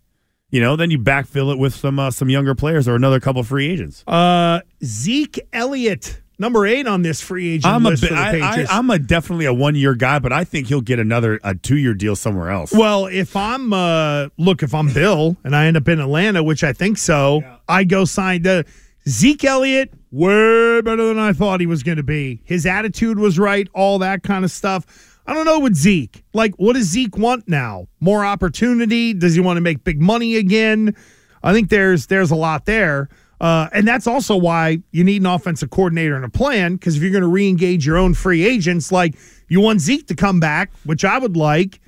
You 0.52 0.62
know, 0.62 0.76
then 0.76 0.92
you 0.92 1.00
backfill 1.00 1.52
it 1.52 1.58
with 1.58 1.74
some 1.74 2.00
uh, 2.00 2.12
some 2.12 2.30
younger 2.30 2.56
players 2.56 2.88
or 2.88 2.96
another 2.96 3.20
couple 3.20 3.44
free 3.44 3.70
agents. 3.70 4.04
Uh, 4.08 4.62
Zeke 4.84 5.40
Elliott, 5.52 6.22
number 6.38 6.66
eight 6.68 6.88
on 6.88 7.02
this 7.02 7.20
free 7.20 7.56
agent 7.56 7.74
I'm 7.74 7.86
a 7.86 7.90
list 7.90 8.04
bi- 8.04 8.08
for 8.10 8.14
the 8.14 8.20
I, 8.20 8.28
I, 8.28 8.32
Patriots. 8.32 8.72
I'm 8.72 8.90
a 8.90 9.00
definitely 9.00 9.46
a 9.46 9.54
one 9.54 9.76
year 9.76 9.96
guy, 9.96 10.20
but 10.20 10.32
I 10.32 10.44
think 10.44 10.68
he'll 10.68 10.82
get 10.82 11.00
another 11.00 11.40
a 11.44 11.56
two 11.56 11.78
year 11.78 11.94
deal 11.94 12.16
somewhere 12.16 12.52
else. 12.52 12.72
Well, 12.72 13.08
if 13.08 13.36
I'm 13.36 13.74
uh 13.74 14.30
look, 14.38 14.62
if 14.62 14.74
I'm 14.74 14.94
Bill 14.94 15.36
and 15.44 15.56
I 15.56 15.66
end 15.66 15.78
up 15.78 15.88
in 15.88 16.00
Atlanta, 16.00 16.44
which 16.44 16.64
I 16.64 16.74
think 16.74 17.00
so, 17.00 17.42
I 17.68 17.84
go 17.84 18.06
sign 18.06 18.44
the 18.44 18.66
Zeke 19.10 19.44
Elliott, 19.46 19.94
way 20.16 20.82
better 20.82 21.08
than 21.08 21.20
I 21.20 21.34
thought 21.34 21.60
he 21.60 21.66
was 21.66 21.84
going 21.84 21.98
to 21.98 22.04
be. 22.04 22.42
His 22.46 22.66
attitude 22.66 23.20
was 23.20 23.38
right, 23.38 23.68
all 23.74 24.00
that 24.00 24.24
kind 24.24 24.46
of 24.46 24.52
stuff. 24.52 25.20
I 25.28 25.34
don't 25.34 25.46
know 25.46 25.60
with 25.60 25.76
Zeke. 25.76 26.24
Like, 26.34 26.54
what 26.56 26.74
does 26.74 26.86
Zeke 26.86 27.18
want 27.18 27.48
now? 27.50 27.88
More 28.00 28.24
opportunity? 28.24 29.14
Does 29.14 29.34
he 29.34 29.42
want 29.42 29.58
to 29.58 29.62
make 29.62 29.84
big 29.84 30.02
money 30.02 30.38
again? 30.38 30.96
I 31.44 31.54
think 31.54 31.70
there's 31.70 32.08
there's 32.08 32.32
a 32.32 32.36
lot 32.36 32.66
there. 32.66 33.10
Uh, 33.42 33.68
and 33.74 33.88
that's 33.88 34.08
also 34.08 34.38
why 34.38 34.82
you 34.92 35.04
need 35.04 35.22
an 35.22 35.26
offensive 35.26 35.70
coordinator 35.70 36.16
and 36.16 36.24
a 36.24 36.30
plan. 36.30 36.76
Because 36.76 36.96
if 36.96 37.02
you're 37.02 37.12
going 37.12 37.22
to 37.22 37.28
re-engage 37.28 37.86
your 37.86 37.98
own 37.98 38.14
free 38.14 38.46
agents, 38.46 38.92
like 38.92 39.16
you 39.50 39.60
want 39.60 39.82
Zeke 39.82 40.08
to 40.08 40.16
come 40.16 40.40
back, 40.40 40.72
which 40.86 41.04
I 41.04 41.18
would 41.18 41.36
like, 41.36 41.82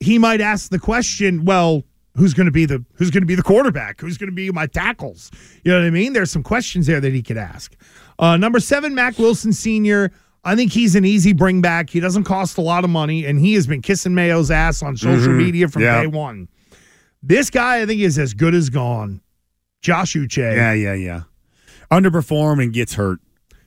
he 0.00 0.18
might 0.18 0.40
ask 0.40 0.70
the 0.70 0.78
question, 0.78 1.44
well, 1.44 1.84
who's 2.16 2.34
going 2.34 2.46
to 2.46 2.52
be 2.52 2.66
the 2.66 2.84
who's 2.94 3.10
going 3.10 3.22
to 3.22 3.26
be 3.26 3.34
the 3.34 3.42
quarterback? 3.42 4.00
Who's 4.00 4.18
going 4.18 4.28
to 4.30 4.34
be 4.34 4.50
my 4.50 4.66
tackles? 4.66 5.30
You 5.64 5.72
know 5.72 5.78
what 5.80 5.86
I 5.86 5.90
mean? 5.90 6.12
There's 6.12 6.30
some 6.30 6.42
questions 6.42 6.86
there 6.86 7.00
that 7.00 7.12
he 7.12 7.22
could 7.22 7.36
ask. 7.38 7.74
Uh, 8.18 8.36
number 8.36 8.60
seven, 8.60 8.94
Mack 8.94 9.18
Wilson 9.18 9.52
Sr. 9.52 10.10
I 10.44 10.56
think 10.56 10.72
he's 10.72 10.94
an 10.94 11.04
easy 11.04 11.32
bring 11.32 11.60
back. 11.60 11.90
He 11.90 12.00
doesn't 12.00 12.24
cost 12.24 12.58
a 12.58 12.60
lot 12.60 12.84
of 12.84 12.90
money, 12.90 13.24
and 13.26 13.38
he 13.38 13.54
has 13.54 13.66
been 13.66 13.82
kissing 13.82 14.14
Mayo's 14.14 14.50
ass 14.50 14.82
on 14.82 14.96
social 14.96 15.32
media 15.32 15.68
from 15.68 15.82
Yeah. 15.82 16.00
day 16.00 16.06
one. 16.06 16.48
This 17.22 17.50
guy, 17.50 17.82
I 17.82 17.86
think, 17.86 18.00
is 18.00 18.18
as 18.18 18.34
good 18.34 18.54
as 18.54 18.70
gone. 18.70 19.20
Josh 19.82 20.14
Uche. 20.14 20.38
yeah, 20.38 20.72
yeah, 20.72 20.94
yeah. 20.94 21.22
Underperform 21.90 22.62
and 22.62 22.72
gets 22.72 22.94
hurt. 22.94 23.18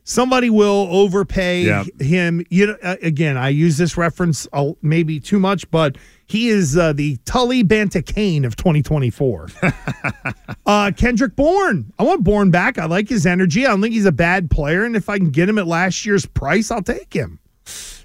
Somebody 0.03 0.49
will 0.49 0.87
overpay 0.89 1.63
Yeah. 1.65 1.83
him. 1.99 2.43
You 2.49 2.67
know, 2.67 2.97
again, 3.01 3.37
I 3.37 3.49
use 3.49 3.77
this 3.77 3.97
reference 3.97 4.47
uh, 4.51 4.71
maybe 4.81 5.19
too 5.19 5.39
much, 5.39 5.69
but 5.71 5.97
he 6.25 6.47
is 6.49 6.75
uh, 6.77 6.93
the 6.93 7.17
Tully 7.25 7.61
Banta-Cain 7.63 8.43
of 8.45 8.55
2024. 8.55 9.49
uh, 10.65 10.91
Kendrick 10.95 11.35
Bourne. 11.35 11.93
I 11.99 12.03
want 12.03 12.23
Bourne 12.23 12.51
back. 12.51 12.77
I 12.77 12.85
like 12.85 13.09
his 13.09 13.25
energy. 13.25 13.65
I 13.65 13.69
don't 13.69 13.81
think 13.81 13.93
he's 13.93 14.05
a 14.05 14.11
bad 14.11 14.49
player, 14.49 14.83
and 14.83 14.95
if 14.95 15.09
I 15.09 15.17
can 15.17 15.29
get 15.29 15.47
him 15.49 15.57
at 15.57 15.67
last 15.67 16.05
year's 16.05 16.25
price, 16.25 16.71
I'll 16.71 16.81
take 16.83 17.13
him. 17.13 17.39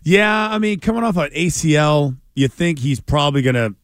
Yeah, 0.03 0.49
I 0.51 0.59
mean, 0.59 0.81
coming 0.81 1.03
off 1.03 1.17
an 1.17 1.31
ACL, 1.31 2.17
you 2.35 2.49
think 2.49 2.79
he's 2.81 3.01
probably 3.01 3.43
gonna, 3.43 3.75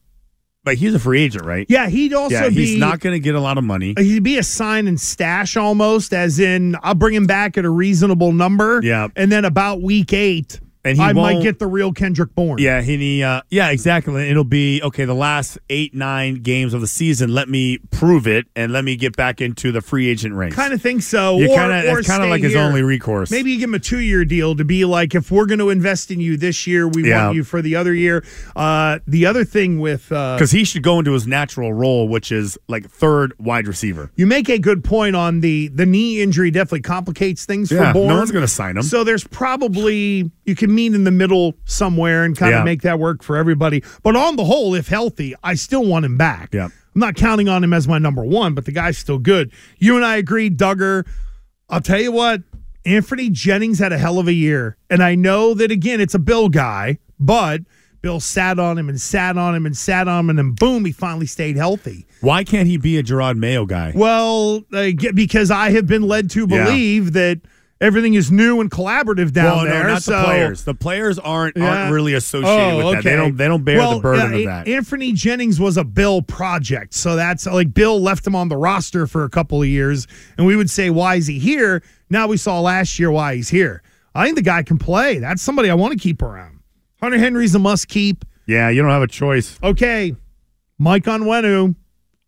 like, 0.65 0.77
he's 0.77 0.93
a 0.93 0.99
free 0.99 1.21
agent, 1.23 1.45
right? 1.45 1.65
Yeah, 1.69 1.89
he'd 1.89 2.13
also 2.13 2.35
yeah, 2.35 2.49
be. 2.49 2.55
he's 2.55 2.77
not 2.77 2.99
gonna 2.99 3.19
get 3.19 3.35
a 3.35 3.39
lot 3.39 3.57
of 3.57 3.63
money. 3.63 3.93
He'd 3.97 4.23
be 4.23 4.37
a 4.37 4.43
sign 4.43 4.87
and 4.87 4.99
stash 4.99 5.57
almost, 5.57 6.13
as 6.13 6.39
in 6.39 6.75
I'll 6.83 6.95
bring 6.95 7.13
him 7.13 7.25
back 7.25 7.57
at 7.57 7.65
a 7.65 7.69
reasonable 7.69 8.31
number. 8.31 8.79
Yeah. 8.83 9.07
and 9.15 9.31
then 9.31 9.45
about 9.45 9.81
week 9.81 10.13
eight, 10.13 10.59
And 10.85 10.97
he 10.97 11.03
I 11.03 11.13
might 11.13 11.41
get 11.41 11.59
the 11.59 11.67
real 11.67 11.93
Kendrick 11.93 12.35
Bourne. 12.35 12.57
Yeah, 12.59 12.81
he, 12.81 13.23
uh, 13.23 13.41
yeah, 13.49 13.69
exactly. 13.69 14.29
It'll 14.29 14.43
be 14.43 14.81
okay. 14.83 15.05
The 15.05 15.13
last 15.15 15.57
eight, 15.69 15.93
nine 15.95 16.35
games 16.43 16.73
of 16.73 16.81
the 16.81 16.87
season, 16.87 17.33
let 17.33 17.47
me 17.47 17.77
prove 17.91 18.27
it, 18.27 18.47
and 18.55 18.73
let 18.73 18.83
me 18.83 18.95
get 18.97 19.15
back 19.15 19.39
into 19.39 19.71
the 19.71 19.79
free 19.81 20.09
agent 20.09 20.35
ranks. 20.35 20.55
Kind 20.57 20.73
of 20.73 20.81
think 20.81 21.01
so. 21.01 21.37
You 21.37 21.47
kind 21.55 21.71
of, 21.71 21.97
it's 21.97 22.07
kind 22.07 22.21
of 22.21 22.29
like 22.29 22.41
his 22.41 22.55
only 22.55 22.81
recourse. 22.83 23.31
Maybe 23.31 23.51
you 23.51 23.59
give 23.59 23.69
him 23.69 23.75
a 23.75 23.79
two 23.79 23.99
year 23.99 24.25
deal 24.25 24.55
to 24.55 24.65
be 24.65 24.83
like, 24.83 25.15
if 25.15 25.31
we're 25.31 25.45
going 25.45 25.59
to 25.59 25.69
invest 25.69 26.11
in 26.11 26.19
you 26.19 26.35
this 26.35 26.67
year, 26.67 26.87
we 26.87 27.07
Yeah. 27.07 27.25
want 27.27 27.35
you 27.37 27.43
for 27.45 27.61
the 27.61 27.75
other 27.77 27.93
year. 27.93 28.23
Uh, 28.55 28.99
the 29.07 29.25
other 29.25 29.45
thing 29.45 29.79
with 29.79 30.11
uh, 30.11 30.35
because 30.35 30.51
he 30.51 30.65
should 30.65 30.83
go 30.83 30.99
into 30.99 31.13
his 31.13 31.25
natural 31.25 31.73
role, 31.73 32.09
which 32.09 32.29
is 32.31 32.57
like 32.67 32.89
third 32.89 33.33
wide 33.39 33.67
receiver. 33.67 34.11
you 34.17 34.27
make 34.27 34.49
a 34.49 34.59
good 34.59 34.83
point 34.83 35.15
on 35.15 35.39
the 35.39 35.69
the 35.69 35.85
knee 35.85 36.21
injury 36.21 36.51
definitely 36.51 36.81
complicates 36.81 37.45
things 37.45 37.71
Yeah, 37.71 37.87
for 37.87 37.93
Bourne. 37.99 38.07
no 38.09 38.17
one's 38.17 38.31
going 38.31 38.43
to 38.43 38.47
sign 38.51 38.75
him. 38.75 38.83
So 38.83 39.03
there's 39.05 39.23
probably 39.25 40.29
you 40.45 40.55
can 40.55 40.72
meet 40.73 40.93
in 40.93 41.03
the 41.03 41.11
middle 41.11 41.53
somewhere 41.65 42.23
and 42.23 42.37
kind 42.37 42.51
Yeah. 42.51 42.59
of 42.59 42.65
make 42.65 42.81
that 42.81 42.99
work 42.99 43.23
for 43.23 43.37
everybody. 43.37 43.83
But 44.03 44.15
on 44.15 44.35
the 44.35 44.45
whole, 44.45 44.73
if 44.75 44.87
healthy, 44.87 45.33
I 45.43 45.53
still 45.55 45.85
want 45.85 46.05
him 46.05 46.17
back. 46.17 46.53
Yeah. 46.53 46.65
I'm 46.65 46.99
not 46.99 47.15
counting 47.15 47.49
on 47.49 47.63
him 47.63 47.73
as 47.73 47.87
my 47.87 47.97
number 47.97 48.23
one, 48.23 48.53
but 48.53 48.65
the 48.65 48.71
guy's 48.71 48.97
still 48.97 49.17
good. 49.17 49.51
You 49.79 49.95
and 49.95 50.05
I 50.05 50.17
agree, 50.17 50.49
Dugger. 50.49 51.05
I'll 51.69 51.81
tell 51.81 51.99
you 51.99 52.11
what, 52.11 52.41
Anfernee 52.85 53.31
Jennings 53.31 53.79
had 53.79 53.91
a 53.93 53.97
hell 53.97 54.19
of 54.19 54.27
a 54.27 54.33
year. 54.33 54.77
And 54.89 55.01
I 55.01 55.15
know 55.15 55.53
that 55.55 55.71
again, 55.71 55.99
it's 56.01 56.13
a 56.13 56.19
Bill 56.19 56.49
guy, 56.49 56.99
but 57.19 57.61
Bill 58.01 58.19
sat 58.19 58.59
on 58.59 58.77
him 58.77 58.89
and 58.89 58.99
sat 58.99 59.37
on 59.37 59.55
him 59.55 59.65
and 59.65 59.75
sat 59.75 60.07
on 60.09 60.25
him, 60.25 60.29
and 60.31 60.37
then 60.37 60.51
boom, 60.51 60.83
he 60.85 60.91
finally 60.91 61.25
stayed 61.25 61.55
healthy. 61.55 62.05
Why 62.21 62.43
can't 62.43 62.67
he 62.67 62.75
be 62.77 62.97
a 62.97 63.03
Jerod 63.03 63.37
Mayo 63.37 63.65
guy? 63.65 63.93
Well, 63.95 64.63
uh, 64.73 64.89
because 65.15 65.49
I 65.49 65.71
have 65.71 65.87
been 65.87 66.03
led 66.03 66.29
to 66.31 66.45
Yeah. 66.49 66.65
believe 66.65 67.13
that 67.13 67.39
everything 67.83 68.15
is 68.15 68.31
new 68.31 68.61
and 68.61 68.71
collaborative 68.71 69.31
down 69.33 69.57
well, 69.57 69.65
there. 69.65 69.83
no, 69.83 69.89
not 69.93 70.01
so, 70.03 70.17
the 70.17 70.23
players. 70.23 70.63
The 70.63 70.73
players 70.73 71.19
aren't 71.19 71.57
Yeah. 71.57 71.81
aren't 71.83 71.93
really 71.93 72.13
associated 72.15 72.49
Oh, 72.49 72.77
with 72.77 72.95
that. 72.95 73.03
They 73.03 73.15
don't 73.15 73.37
they 73.37 73.47
don't 73.47 73.63
bear 73.63 73.77
Well, 73.77 73.95
the 73.95 74.01
burden 74.01 74.33
uh, 74.33 74.37
of 74.37 74.43
that. 74.45 74.65
Anfernee 74.67 75.13
Jennings 75.13 75.59
was 75.59 75.77
a 75.77 75.83
Bill 75.83 76.21
project, 76.21 76.93
so 76.93 77.15
that's 77.15 77.45
like 77.45 77.73
Bill 77.73 78.01
left 78.01 78.25
him 78.25 78.35
on 78.35 78.47
the 78.49 78.57
roster 78.57 79.05
for 79.05 79.23
a 79.25 79.29
couple 79.29 79.61
of 79.61 79.67
years, 79.67 80.07
and 80.37 80.47
we 80.47 80.55
would 80.55 80.69
say, 80.69 80.89
"Why 80.89 81.15
is 81.15 81.27
he 81.27 81.37
here?" 81.39 81.83
Now 82.09 82.27
we 82.27 82.37
saw 82.37 82.59
last 82.61 82.97
year 82.99 83.11
why 83.11 83.35
he's 83.35 83.49
here. 83.49 83.83
I 84.15 84.25
think 84.25 84.35
the 84.37 84.41
guy 84.43 84.63
can 84.63 84.77
play. 84.77 85.17
That's 85.19 85.41
somebody 85.41 85.69
I 85.69 85.73
want 85.73 85.93
to 85.93 85.99
keep 85.99 86.21
around. 86.21 86.59
Hunter 87.01 87.17
Henry's 87.17 87.53
a 87.55 87.59
must 87.59 87.87
keep. 87.87 88.23
yeah, 88.47 88.69
you 88.69 88.81
don't 88.81 88.91
have 88.91 89.01
a 89.01 89.07
choice. 89.07 89.57
Okay, 89.63 90.15
Mike 90.77 91.03
Onwenu, 91.05 91.75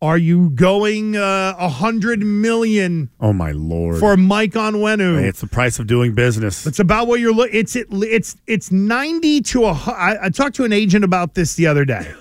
are 0.02 0.18
you 0.18 0.50
going 0.50 1.16
uh, 1.16 1.54
a 1.58 1.68
hundred 1.68 2.20
million 2.22 3.10
Oh 3.18 3.32
my 3.32 3.52
lord! 3.52 3.98
for 3.98 4.16
Mike 4.16 4.52
Onwenu? 4.52 5.22
It's 5.22 5.40
the 5.40 5.46
price 5.46 5.78
of 5.78 5.86
doing 5.86 6.14
business. 6.14 6.66
It's 6.66 6.78
about 6.78 7.06
what 7.06 7.20
you're 7.20 7.32
look. 7.32 7.50
It's 7.52 7.74
it, 7.76 7.86
it's 7.90 8.36
it's 8.46 8.70
ninety 8.70 9.40
to 9.42 9.64
a. 9.64 9.72
I, 9.72 10.26
I 10.26 10.28
talked 10.28 10.56
to 10.56 10.64
an 10.64 10.72
agent 10.72 11.04
about 11.04 11.34
this 11.34 11.54
the 11.54 11.66
other 11.66 11.84
day. 11.84 12.12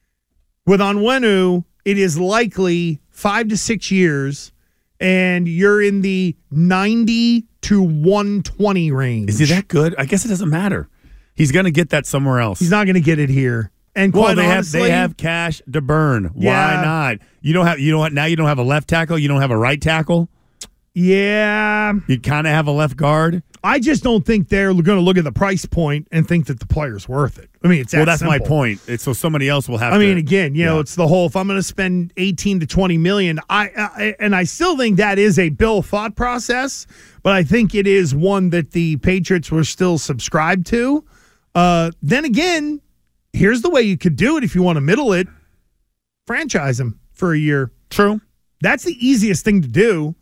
With 0.66 0.80
Onwenu, 0.80 1.64
it 1.84 1.98
is 1.98 2.18
likely 2.18 3.00
five 3.10 3.48
to 3.48 3.56
six 3.56 3.90
years, 3.90 4.52
and 5.00 5.48
you're 5.48 5.82
in 5.82 6.02
the 6.02 6.36
ninety 6.50 7.46
to 7.62 7.82
one 7.82 8.42
twenty 8.42 8.90
range. 8.92 9.30
Is 9.30 9.38
he 9.40 9.46
that 9.46 9.68
good? 9.68 9.94
I 9.98 10.04
guess 10.04 10.24
it 10.24 10.28
doesn't 10.28 10.50
matter. 10.50 10.88
He's 11.34 11.52
going 11.52 11.66
to 11.66 11.70
get 11.70 11.90
that 11.90 12.06
somewhere 12.06 12.40
else. 12.40 12.60
He's 12.60 12.70
not 12.70 12.86
going 12.86 12.94
to 12.94 13.00
get 13.00 13.18
it 13.18 13.28
here. 13.28 13.70
And 13.96 14.12
well, 14.12 14.34
they 14.36 14.44
honestly, 14.44 14.80
have 14.80 14.88
they 14.88 14.90
have 14.90 15.16
cash 15.16 15.62
to 15.72 15.80
burn. 15.80 16.30
Yeah. 16.36 16.76
Why 16.76 16.84
not? 16.84 17.18
You 17.40 17.54
don't 17.54 17.66
have 17.66 17.80
you 17.80 17.90
know 17.90 17.98
what? 17.98 18.12
Now 18.12 18.26
you 18.26 18.36
don't 18.36 18.46
have 18.46 18.58
a 18.58 18.62
left 18.62 18.88
tackle. 18.88 19.18
You 19.18 19.26
don't 19.26 19.40
have 19.40 19.50
a 19.50 19.56
right 19.56 19.80
tackle. 19.80 20.28
Yeah, 20.98 21.92
You 22.06 22.18
kind 22.18 22.46
of 22.46 22.54
have 22.54 22.66
a 22.68 22.70
left 22.70 22.96
guard. 22.96 23.42
I 23.62 23.80
just 23.80 24.02
don't 24.02 24.24
think 24.24 24.48
they're 24.48 24.72
going 24.72 24.96
to 24.96 25.00
look 25.00 25.18
at 25.18 25.24
the 25.24 25.32
price 25.32 25.66
point 25.66 26.08
and 26.10 26.26
think 26.26 26.46
that 26.46 26.58
the 26.58 26.64
player's 26.64 27.06
worth 27.06 27.38
it. 27.38 27.50
I 27.62 27.68
mean, 27.68 27.82
it's 27.82 27.92
that 27.92 27.98
well, 27.98 28.06
that's 28.06 28.22
my 28.22 28.38
point. 28.38 28.80
It's 28.86 29.04
so 29.04 29.12
somebody 29.12 29.46
else 29.46 29.68
will 29.68 29.76
have. 29.76 29.92
I 29.92 29.98
to, 29.98 30.02
mean, 30.02 30.16
again, 30.16 30.54
you 30.54 30.64
know, 30.64 30.80
it's 30.80 30.94
the 30.94 31.06
whole. 31.06 31.26
If 31.26 31.36
I'm 31.36 31.48
going 31.48 31.58
to 31.58 31.62
spend 31.62 32.14
18 32.16 32.60
to 32.60 32.66
20 32.66 32.96
million, 32.96 33.40
I, 33.50 33.68
I 33.76 34.14
and 34.18 34.34
I 34.34 34.44
still 34.44 34.78
think 34.78 34.96
that 34.96 35.18
is 35.18 35.38
a 35.38 35.50
Bill 35.50 35.82
thought 35.82 36.16
process, 36.16 36.86
but 37.22 37.34
I 37.34 37.42
think 37.42 37.74
it 37.74 37.86
is 37.86 38.14
one 38.14 38.48
that 38.50 38.70
the 38.70 38.96
Patriots 38.96 39.50
were 39.50 39.64
still 39.64 39.98
subscribed 39.98 40.66
to. 40.68 41.04
Uh, 41.54 41.90
then 42.00 42.24
again, 42.24 42.80
here's 43.36 43.62
the 43.62 43.70
way 43.70 43.82
you 43.82 43.96
could 43.96 44.16
do 44.16 44.36
it 44.36 44.44
if 44.44 44.54
you 44.54 44.62
want 44.62 44.76
to 44.76 44.80
middle 44.80 45.12
it: 45.12 45.28
franchise 46.26 46.80
him 46.80 46.98
for 47.12 47.32
a 47.32 47.38
year. 47.38 47.70
true. 47.90 48.20
That's 48.62 48.84
the 48.84 48.96
easiest 49.06 49.44
thing 49.44 49.62
to 49.62 49.68
do. 49.68 50.14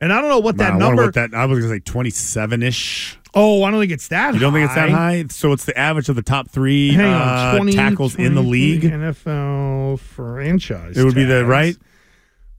And 0.00 0.12
I 0.12 0.20
don't 0.20 0.30
know 0.30 0.40
what 0.40 0.56
that 0.56 0.72
I 0.72 0.78
number. 0.78 1.04
what 1.04 1.14
that 1.14 1.34
I 1.34 1.44
was 1.44 1.60
going 1.60 1.70
to 1.70 1.76
say 1.76 1.92
twenty 1.92 2.10
seven 2.10 2.62
ish. 2.62 3.18
oh, 3.34 3.62
I 3.62 3.70
don't 3.70 3.80
think 3.80 3.92
it's 3.92 4.08
that. 4.08 4.34
You 4.34 4.40
don't 4.40 4.52
think 4.52 4.66
it's 4.66 4.74
that 4.74 4.90
high? 4.90 5.26
So 5.28 5.52
it's 5.52 5.64
the 5.64 5.78
average 5.78 6.08
of 6.08 6.16
the 6.16 6.22
top 6.22 6.50
three 6.50 6.92
Hang 6.92 7.12
uh, 7.12 7.52
on, 7.52 7.56
20, 7.56 7.72
tackles 7.72 8.16
in 8.16 8.34
the 8.34 8.42
league. 8.42 8.82
NFL 8.82 10.00
franchise. 10.00 10.96
It 10.96 11.04
would 11.04 11.14
be 11.14 11.24
the 11.24 11.44
right. 11.46 11.76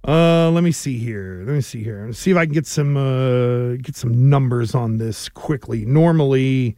Uh, 0.08 0.52
let 0.52 0.64
me 0.64 0.72
see 0.72 0.98
here. 0.98 1.44
Let 1.46 1.54
me 1.54 1.62
see 1.62 1.84
here. 1.84 2.06
Let's 2.06 2.20
see 2.20 2.32
if 2.32 2.38
I 2.38 2.46
can 2.46 2.54
get 2.54 2.68
some 2.68 2.96
uh 2.96 3.76
get 3.82 3.96
some 3.96 4.30
numbers 4.30 4.74
on 4.76 4.98
this 4.98 5.28
quickly. 5.30 5.86
Normally, 5.86 6.78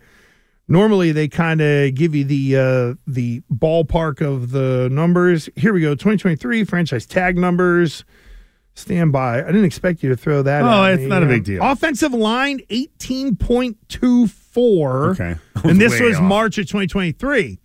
normally 0.67 1.11
they 1.11 1.27
kind 1.27 1.61
of 1.61 1.93
give 1.93 2.15
you 2.15 2.23
the 2.23 2.57
uh 2.57 2.95
the 3.07 3.43
ballpark 3.53 4.21
of 4.21 4.49
the 4.51 4.89
numbers. 4.91 5.47
Here 5.55 5.73
we 5.73 5.81
go. 5.81 5.93
2023 5.95 6.63
franchise 6.63 7.05
tag 7.05 7.37
numbers. 7.37 8.03
Stand 8.77 9.13
by. 9.13 9.39
I 9.39 9.45
didn't 9.45 9.63
expect 9.63 10.03
you 10.03 10.09
to 10.09 10.17
throw 10.17 10.41
that. 10.41 10.61
Oh, 10.63 10.83
it's 10.91 10.99
me. 11.01 11.07
not 11.07 11.23
a 11.23 11.27
big 11.27 11.45
deal. 11.45 11.63
Offensive 11.63 12.13
line 12.13 12.59
18.24. 12.69 15.11
Okay. 15.11 15.35
and 15.69 15.79
this 15.79 15.97
was 16.01 16.17
off. 16.17 16.23
March 16.23 16.57
of 16.57 16.65
2023. 16.65 17.57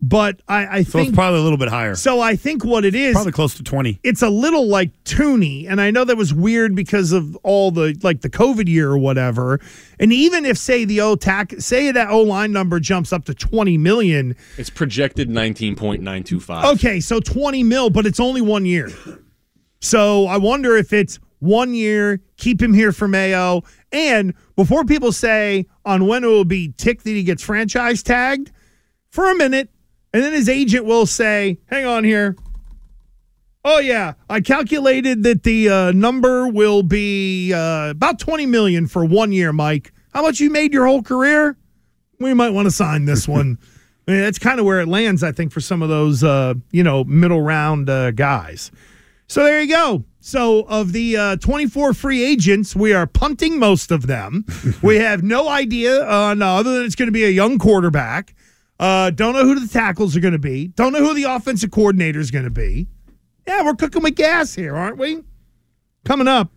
But 0.00 0.40
I, 0.46 0.78
I 0.78 0.82
So 0.84 0.92
think 0.98 1.08
it's 1.08 1.16
probably 1.16 1.40
a 1.40 1.42
little 1.42 1.58
bit 1.58 1.68
higher. 1.68 1.96
so. 1.96 2.20
I 2.20 2.36
think 2.36 2.64
what 2.64 2.84
it 2.84 2.94
is 2.94 3.14
Probably 3.14 3.32
close 3.32 3.54
to 3.56 3.64
twenty. 3.64 3.98
it's 4.04 4.22
a 4.22 4.28
little 4.30 4.68
like 4.68 4.90
toony 5.04 5.68
and 5.68 5.80
i 5.80 5.90
know 5.90 6.04
that 6.04 6.16
was 6.16 6.32
weird 6.32 6.74
because 6.76 7.10
of 7.10 7.34
all 7.42 7.70
the 7.72 7.98
like 8.02 8.20
the 8.20 8.30
covid 8.30 8.68
year 8.68 8.90
or 8.90 8.98
whatever 8.98 9.58
and 9.98 10.12
even 10.12 10.44
if 10.44 10.56
say 10.56 10.84
the 10.84 11.00
o 11.00 11.16
tack 11.16 11.52
say 11.58 11.90
that 11.90 12.08
o 12.10 12.20
line 12.22 12.52
number 12.52 12.78
jumps 12.78 13.12
up 13.12 13.24
to 13.24 13.34
20 13.34 13.76
million 13.78 14.36
It's 14.56 14.70
projected 14.70 15.28
19.925. 15.30 16.74
okay 16.74 17.00
so 17.00 17.18
20 17.20 17.62
mil 17.64 17.90
but 17.90 18.06
it's 18.06 18.20
only 18.20 18.40
one 18.42 18.64
year 18.66 18.90
so 19.80 20.26
i 20.26 20.36
wonder 20.36 20.76
if 20.76 20.92
it's 20.92 21.18
one 21.40 21.74
year 21.74 22.20
keep 22.36 22.60
him 22.62 22.74
here 22.74 22.92
for 22.92 23.08
mayo 23.08 23.62
and 23.92 24.34
before 24.56 24.84
people 24.84 25.10
say 25.12 25.66
on 25.84 26.06
when 26.06 26.22
it 26.24 26.28
will 26.28 26.44
be 26.44 26.72
tick 26.76 27.02
that 27.02 27.10
he 27.10 27.22
gets 27.22 27.42
franchise 27.42 28.02
tagged 28.02 28.52
for 29.10 29.30
a 29.30 29.34
minute 29.34 29.70
and 30.12 30.22
then 30.22 30.32
his 30.32 30.48
agent 30.48 30.84
will 30.84 31.06
say 31.06 31.58
hang 31.66 31.86
on 31.86 32.04
here 32.04 32.36
Oh 33.64 33.80
yeah, 33.80 34.14
I 34.30 34.40
calculated 34.40 35.24
that 35.24 35.42
the 35.42 35.68
uh, 35.68 35.92
number 35.92 36.48
will 36.48 36.82
be 36.82 37.52
uh, 37.52 37.90
about 37.90 38.18
twenty 38.18 38.46
million 38.46 38.86
for 38.86 39.04
one 39.04 39.32
year, 39.32 39.52
Mike. 39.52 39.92
How 40.14 40.22
much 40.22 40.40
you 40.40 40.48
made 40.48 40.72
your 40.72 40.86
whole 40.86 41.02
career? 41.02 41.56
We 42.18 42.32
might 42.34 42.50
want 42.50 42.66
to 42.66 42.70
sign 42.70 43.04
this 43.04 43.28
one. 43.28 43.58
I 44.06 44.12
mean, 44.12 44.20
that's 44.22 44.38
kind 44.38 44.58
of 44.58 44.64
where 44.64 44.80
it 44.80 44.88
lands, 44.88 45.22
I 45.22 45.32
think, 45.32 45.52
for 45.52 45.60
some 45.60 45.82
of 45.82 45.90
those 45.90 46.24
uh, 46.24 46.54
you 46.70 46.82
know 46.82 47.04
middle 47.04 47.42
round 47.42 47.90
uh, 47.90 48.12
guys. 48.12 48.70
So 49.26 49.44
there 49.44 49.60
you 49.60 49.68
go. 49.68 50.04
So 50.20 50.62
of 50.62 50.92
the 50.92 51.16
uh, 51.16 51.36
24 51.36 51.92
free 51.92 52.24
agents, 52.24 52.74
we 52.74 52.94
are 52.94 53.06
punting 53.06 53.58
most 53.58 53.90
of 53.90 54.06
them. 54.06 54.46
we 54.82 54.96
have 54.96 55.22
no 55.22 55.48
idea 55.48 56.06
on 56.06 56.40
uh, 56.40 56.46
other 56.54 56.74
than 56.74 56.86
it's 56.86 56.94
going 56.94 57.08
to 57.08 57.12
be 57.12 57.24
a 57.24 57.30
young 57.30 57.58
quarterback. 57.58 58.34
Uh, 58.78 59.10
don't 59.10 59.34
know 59.34 59.44
who 59.44 59.58
the 59.58 59.66
tackles 59.66 60.16
are 60.16 60.20
going 60.20 60.32
to 60.32 60.38
be. 60.38 60.68
Don't 60.68 60.92
know 60.92 61.00
who 61.00 61.14
the 61.14 61.24
offensive 61.24 61.70
coordinator 61.70 62.20
is 62.20 62.30
going 62.30 62.44
to 62.44 62.50
be. 62.50 62.86
Yeah, 63.46 63.64
we're 63.64 63.74
cooking 63.74 64.02
with 64.02 64.14
gas 64.14 64.54
here, 64.54 64.76
aren't 64.76 64.98
we? 64.98 65.22
Coming 66.04 66.28
up, 66.28 66.52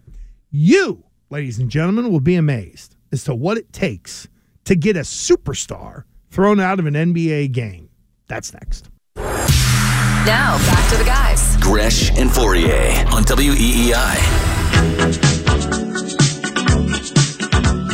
you, 0.50 1.04
ladies 1.30 1.58
and 1.58 1.70
gentlemen, 1.70 2.12
will 2.12 2.20
be 2.20 2.36
amazed 2.36 2.96
as 3.12 3.24
to 3.24 3.34
what 3.34 3.58
it 3.58 3.74
takes 3.74 4.28
to 4.66 4.76
get 4.76 4.96
a 4.96 5.02
superstar 5.02 6.04
thrown 6.30 6.60
out 6.60 6.80
of 6.80 6.86
an 6.86 6.94
NBA 6.94 7.52
game. 7.52 7.90
That's 8.28 8.54
next. 8.54 8.90
Now, 9.16 10.58
back 10.70 10.92
to 10.92 10.98
the 10.98 11.04
guys. 11.04 11.58
Gresh 11.58 12.12
and 12.12 12.30
Fauria 12.30 13.06
on 13.12 13.24
WEEI. 13.24 14.62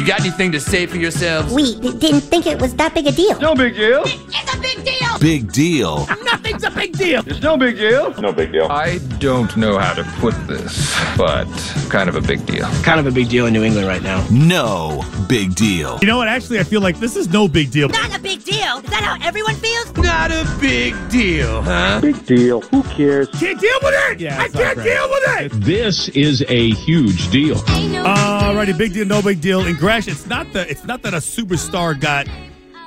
You 0.08 0.14
got 0.14 0.22
anything 0.22 0.53
to 0.53 0.60
say 0.62 0.86
for 0.86 0.95
yourselves? 0.95 1.53
We 1.53 1.76
d- 1.82 1.91
didn't 1.97 2.22
think 2.22 2.45
it 2.47 2.62
was 2.62 2.74
that 2.76 2.93
big 2.93 3.08
a 3.08 3.12
deal. 3.12 3.38
No 3.41 3.53
big 3.53 3.76
deal. 3.76 4.03
It's 4.05 4.55
a 4.55 4.58
big 4.62 4.82
deal. 4.86 5.07
It's 7.26 7.41
no 7.41 7.57
big 7.57 7.78
deal. 7.78 8.22
No 8.22 8.32
big 8.32 8.51
deal. 8.51 8.68
I 8.70 8.99
don't 9.20 9.55
know 9.57 9.78
how 9.78 9.93
to 9.93 10.03
put 10.20 10.34
this, 10.47 10.95
but 11.18 11.45
kind 11.89 12.09
of 12.09 12.15
a 12.15 12.22
big 12.22 12.45
deal. 12.45 12.65
kind 12.84 12.99
of 12.99 13.07
a 13.07 13.11
big 13.11 13.30
deal 13.30 13.45
in 13.45 13.53
New 13.53 13.63
England 13.63 13.88
right 13.88 14.01
now. 14.01 14.26
No 14.30 15.03
big 15.28 15.55
deal. 15.55 15.97
You 16.01 16.07
know 16.07 16.18
what? 16.18 16.28
Actually, 16.28 16.59
I 16.59 16.63
feel 16.63 16.82
like 16.82 16.99
this 16.99 17.15
is 17.15 17.30
no 17.30 17.47
big 17.47 17.72
deal. 17.72 17.89
Not 17.89 18.15
a 18.15 18.20
big 18.20 18.43
deal. 18.43 18.78
Is 18.78 18.89
that 18.89 19.03
how 19.03 19.18
everyone 19.26 19.55
feels? 19.55 19.95
Not 19.97 20.32
a 20.32 20.45
big 20.59 20.93
deal, 21.09 21.61
huh? 21.61 21.99
Big 22.01 22.26
deal. 22.26 22.61
Who 22.61 22.84
cares? 22.84 23.28
Can't 23.30 23.59
deal 23.59 23.80
with 23.82 23.93
it. 24.11 24.20
Yeah, 24.20 24.39
I 24.39 24.49
can't 24.49 24.78
deal 24.84 25.09
with 25.09 25.24
it. 25.41 25.51
This 25.63 26.09
is 26.09 26.43
a 26.47 26.72
huge 26.72 27.30
deal. 27.32 27.55
Alrighty, 27.55 28.78
big 28.78 28.93
deal, 28.93 29.05
no 29.05 29.22
big 29.22 29.41
deal. 29.41 29.65
In 29.65 29.76
Gresh, 29.76 30.07
it's 30.07 30.28
not 30.28 30.51
the 30.53 30.70
it's 30.70 30.86
not 30.86 31.01
that 31.03 31.13
a 31.13 31.18
superstar 31.18 31.99
got 31.99 32.28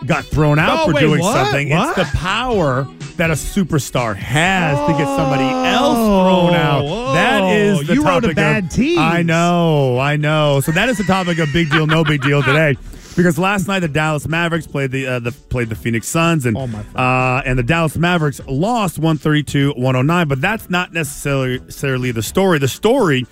got 0.06 0.24
thrown 0.24 0.58
out 0.58 0.80
Oh, 0.80 0.86
for 0.88 0.94
wait, 0.94 1.00
doing 1.00 1.20
what? 1.20 1.34
something. 1.34 1.70
What? 1.70 1.96
It's 1.98 2.10
the 2.10 2.16
power 2.18 2.86
that 3.16 3.30
a 3.30 3.34
superstar 3.34 4.16
has 4.16 4.78
to 4.78 4.92
get 4.92 5.06
somebody 5.06 5.44
else 5.44 5.96
Oh, 5.98 6.24
thrown 6.48 6.54
out. 6.54 6.84
whoa. 6.84 7.12
That 7.12 7.52
is 7.54 7.86
the 7.86 7.94
You 7.94 8.04
wrote 8.04 8.24
a 8.24 8.34
bad 8.34 8.64
of, 8.64 8.70
tease. 8.70 8.98
I 8.98 9.22
know, 9.22 9.98
I 9.98 10.16
know. 10.16 10.60
So 10.60 10.72
that 10.72 10.88
is 10.88 10.96
the 10.98 11.04
topic 11.04 11.38
of 11.38 11.52
big 11.52 11.70
deal, 11.70 11.86
no 11.86 12.02
big 12.04 12.22
deal 12.22 12.42
today. 12.42 12.76
Because 13.16 13.38
last 13.38 13.66
night 13.68 13.80
the 13.80 13.88
Dallas 13.88 14.26
Mavericks 14.28 14.66
played 14.68 14.92
the 14.92 15.06
uh, 15.06 15.18
the 15.18 15.32
played 15.32 15.68
the 15.68 15.74
Phoenix 15.74 16.06
Suns 16.06 16.46
and 16.46 16.56
Oh, 16.56 16.68
uh, 16.98 17.42
and 17.44 17.58
the 17.58 17.62
Dallas 17.62 17.96
Mavericks 17.98 18.40
lost 18.46 19.00
132-109, 19.00 20.28
but 20.28 20.40
that's 20.40 20.70
not 20.70 20.92
necessarily 20.92 21.58
necessarily 21.58 22.12
the 22.12 22.22
story. 22.22 22.58
The 22.58 22.68
story 22.68 23.26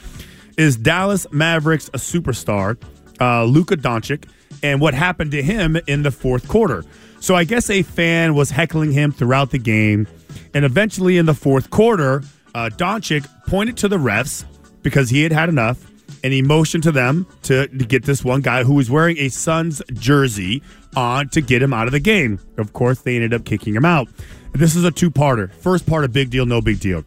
is 0.56 0.76
Dallas 0.76 1.26
Mavericks 1.30 1.88
a 1.94 1.98
superstar, 1.98 2.76
uh, 3.20 3.44
Luka 3.44 3.76
Doncic, 3.76 4.24
and 4.62 4.80
what 4.80 4.94
happened 4.94 5.30
to 5.32 5.42
him 5.42 5.76
in 5.86 6.02
the 6.02 6.10
fourth 6.10 6.48
quarter. 6.48 6.84
So 7.20 7.34
I 7.34 7.44
guess 7.44 7.68
a 7.70 7.82
fan 7.82 8.34
was 8.34 8.50
heckling 8.50 8.92
him 8.92 9.12
throughout 9.12 9.50
the 9.50 9.58
game, 9.58 10.06
and 10.54 10.64
eventually 10.64 11.18
in 11.18 11.26
the 11.26 11.34
fourth 11.34 11.70
quarter, 11.70 12.22
uh, 12.54 12.70
Doncic 12.76 13.26
pointed 13.46 13.76
to 13.78 13.88
the 13.88 13.98
refs 13.98 14.44
because 14.82 15.10
he 15.10 15.22
had 15.22 15.32
had 15.32 15.48
enough, 15.48 15.90
and 16.24 16.32
he 16.32 16.42
motioned 16.42 16.82
to 16.84 16.92
them 16.92 17.26
to, 17.42 17.66
to 17.68 17.84
get 17.84 18.04
this 18.04 18.24
one 18.24 18.40
guy 18.40 18.64
who 18.64 18.74
was 18.74 18.90
wearing 18.90 19.18
a 19.18 19.28
Suns 19.28 19.82
jersey 19.92 20.62
on 20.96 21.28
to 21.30 21.40
get 21.40 21.62
him 21.62 21.72
out 21.72 21.86
of 21.86 21.92
the 21.92 22.00
game. 22.00 22.40
Of 22.56 22.72
course, 22.72 23.02
they 23.02 23.16
ended 23.16 23.34
up 23.34 23.44
kicking 23.44 23.74
him 23.74 23.84
out. 23.84 24.08
This 24.52 24.74
is 24.74 24.84
a 24.84 24.90
two-parter. 24.90 25.52
First 25.52 25.86
part 25.86 26.04
a 26.04 26.08
big 26.08 26.30
deal, 26.30 26.46
no 26.46 26.60
big 26.60 26.80
deal. 26.80 27.04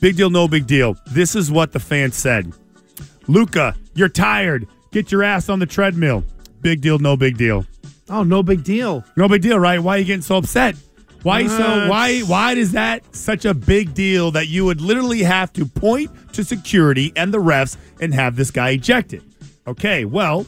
Big 0.00 0.16
deal, 0.16 0.30
no 0.30 0.48
big 0.48 0.66
deal. 0.66 0.96
This 1.06 1.34
is 1.34 1.50
what 1.50 1.72
the 1.72 1.80
fans 1.80 2.16
said. 2.16 2.52
Luka, 3.28 3.76
you're 3.94 4.08
tired. 4.08 4.66
Get 4.90 5.12
your 5.12 5.22
ass 5.22 5.48
on 5.48 5.58
the 5.58 5.66
treadmill. 5.66 6.24
Big 6.60 6.80
deal, 6.80 6.98
no 6.98 7.16
big 7.16 7.36
deal. 7.36 7.66
Oh, 8.08 8.22
no 8.22 8.42
big 8.42 8.64
deal. 8.64 9.04
No 9.16 9.28
big 9.28 9.42
deal, 9.42 9.58
right? 9.58 9.80
Why 9.80 9.96
are 9.96 9.98
you 9.98 10.04
getting 10.04 10.22
so 10.22 10.36
upset? 10.36 10.76
Why 11.22 11.46
so 11.46 11.88
why 11.88 12.20
why 12.20 12.52
is 12.54 12.72
that 12.72 13.14
such 13.14 13.44
a 13.44 13.52
big 13.52 13.92
deal 13.92 14.30
that 14.30 14.48
you 14.48 14.64
would 14.64 14.80
literally 14.80 15.22
have 15.22 15.52
to 15.52 15.66
point 15.66 16.10
to 16.32 16.42
security 16.42 17.12
and 17.14 17.32
the 17.32 17.38
refs 17.38 17.76
and 18.00 18.14
have 18.14 18.36
this 18.36 18.50
guy 18.50 18.70
ejected? 18.70 19.22
Okay, 19.66 20.06
well, 20.06 20.46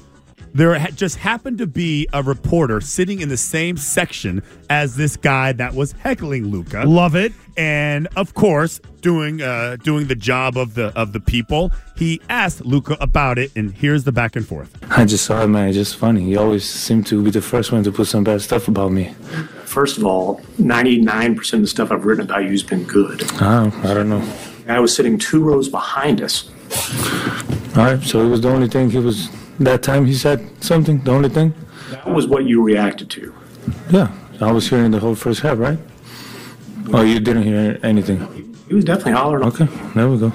there 0.54 0.78
ha- 0.78 0.88
just 0.94 1.16
happened 1.16 1.58
to 1.58 1.66
be 1.66 2.06
a 2.12 2.22
reporter 2.22 2.80
sitting 2.80 3.20
in 3.20 3.28
the 3.28 3.36
same 3.36 3.76
section 3.76 4.42
as 4.68 4.96
this 4.96 5.16
guy 5.16 5.52
that 5.52 5.74
was 5.74 5.92
heckling 5.92 6.46
Luka 6.48 6.84
Love 6.86 7.14
it. 7.16 7.32
and 7.56 8.06
of 8.16 8.34
course 8.34 8.80
doing 9.00 9.40
uh 9.42 9.76
doing 9.82 10.06
the 10.08 10.14
job 10.14 10.56
of 10.56 10.74
the 10.74 10.86
of 10.98 11.12
the 11.12 11.20
people 11.20 11.70
he 11.96 12.20
asked 12.28 12.64
Luka 12.64 12.96
about 13.00 13.38
it 13.38 13.50
and 13.56 13.72
here's 13.74 14.04
the 14.04 14.12
back 14.12 14.36
and 14.36 14.46
forth 14.46 14.70
I 14.90 15.04
just 15.06 15.24
saw 15.24 15.42
it, 15.42 15.46
man. 15.48 15.68
It's 15.68 15.76
just 15.76 15.96
funny. 15.96 16.22
He 16.22 16.36
always 16.36 16.68
seemed 16.68 17.06
to 17.06 17.22
be 17.22 17.30
the 17.30 17.40
first 17.40 17.72
one 17.72 17.82
to 17.84 17.90
put 17.92 18.06
some 18.08 18.24
bad 18.24 18.42
stuff 18.42 18.68
about 18.68 18.92
me. 18.92 19.14
First 19.64 19.96
of 19.96 20.04
all, 20.04 20.38
99% 20.60 21.52
of 21.54 21.60
the 21.62 21.66
stuff 21.66 21.90
I've 21.90 22.04
written 22.04 22.24
about 22.24 22.42
you 22.44 22.50
has 22.50 22.62
been 22.62 22.84
good. 22.84 23.22
Oh, 23.40 23.72
I 23.84 23.94
don't 23.94 24.10
know. 24.10 24.22
I 24.68 24.80
was 24.80 24.94
sitting 24.94 25.16
two 25.18 25.42
rows 25.42 25.70
behind 25.70 26.20
us. 26.20 26.50
All 27.76 27.84
right, 27.84 28.02
so 28.02 28.20
it 28.24 28.28
was 28.28 28.42
the 28.42 28.50
only 28.50 28.68
thing 28.68 28.90
he 28.90 28.98
was. 28.98 29.30
That 29.60 29.82
time 29.82 30.06
he 30.06 30.14
said 30.14 30.48
something. 30.62 31.02
The 31.04 31.10
only 31.12 31.28
thing. 31.28 31.54
That 31.90 32.06
was 32.08 32.26
what 32.26 32.44
you 32.44 32.62
reacted 32.62 33.10
to. 33.10 33.34
Yeah, 33.90 34.12
I 34.40 34.50
was 34.52 34.68
hearing 34.68 34.90
the 34.90 34.98
whole 34.98 35.14
first 35.14 35.40
half, 35.40 35.58
right? 35.58 35.78
Oh, 36.92 37.02
you 37.02 37.20
didn't 37.20 37.42
hear 37.44 37.78
anything. 37.82 38.54
He 38.68 38.74
was 38.74 38.84
definitely 38.84 39.12
hollering. 39.12 39.44
Okay, 39.48 39.68
there 39.94 40.08
we 40.08 40.18
go. 40.18 40.32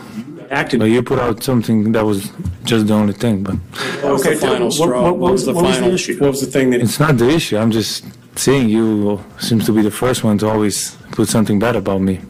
Acted. 0.50 0.80
But 0.80 0.86
you 0.86 1.04
put 1.04 1.20
out 1.20 1.44
something 1.44 1.92
that 1.92 2.06
was 2.06 2.32
just 2.64 2.88
the 2.88 2.94
only 2.94 3.14
thing. 3.14 3.44
But 3.44 3.56
What 4.02 4.14
was 4.14 4.24
the 4.24 4.36
final 4.38 4.72
straw? 4.72 5.12
What, 5.12 5.32
was 5.34 5.46
the 5.46 5.54
final? 5.54 5.94
issue? 5.94 6.18
What 6.20 6.30
was 6.32 6.42
the 6.42 6.48
thing 6.48 6.70
that? 6.70 6.82
it's 6.82 7.00
not 7.00 7.18
the 7.18 7.30
issue. 7.30 7.58
I'm 7.58 7.72
just 7.72 8.06
seeing 8.38 8.70
you 8.70 9.22
seems 9.40 9.66
to 9.66 9.74
be 9.74 9.82
the 9.82 9.92
first 9.92 10.24
one 10.24 10.38
to 10.38 10.48
always 10.48 10.96
put 11.12 11.28
something 11.28 11.60
bad 11.60 11.76
about 11.76 12.00
me. 12.02 12.22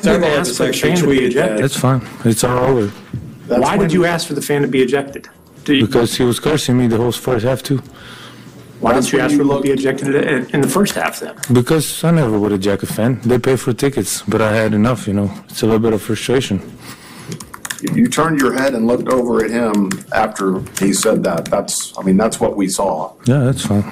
Several 0.00 0.30
of 0.32 0.40
us 0.40 0.60
actually 0.60 0.92
tweeted 0.92 1.34
that. 1.34 1.58
That's 1.58 1.78
fine. 1.78 2.06
It's 2.24 2.44
all 2.44 2.58
over. 2.64 2.88
Why 3.48 3.78
did 3.78 3.92
you 3.92 4.04
ask 4.04 4.26
for 4.26 4.34
the 4.34 4.42
fan 4.42 4.62
to 4.62 4.68
be 4.68 4.82
ejected? 4.82 5.28
Do 5.66 5.74
you, 5.74 5.84
Because 5.86 6.16
he 6.16 6.24
was 6.24 6.38
cursing 6.40 6.78
me 6.78 6.86
the 6.86 6.96
whole 6.96 7.12
first 7.12 7.44
half 7.44 7.60
too. 7.62 7.78
why 8.80 8.92
didn't 8.94 9.10
you 9.12 9.18
ask 9.20 9.34
for 9.36 9.42
him 9.42 9.48
to 9.48 9.60
be 9.60 9.70
ejected 9.70 10.14
in, 10.14 10.48
in 10.54 10.60
the 10.60 10.68
first 10.68 10.94
half 10.94 11.14
then? 11.20 11.34
Because 11.52 11.86
I 12.04 12.10
never 12.12 12.38
would 12.38 12.52
eject 12.52 12.82
a 12.82 12.86
fan. 12.86 13.20
They 13.30 13.38
pay 13.38 13.56
for 13.56 13.72
tickets, 13.72 14.22
but 14.32 14.40
I 14.40 14.52
had 14.62 14.72
enough, 14.74 15.06
you 15.08 15.14
know. 15.18 15.28
It's 15.50 15.62
a 15.62 15.66
little 15.66 15.80
bit 15.86 15.92
of 15.92 16.00
frustration. 16.02 16.56
You 17.92 18.06
turned 18.08 18.40
your 18.40 18.54
head 18.60 18.74
and 18.74 18.86
looked 18.86 19.08
over 19.08 19.44
at 19.44 19.50
him 19.50 19.90
after 20.12 20.60
he 20.82 20.92
said 20.92 21.22
that. 21.24 21.46
That's, 21.46 21.92
I 21.98 22.02
mean, 22.06 22.16
that's 22.16 22.38
what 22.40 22.56
we 22.56 22.68
saw. 22.68 23.12
Yeah, 23.26 23.40
that's 23.46 23.64
fine. 23.66 23.84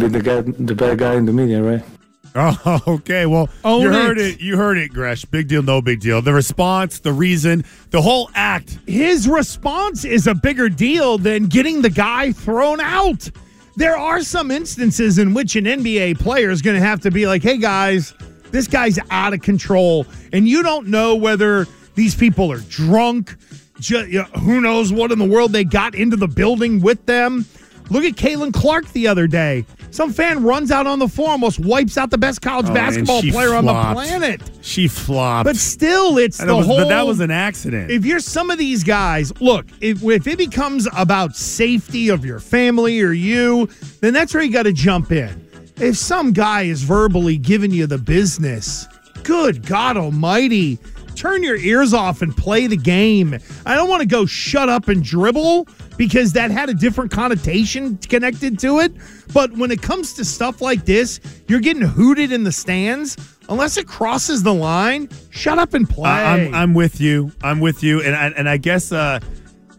The, 0.00 0.08
the 0.08 0.22
guy, 0.22 0.40
the 0.40 0.74
bad 0.74 0.98
guy 0.98 1.14
in 1.14 1.26
the 1.26 1.32
media, 1.32 1.62
right? 1.62 1.84
Oh, 2.40 2.80
okay. 2.86 3.26
Well, 3.26 3.48
Own 3.64 3.82
you 3.82 3.90
heard 3.92 4.18
it. 4.18 4.34
it. 4.34 4.40
You 4.40 4.56
heard 4.56 4.78
it, 4.78 4.90
Gresh. 4.92 5.24
Big 5.24 5.48
deal, 5.48 5.62
no 5.62 5.80
big 5.82 6.00
deal. 6.00 6.22
The 6.22 6.32
response, 6.32 7.00
the 7.00 7.12
reason, 7.12 7.64
the 7.90 8.00
whole 8.00 8.30
act. 8.34 8.78
His 8.86 9.28
response 9.28 10.04
is 10.04 10.26
a 10.26 10.34
bigger 10.34 10.68
deal 10.68 11.18
than 11.18 11.46
getting 11.46 11.82
the 11.82 11.90
guy 11.90 12.32
thrown 12.32 12.80
out. 12.80 13.28
There 13.76 13.96
are 13.96 14.22
some 14.22 14.50
instances 14.50 15.18
in 15.18 15.34
which 15.34 15.56
an 15.56 15.64
NBA 15.64 16.18
player 16.20 16.50
is 16.50 16.62
going 16.62 16.76
to 16.76 16.84
have 16.84 17.00
to 17.00 17.10
be 17.10 17.26
like, 17.26 17.42
hey, 17.42 17.58
guys, 17.58 18.12
this 18.50 18.66
guy's 18.68 18.98
out 19.10 19.32
of 19.34 19.40
control. 19.42 20.06
And 20.32 20.48
you 20.48 20.62
don't 20.62 20.88
know 20.88 21.16
whether 21.16 21.66
these 21.94 22.14
people 22.14 22.50
are 22.52 22.60
drunk. 22.68 23.34
Ju- 23.80 24.06
you 24.06 24.18
know, 24.18 24.24
who 24.40 24.60
knows 24.60 24.92
what 24.92 25.12
in 25.12 25.18
the 25.18 25.24
world 25.24 25.52
they 25.52 25.64
got 25.64 25.94
into 25.94 26.16
the 26.16 26.28
building 26.28 26.80
with 26.80 27.04
them. 27.06 27.46
Look 27.90 28.04
at 28.04 28.14
Caitlin 28.14 28.52
Clark 28.52 28.92
the 28.92 29.06
other 29.08 29.26
day. 29.26 29.64
Some 29.90 30.12
fan 30.12 30.42
runs 30.42 30.70
out 30.70 30.86
on 30.86 30.98
the 30.98 31.08
floor, 31.08 31.30
almost 31.30 31.58
wipes 31.60 31.96
out 31.96 32.10
the 32.10 32.18
best 32.18 32.42
college 32.42 32.66
Oh, 32.68 32.74
basketball 32.74 33.22
player 33.22 33.54
on 33.54 33.64
the 33.64 33.72
planet. 33.72 34.42
She 34.60 34.86
flopped. 34.86 35.46
But 35.46 35.56
still, 35.56 36.18
it's 36.18 36.40
And 36.40 36.48
the 36.50 36.54
it 36.54 36.56
was- 36.58 36.66
whole. 36.66 36.78
but 36.78 36.88
that 36.88 37.06
was 37.06 37.20
an 37.20 37.30
accident. 37.30 37.90
If 37.90 38.04
you're 38.04 38.20
some 38.20 38.50
of 38.50 38.58
these 38.58 38.84
guys, 38.84 39.32
look, 39.40 39.66
if, 39.80 40.02
if 40.04 40.26
it 40.26 40.36
becomes 40.36 40.86
about 40.96 41.34
safety 41.36 42.10
of 42.10 42.24
your 42.24 42.38
family 42.40 43.00
or 43.00 43.12
you, 43.12 43.68
then 44.00 44.12
that's 44.12 44.34
where 44.34 44.42
you 44.42 44.52
got 44.52 44.64
to 44.64 44.72
jump 44.72 45.10
in. 45.10 45.46
If 45.80 45.96
some 45.96 46.32
guy 46.32 46.62
is 46.62 46.82
verbally 46.82 47.38
giving 47.38 47.70
you 47.70 47.86
the 47.86 47.98
business, 47.98 48.86
good 49.22 49.64
God 49.66 49.96
Almighty, 49.96 50.78
turn 51.18 51.42
your 51.42 51.56
ears 51.56 51.92
off 51.92 52.22
and 52.22 52.36
play 52.36 52.66
the 52.66 52.76
game. 52.76 53.38
I 53.66 53.74
don't 53.74 53.88
want 53.88 54.00
to 54.02 54.06
go 54.08 54.24
shut 54.24 54.68
up 54.68 54.88
and 54.88 55.02
dribble 55.02 55.66
because 55.96 56.32
that 56.34 56.50
had 56.50 56.68
a 56.68 56.74
different 56.74 57.10
connotation 57.10 57.96
connected 57.98 58.58
to 58.60 58.78
it. 58.80 58.92
But 59.34 59.52
when 59.52 59.70
it 59.70 59.82
comes 59.82 60.12
to 60.14 60.24
stuff 60.24 60.60
like 60.60 60.84
this, 60.84 61.20
you're 61.48 61.60
getting 61.60 61.82
hooted 61.82 62.32
in 62.32 62.44
the 62.44 62.52
stands. 62.52 63.16
Unless 63.50 63.78
it 63.78 63.86
crosses 63.86 64.42
the 64.42 64.52
line, 64.52 65.08
shut 65.30 65.58
up 65.58 65.72
and 65.74 65.88
play. 65.88 66.10
I- 66.10 66.34
I'm, 66.36 66.54
I'm 66.54 66.74
with 66.74 67.00
you. 67.00 67.32
I'm 67.42 67.60
with 67.60 67.82
you. 67.82 68.02
And 68.02 68.14
I, 68.14 68.26
and 68.28 68.48
I 68.48 68.58
guess, 68.58 68.92
uh, 68.92 69.20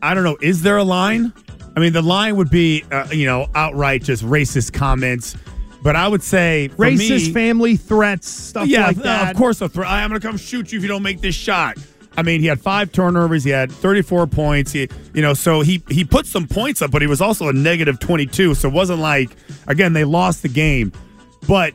I 0.02 0.14
don't 0.14 0.24
know, 0.24 0.38
is 0.42 0.64
there 0.64 0.78
a 0.78 0.84
line? 0.84 1.32
I 1.76 1.80
mean, 1.80 1.94
the 1.94 2.02
line 2.02 2.36
would 2.36 2.50
be, 2.50 2.84
uh, 2.92 3.08
you 3.12 3.26
know, 3.28 3.48
outright 3.56 4.04
just 4.04 4.24
racist 4.26 4.74
comments. 4.74 5.36
But 5.82 5.96
I 5.96 6.08
would 6.08 6.24
say, 6.24 6.68
for 6.70 6.86
racist 6.86 7.28
me, 7.28 7.34
family 7.34 7.78
threats, 7.78 8.28
stuff 8.28 8.68
yeah, 8.68 8.88
like 8.88 8.98
uh, 8.98 9.04
that. 9.04 9.32
of 9.32 9.38
course, 9.38 9.62
a 9.62 9.70
threat. 9.70 9.90
I'm 9.90 10.10
going 10.10 10.20
to 10.20 10.28
come 10.28 10.38
shoot 10.38 10.72
you 10.72 10.78
if 10.78 10.84
you 10.84 10.90
don't 10.90 11.04
make 11.04 11.22
this 11.22 11.36
shot. 11.36 11.78
I 12.18 12.22
mean, 12.22 12.42
he 12.42 12.48
had 12.48 12.60
five 12.60 12.92
turnovers. 12.92 13.46
He 13.46 13.52
had 13.52 13.72
34 13.72 14.28
points. 14.28 14.74
He, 14.74 14.90
you 15.14 15.22
know, 15.22 15.34
so 15.34 15.62
he 15.62 15.82
he 15.90 16.04
put 16.04 16.26
some 16.26 16.48
points 16.48 16.82
up, 16.82 16.92
but 16.92 17.02
he 17.02 17.08
was 17.08 17.22
also 17.22 17.48
a 17.48 17.54
negative 17.54 18.00
22. 18.00 18.56
So 18.56 18.68
it 18.68 18.74
wasn't 18.74 19.00
like 19.00 19.30
again 19.68 19.94
they 19.94 20.04
lost 20.04 20.42
the 20.42 20.50
game, 20.50 20.92
but 21.48 21.74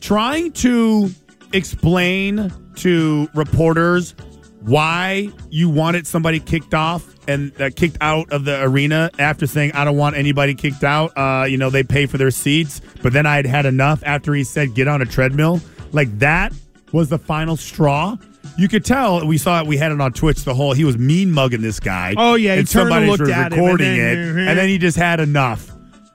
trying 0.00 0.52
to 0.52 1.10
explain 1.52 2.52
to 2.76 3.28
reporters 3.34 4.14
why 4.62 5.30
you 5.50 5.70
wanted 5.70 6.06
somebody 6.06 6.40
kicked 6.40 6.74
off 6.74 7.15
and 7.28 7.58
uh, 7.60 7.70
kicked 7.70 7.98
out 8.00 8.30
of 8.32 8.44
the 8.44 8.62
arena 8.62 9.10
after 9.18 9.46
saying 9.46 9.72
I 9.72 9.84
don't 9.84 9.96
want 9.96 10.16
anybody 10.16 10.54
kicked 10.54 10.84
out. 10.84 11.12
Uh, 11.16 11.44
you 11.44 11.56
know 11.56 11.70
they 11.70 11.82
pay 11.82 12.06
for 12.06 12.18
their 12.18 12.30
seats, 12.30 12.80
but 13.02 13.12
then 13.12 13.26
I 13.26 13.36
had 13.36 13.46
had 13.46 13.66
enough 13.66 14.02
after 14.04 14.34
he 14.34 14.44
said 14.44 14.74
get 14.74 14.88
on 14.88 15.02
a 15.02 15.06
treadmill. 15.06 15.60
Like 15.92 16.18
that 16.18 16.52
was 16.92 17.08
the 17.08 17.18
final 17.18 17.56
straw. 17.56 18.16
You 18.58 18.68
could 18.68 18.84
tell 18.84 19.26
we 19.26 19.38
saw 19.38 19.60
it. 19.60 19.66
We 19.66 19.76
had 19.76 19.92
it 19.92 20.00
on 20.00 20.12
Twitch. 20.12 20.44
The 20.44 20.54
whole 20.54 20.72
he 20.72 20.84
was 20.84 20.96
mean 20.96 21.30
mugging 21.30 21.60
this 21.62 21.80
guy. 21.80 22.14
Oh, 22.16 22.34
yeah, 22.36 22.54
and 22.54 22.68
somebody 22.68 23.08
was 23.08 23.20
at 23.20 23.28
him, 23.28 23.36
and 23.36 23.52
recording 23.52 23.96
then- 23.96 24.18
it, 24.38 24.48
and 24.48 24.58
then 24.58 24.68
he 24.68 24.78
just 24.78 24.96
had 24.96 25.20
enough. 25.20 25.70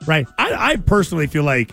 Right. 0.07 0.27
I, 0.39 0.71
I 0.71 0.75
personally 0.77 1.27
feel 1.27 1.43
like 1.43 1.71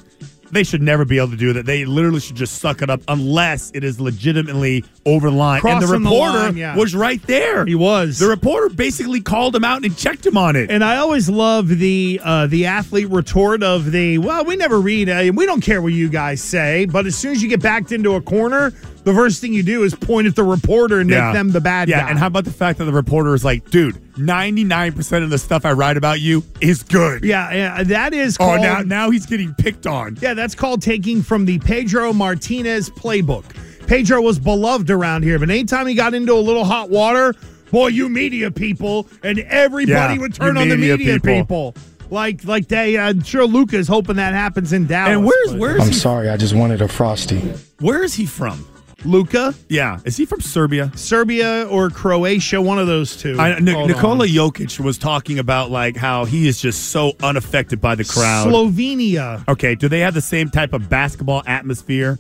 they 0.51 0.65
should 0.65 0.83
never 0.83 1.05
be 1.05 1.19
able 1.19 1.31
to 1.31 1.37
do 1.37 1.53
that. 1.55 1.67
They 1.67 1.85
literally 1.85 2.21
should 2.21 2.37
just 2.37 2.59
suck 2.59 2.83
it 2.83 2.91
up 2.91 3.01
unless 3.09 3.71
it 3.75 3.85
is 3.85 4.01
legitimately 4.01 4.85
over 5.07 5.31
the 5.31 5.37
line. 5.37 5.61
and 5.65 5.83
the 5.83 5.87
Crossing 5.87 6.03
the 6.03 6.11
reporter 6.11 6.39
line, 6.39 6.57
yeah. 6.57 6.77
was 6.77 6.95
right 6.95 7.23
there. 7.25 7.65
He 7.65 7.75
was. 7.75 8.19
The 8.19 8.29
reporter 8.29 8.69
basically 8.69 9.21
called 9.21 9.55
him 9.55 9.65
out 9.65 9.85
and 9.85 9.97
checked 9.97 10.25
him 10.25 10.37
on 10.37 10.57
it. 10.57 10.71
And 10.71 10.85
I 10.85 10.97
always 10.97 11.29
love 11.29 11.69
the 11.69 12.21
uh, 12.23 12.47
the 12.47 12.67
athlete 12.67 13.11
retort 13.11 13.63
of 13.63 13.91
the 13.91 14.19
well, 14.19 14.45
we 14.45 14.57
never 14.57 14.81
read, 14.81 15.09
uh, 15.09 15.33
we 15.35 15.47
don't 15.47 15.61
care 15.61 15.83
what 15.83 15.93
you 15.93 16.09
guys 16.09 16.43
say, 16.43 16.87
but 16.87 17.07
as 17.07 17.17
soon 17.17 17.33
as 17.33 17.43
you 17.43 17.49
get 17.49 17.63
backed 17.63 17.93
into 17.93 18.15
a 18.15 18.21
corner, 18.21 18.73
the 19.09 19.15
first 19.15 19.41
thing 19.41 19.53
you 19.53 19.63
do 19.63 19.83
is 19.85 19.95
point 19.95 20.27
at 20.27 20.37
the 20.37 20.45
reporter 20.45 21.01
and 21.01 21.09
make 21.11 21.19
them 21.33 21.51
the 21.51 21.61
bad 21.61 21.89
yeah, 21.89 22.03
guy. 22.03 22.11
and 22.11 22.19
how 22.19 22.27
about 22.27 22.45
the 22.45 22.51
fact 22.53 22.79
that 22.79 22.85
the 22.85 22.93
reporter 22.93 23.35
is 23.35 23.45
like, 23.45 23.69
dude, 23.71 23.97
99% 24.17 25.23
of 25.23 25.31
the 25.31 25.39
stuff 25.39 25.65
I 25.65 25.73
write 25.73 25.97
about 25.97 26.21
you 26.21 26.45
is 26.61 26.83
good. 26.83 27.25
yeah, 27.25 27.53
yeah, 27.53 27.83
that 27.85 28.13
is 28.15 28.37
Oh, 28.41 28.57
now 28.57 28.81
now 28.81 29.11
he's 29.11 29.27
getting 29.27 29.55
picked 29.55 29.87
on. 29.87 30.17
Yeah, 30.21 30.35
that's 30.35 30.55
called 30.55 30.83
taking 30.83 31.23
from 31.23 31.45
the 31.45 31.59
Pedro 31.61 32.13
Martinez 32.13 32.91
playbook. 32.91 33.45
Pedro 33.87 34.21
was 34.21 34.39
beloved 34.39 34.91
around 34.91 35.23
here, 35.23 35.39
but 35.39 35.49
anytime 35.49 35.87
he 35.87 35.95
got 35.95 36.13
into 36.15 36.35
a 36.35 36.37
little 36.37 36.65
hot 36.65 36.91
water, 36.91 37.35
boy, 37.71 37.87
you 37.89 38.09
media 38.11 38.51
people, 38.51 39.09
and 39.23 39.39
everybody 39.41 40.15
Yeah, 40.15 40.21
would 40.21 40.35
turn 40.35 40.59
on 40.59 40.69
the 40.69 40.77
media 40.77 40.97
media 40.99 41.15
people. 41.21 41.73
people. 41.73 41.75
Like, 42.11 42.45
like 42.45 42.69
they, 42.69 42.97
uh, 42.99 43.09
I'm 43.09 43.23
sure 43.23 43.45
Luka's 43.47 43.89
hoping 43.89 44.17
that 44.17 44.33
happens 44.35 44.73
in 44.75 44.87
Dallas. 44.87 45.13
And 45.13 45.25
where's 45.25 45.55
where's 45.55 45.81
I'm 45.83 45.89
he, 45.89 45.95
sorry, 45.95 46.29
I 46.29 46.37
just 46.37 46.55
wanted 46.55 46.81
a 46.83 46.89
frosty. 46.89 47.39
where 47.81 48.03
is 48.03 48.15
he 48.15 48.27
from? 48.27 48.67
Luka, 49.05 49.55
Yeah, 49.69 50.01
is 50.05 50.17
he 50.17 50.27
from 50.27 50.41
Serbia? 50.41 50.91
Serbia 50.97 51.69
or 51.69 51.89
Croatia? 51.89 52.61
One 52.61 52.79
of 52.81 52.89
those 52.89 53.17
two. 53.17 53.39
I, 53.39 53.53
Hold 53.53 53.63
Nikola 53.89 54.25
on. 54.25 54.29
Jokic 54.29 54.81
was 54.81 54.99
talking 54.99 55.39
about 55.39 55.71
like 55.71 55.97
how 55.97 56.25
he 56.25 56.49
is 56.49 56.61
just 56.61 56.91
so 56.91 57.13
unaffected 57.23 57.81
by 57.81 57.95
the 57.95 58.05
crowd. 58.05 58.49
Slovenia. 58.49 59.47
okay, 59.49 59.77
do 59.77 59.89
they 59.89 60.01
have 60.01 60.15
the 60.15 60.21
same 60.21 60.51
type 60.51 60.73
of 60.73 60.89
basketball 60.89 61.43
atmosphere? 61.47 62.19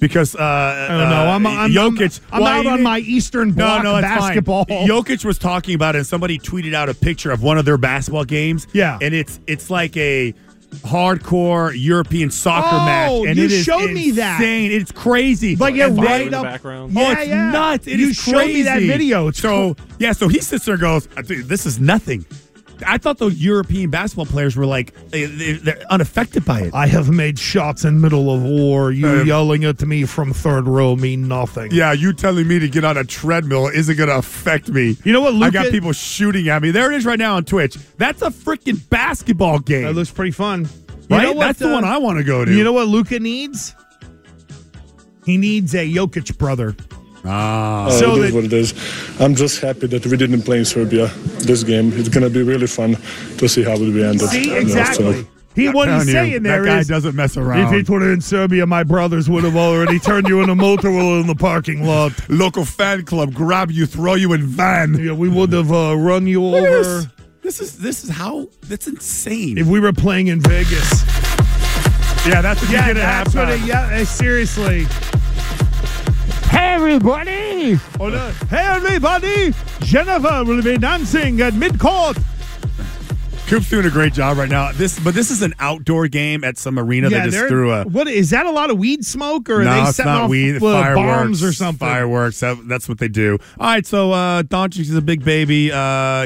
Because 0.00 0.34
uh, 0.34 0.40
I 0.40 0.88
don't 0.88 1.10
know. 1.10 1.26
I'm, 1.30 1.46
I'm, 1.46 1.70
Jokic. 1.70 2.20
I'm, 2.32 2.36
I'm 2.36 2.42
well, 2.42 2.58
out 2.58 2.66
on 2.66 2.82
my 2.82 2.98
Eastern 3.00 3.50
No, 3.50 3.54
Bloc 3.54 3.82
no, 3.84 4.00
that's 4.00 4.20
basketball. 4.20 4.64
fine. 4.64 4.88
Jokic 4.88 5.24
was 5.24 5.38
talking 5.38 5.74
about 5.74 5.94
it, 5.94 5.98
and 5.98 6.06
somebody 6.06 6.38
tweeted 6.38 6.72
out 6.74 6.88
a 6.88 6.94
picture 6.94 7.30
of 7.30 7.42
one 7.42 7.58
of 7.58 7.66
their 7.66 7.76
basketball 7.76 8.24
games. 8.24 8.66
Yeah. 8.72 8.98
and 9.00 9.14
it's 9.14 9.38
it's 9.46 9.68
like 9.70 9.96
a 9.96 10.34
hardcore 10.70 11.72
European 11.76 12.30
soccer 12.30 12.68
Oh, 12.72 12.84
match, 12.84 13.28
and 13.28 13.36
you 13.38 13.44
it 13.44 13.52
is 13.52 13.64
showed 13.64 13.90
me 13.90 14.12
that. 14.12 14.40
insane. 14.40 14.70
It's 14.72 14.92
crazy. 14.92 15.56
Like, 15.56 15.74
yeah, 15.74 15.88
right 15.92 16.22
in 16.22 16.30
the 16.30 16.38
up- 16.38 16.44
background. 16.44 16.92
Oh, 16.96 17.10
it's 17.12 17.26
yeah. 17.26 17.50
nuts. 17.50 17.86
It 17.86 17.98
You 17.98 18.08
is 18.10 18.16
showed 18.16 18.46
me 18.46 18.62
that 18.62 18.80
video. 18.82 19.28
It's 19.28 19.40
so 19.40 19.76
yeah, 19.98 20.12
so 20.12 20.28
he 20.28 20.40
sits 20.40 20.64
there 20.64 20.74
and 20.74 20.80
goes, 20.80 21.06
"Dude, 21.26 21.46
this 21.48 21.66
is 21.66 21.80
nothing." 21.80 22.24
I 22.86 22.98
thought 22.98 23.18
those 23.18 23.36
European 23.36 23.90
basketball 23.90 24.26
players 24.26 24.56
were 24.56 24.66
like 24.66 24.94
they, 25.10 25.24
they, 25.26 25.52
they're 25.52 25.82
unaffected 25.90 26.44
by 26.44 26.60
it. 26.62 26.74
I 26.74 26.86
have 26.86 27.10
made 27.10 27.38
shots 27.38 27.84
in 27.84 28.00
middle 28.00 28.34
of 28.34 28.42
war. 28.42 28.92
You 28.92 29.08
Uh, 29.08 29.22
yelling 29.24 29.64
at 29.64 29.80
me 29.82 30.04
from 30.04 30.32
third 30.32 30.66
row 30.66 30.96
mean 30.96 31.28
nothing. 31.28 31.70
Yeah, 31.72 31.92
you 31.92 32.12
telling 32.12 32.46
me 32.48 32.58
to 32.58 32.68
get 32.68 32.84
on 32.84 32.96
a 32.96 33.04
treadmill 33.04 33.68
isn't 33.68 33.96
going 33.96 34.08
to 34.08 34.16
affect 34.16 34.68
me. 34.68 34.96
You 35.04 35.12
know 35.12 35.20
what, 35.20 35.34
I 35.34 35.50
got 35.50 35.70
people 35.70 35.92
shooting 35.92 36.48
at 36.48 36.62
me. 36.62 36.70
There 36.70 36.90
it 36.92 36.96
is 36.96 37.06
right 37.06 37.18
now 37.18 37.36
on 37.36 37.44
Twitch. 37.44 37.76
That's 37.96 38.22
a 38.22 38.30
freaking 38.30 38.88
basketball 38.90 39.58
game. 39.58 39.82
That 39.84 39.94
looks 39.94 40.10
pretty 40.10 40.32
fun. 40.32 40.68
You 41.08 41.16
right? 41.16 41.22
know 41.24 41.32
what, 41.32 41.46
That's 41.46 41.58
the 41.58 41.70
uh, 41.70 41.72
one 41.72 41.84
I 41.84 41.98
want 41.98 42.18
to 42.18 42.24
go 42.24 42.44
to. 42.44 42.52
You 42.52 42.62
know 42.64 42.72
what 42.72 42.86
Luka 42.88 43.18
needs? 43.18 43.74
He 45.26 45.36
needs 45.36 45.74
a 45.74 45.92
Jokic 45.92 46.38
brother. 46.38 46.76
Ah. 47.24 47.88
So 47.90 48.14
it 48.16 48.18
that- 48.20 48.26
is 48.28 48.32
what 48.32 48.44
it 48.44 48.52
is. 48.52 48.74
I'm 49.20 49.34
just 49.34 49.60
happy 49.60 49.86
that 49.88 50.06
we 50.06 50.16
didn't 50.16 50.42
play 50.42 50.58
in 50.58 50.64
Serbia 50.64 51.08
this 51.40 51.62
game. 51.62 51.92
It's 51.94 52.08
gonna 52.08 52.30
be 52.30 52.42
really 52.42 52.66
fun 52.66 52.96
to 53.38 53.48
see 53.48 53.62
how 53.62 53.72
it 53.72 53.80
will 53.80 53.92
be 53.92 54.02
ended. 54.04 54.28
See, 54.28 54.44
you 54.44 54.50
know, 54.52 54.56
exactly. 54.56 55.22
so- 55.22 55.26
He 55.54 55.68
what 55.68 55.86
telling 55.86 55.98
he's 56.00 56.06
you, 56.08 56.12
saying 56.14 56.42
there 56.44 56.62
that 56.62 56.68
guy 56.68 56.78
is, 56.78 56.86
doesn't 56.88 57.14
mess 57.16 57.36
around. 57.36 57.74
If 57.74 57.88
around. 57.90 58.02
it 58.04 58.12
in 58.12 58.20
Serbia, 58.20 58.66
my 58.66 58.84
brothers 58.84 59.28
would 59.28 59.42
have 59.44 59.56
already 59.56 59.98
turned 59.98 60.28
you 60.28 60.40
into 60.40 60.52
a 60.52 60.56
motor 60.56 60.90
wheel 60.90 61.20
in 61.20 61.26
the 61.26 61.34
parking 61.34 61.84
lot. 61.84 62.12
Local 62.30 62.64
fan 62.64 63.04
club 63.04 63.34
grab 63.34 63.70
you, 63.70 63.84
throw 63.84 64.14
you 64.14 64.32
in 64.32 64.46
van. 64.46 64.94
Yeah, 64.94 65.12
we 65.12 65.28
would 65.28 65.52
have 65.52 65.72
uh, 65.72 65.96
run 65.98 66.26
you 66.28 66.40
Look 66.42 66.62
over 66.64 66.82
this. 66.82 67.06
This 67.42 67.60
is 67.60 67.78
this 67.78 68.04
is 68.04 68.10
how 68.10 68.48
that's 68.68 68.86
insane. 68.86 69.58
if 69.58 69.66
we 69.66 69.80
were 69.80 69.92
playing 69.92 70.28
in 70.28 70.40
Vegas. 70.40 71.02
yeah, 72.26 72.40
that's 72.42 72.60
what 72.62 72.70
Yeah, 72.70 72.86
you 72.88 72.94
get 72.94 73.02
at 73.02 73.24
that's 73.24 73.34
what 73.34 73.48
halftime. 73.48 73.62
it, 73.62 73.66
yeah, 73.66 74.00
uh, 74.00 74.04
seriously. 74.04 74.86
Hey, 76.50 76.74
everybody! 76.74 77.78
Hey, 78.48 78.66
everybody! 78.66 79.54
Jennifer 79.82 80.42
will 80.44 80.60
be 80.60 80.76
dancing 80.78 81.40
at 81.40 81.54
mid-court. 81.54 82.18
Coop's 83.50 83.68
doing 83.68 83.84
a 83.84 83.90
great 83.90 84.12
job 84.12 84.38
right 84.38 84.48
now. 84.48 84.70
This, 84.70 85.00
but 85.00 85.12
this 85.12 85.28
is 85.32 85.42
an 85.42 85.54
outdoor 85.58 86.06
game 86.06 86.44
at 86.44 86.56
some 86.56 86.78
arena. 86.78 87.10
they 87.10 87.20
just 87.28 87.48
threw 87.48 87.72
a. 87.72 87.82
What 87.84 88.06
is 88.06 88.30
that? 88.30 88.46
A 88.46 88.50
lot 88.50 88.70
of 88.70 88.78
weed 88.78 89.04
smoke, 89.04 89.50
or 89.50 89.62
are 89.62 89.64
no, 89.64 89.74
they 89.74 89.80
it's 89.88 89.96
setting 89.96 90.12
not 90.12 90.22
off 90.22 90.30
weed. 90.30 90.56
uh, 90.58 90.60
fireworks 90.60 90.94
bombs 91.18 91.42
or 91.42 91.52
something? 91.52 91.88
Fireworks. 91.88 92.38
That, 92.38 92.68
that's 92.68 92.88
what 92.88 92.98
they 92.98 93.08
do. 93.08 93.38
All 93.58 93.66
right. 93.66 93.84
So 93.84 94.12
uh, 94.12 94.44
Doncic 94.44 94.78
is 94.82 94.94
a 94.94 95.02
big 95.02 95.24
baby. 95.24 95.72
Uh, 95.72 95.76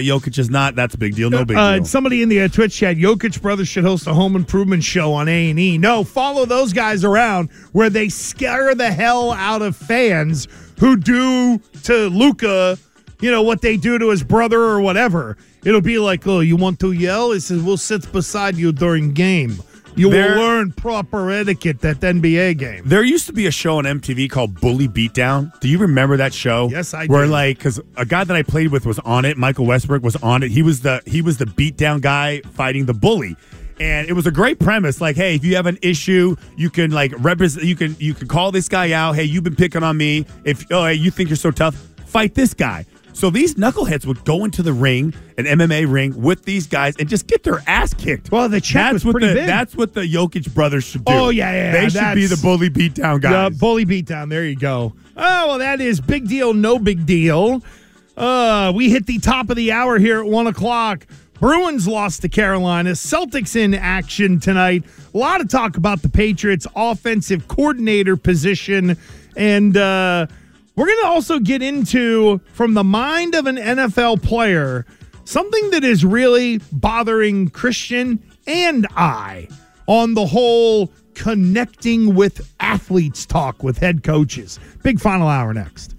Jokic 0.00 0.38
is 0.38 0.50
not. 0.50 0.74
That's 0.74 0.94
a 0.94 0.98
big 0.98 1.14
deal. 1.14 1.30
No 1.30 1.46
big 1.46 1.56
Uh, 1.56 1.76
deal. 1.76 1.84
somebody 1.86 2.22
in 2.22 2.28
the 2.28 2.42
uh, 2.42 2.48
Twitch 2.48 2.76
chat, 2.76 2.98
Jokic 2.98 3.40
brothers 3.40 3.68
should 3.68 3.84
host 3.84 4.06
a 4.06 4.12
home 4.12 4.36
improvement 4.36 4.84
show 4.84 5.14
on 5.14 5.26
A 5.26 5.48
and 5.48 5.58
E. 5.58 5.78
No, 5.78 6.04
follow 6.04 6.44
those 6.44 6.74
guys 6.74 7.04
around 7.04 7.50
where 7.72 7.88
they 7.88 8.10
scare 8.10 8.74
the 8.74 8.92
hell 8.92 9.32
out 9.32 9.62
of 9.62 9.74
fans 9.74 10.46
who 10.78 10.94
do 10.98 11.58
to 11.84 12.08
Luka, 12.10 12.76
you 13.24 13.30
know 13.30 13.42
what 13.42 13.62
they 13.62 13.78
do 13.78 13.98
to 13.98 14.10
his 14.10 14.22
brother 14.22 14.60
or 14.60 14.80
whatever. 14.80 15.38
It'll 15.64 15.80
be 15.80 15.98
like, 15.98 16.26
oh, 16.26 16.40
you 16.40 16.56
want 16.56 16.78
to 16.80 16.92
yell? 16.92 17.32
He 17.32 17.40
says, 17.40 17.62
we'll 17.62 17.78
sit 17.78 18.12
beside 18.12 18.54
you 18.56 18.70
during 18.70 19.14
game. 19.14 19.56
You 19.96 20.10
There- 20.10 20.34
will 20.34 20.42
learn 20.42 20.72
proper 20.72 21.30
etiquette 21.30 21.82
at 21.84 22.00
the 22.02 22.08
NBA 22.08 22.58
game. 22.58 22.82
There 22.84 23.02
used 23.02 23.26
to 23.28 23.32
be 23.32 23.46
a 23.46 23.50
show 23.50 23.78
on 23.78 23.84
MTV 23.84 24.28
called 24.28 24.60
Bully 24.60 24.88
Beatdown. 24.88 25.58
Do 25.60 25.68
you 25.68 25.78
remember 25.78 26.16
that 26.18 26.34
show? 26.34 26.68
Yes, 26.70 26.92
I 26.92 27.06
Where 27.06 27.24
do. 27.24 27.30
like, 27.30 27.56
because 27.58 27.80
a 27.96 28.04
guy 28.04 28.24
that 28.24 28.36
I 28.36 28.42
played 28.42 28.70
with 28.72 28.84
was 28.84 28.98
on 28.98 29.24
it. 29.24 29.38
Michael 29.38 29.64
Westbrook 29.66 30.02
was 30.02 30.16
on 30.16 30.42
it. 30.42 30.50
He 30.50 30.60
was 30.62 30.80
the 30.80 31.00
he 31.06 31.22
was 31.22 31.38
the 31.38 31.46
beatdown 31.46 32.00
guy 32.02 32.40
fighting 32.54 32.84
the 32.86 32.92
bully, 32.92 33.36
and 33.80 34.08
it 34.08 34.12
was 34.14 34.26
a 34.26 34.32
great 34.32 34.58
premise. 34.58 35.00
Like, 35.00 35.14
hey, 35.16 35.36
if 35.36 35.44
you 35.44 35.54
have 35.56 35.66
an 35.66 35.78
issue, 35.80 36.34
you 36.56 36.70
can 36.70 36.90
like 36.90 37.12
represent. 37.18 37.64
You 37.64 37.76
can 37.76 37.94
you 38.00 38.14
can 38.14 38.26
call 38.28 38.50
this 38.50 38.68
guy 38.68 38.90
out. 38.92 39.12
Hey, 39.14 39.24
you've 39.24 39.44
been 39.44 39.56
picking 39.56 39.84
on 39.84 39.96
me. 39.96 40.26
If 40.44 40.66
oh, 40.72 40.84
hey, 40.86 40.94
you 40.94 41.12
think 41.12 41.28
you're 41.30 41.36
so 41.36 41.52
tough, 41.52 41.76
fight 42.04 42.34
this 42.34 42.52
guy. 42.52 42.84
So 43.14 43.30
these 43.30 43.54
knuckleheads 43.54 44.06
would 44.06 44.24
go 44.24 44.44
into 44.44 44.62
the 44.62 44.72
ring, 44.72 45.14
an 45.38 45.44
MMA 45.44 45.90
ring, 45.90 46.20
with 46.20 46.44
these 46.44 46.66
guys 46.66 46.96
and 46.98 47.08
just 47.08 47.26
get 47.28 47.44
their 47.44 47.62
ass 47.66 47.94
kicked. 47.94 48.30
Well, 48.32 48.48
the 48.48 48.60
check 48.60 48.82
that's 48.82 48.92
was 48.94 49.04
what 49.04 49.12
pretty 49.12 49.28
the 49.28 49.34
big. 49.34 49.46
that's 49.46 49.76
what 49.76 49.94
the 49.94 50.00
Jokic 50.02 50.52
brothers 50.52 50.84
should 50.84 51.04
do. 51.04 51.12
Oh, 51.12 51.28
yeah, 51.30 51.52
yeah, 51.52 51.72
They 51.72 51.88
should 51.88 52.14
be 52.16 52.26
the 52.26 52.40
bully 52.42 52.70
beatdown 52.70 53.20
guys. 53.20 53.52
The 53.52 53.58
bully 53.58 53.86
beatdown. 53.86 54.28
There 54.30 54.44
you 54.44 54.56
go. 54.56 54.94
Oh, 55.16 55.46
well, 55.46 55.58
that 55.58 55.80
is 55.80 56.00
big 56.00 56.28
deal, 56.28 56.52
no 56.52 56.78
big 56.78 57.06
deal. 57.06 57.62
Uh, 58.16 58.72
we 58.74 58.90
hit 58.90 59.06
the 59.06 59.18
top 59.18 59.48
of 59.48 59.56
the 59.56 59.72
hour 59.72 59.98
here 59.98 60.20
at 60.20 60.26
one 60.26 60.46
o'clock. 60.48 61.06
Bruins 61.40 61.86
lost 61.86 62.22
to 62.22 62.28
Carolina. 62.28 62.90
Celtics 62.90 63.56
in 63.56 63.74
action 63.74 64.40
tonight. 64.40 64.84
A 65.14 65.18
lot 65.18 65.40
of 65.40 65.48
talk 65.48 65.76
about 65.76 66.02
the 66.02 66.08
Patriots' 66.08 66.66
offensive 66.74 67.48
coordinator 67.48 68.16
position. 68.16 68.96
And 69.36 69.76
uh, 69.76 70.26
we're 70.76 70.86
going 70.86 71.02
to 71.02 71.08
also 71.08 71.38
get 71.38 71.62
into, 71.62 72.40
from 72.52 72.74
the 72.74 72.84
mind 72.84 73.34
of 73.34 73.46
an 73.46 73.56
NFL 73.56 74.22
player, 74.22 74.86
something 75.24 75.70
that 75.70 75.84
is 75.84 76.04
really 76.04 76.58
bothering 76.72 77.48
Christian 77.48 78.22
and 78.46 78.86
I 78.96 79.48
on 79.86 80.14
the 80.14 80.26
whole 80.26 80.92
connecting 81.14 82.14
with 82.14 82.52
athletes 82.60 83.24
talk 83.24 83.62
with 83.62 83.78
head 83.78 84.02
coaches. 84.02 84.58
Big 84.82 85.00
final 85.00 85.28
hour 85.28 85.54
next. 85.54 85.93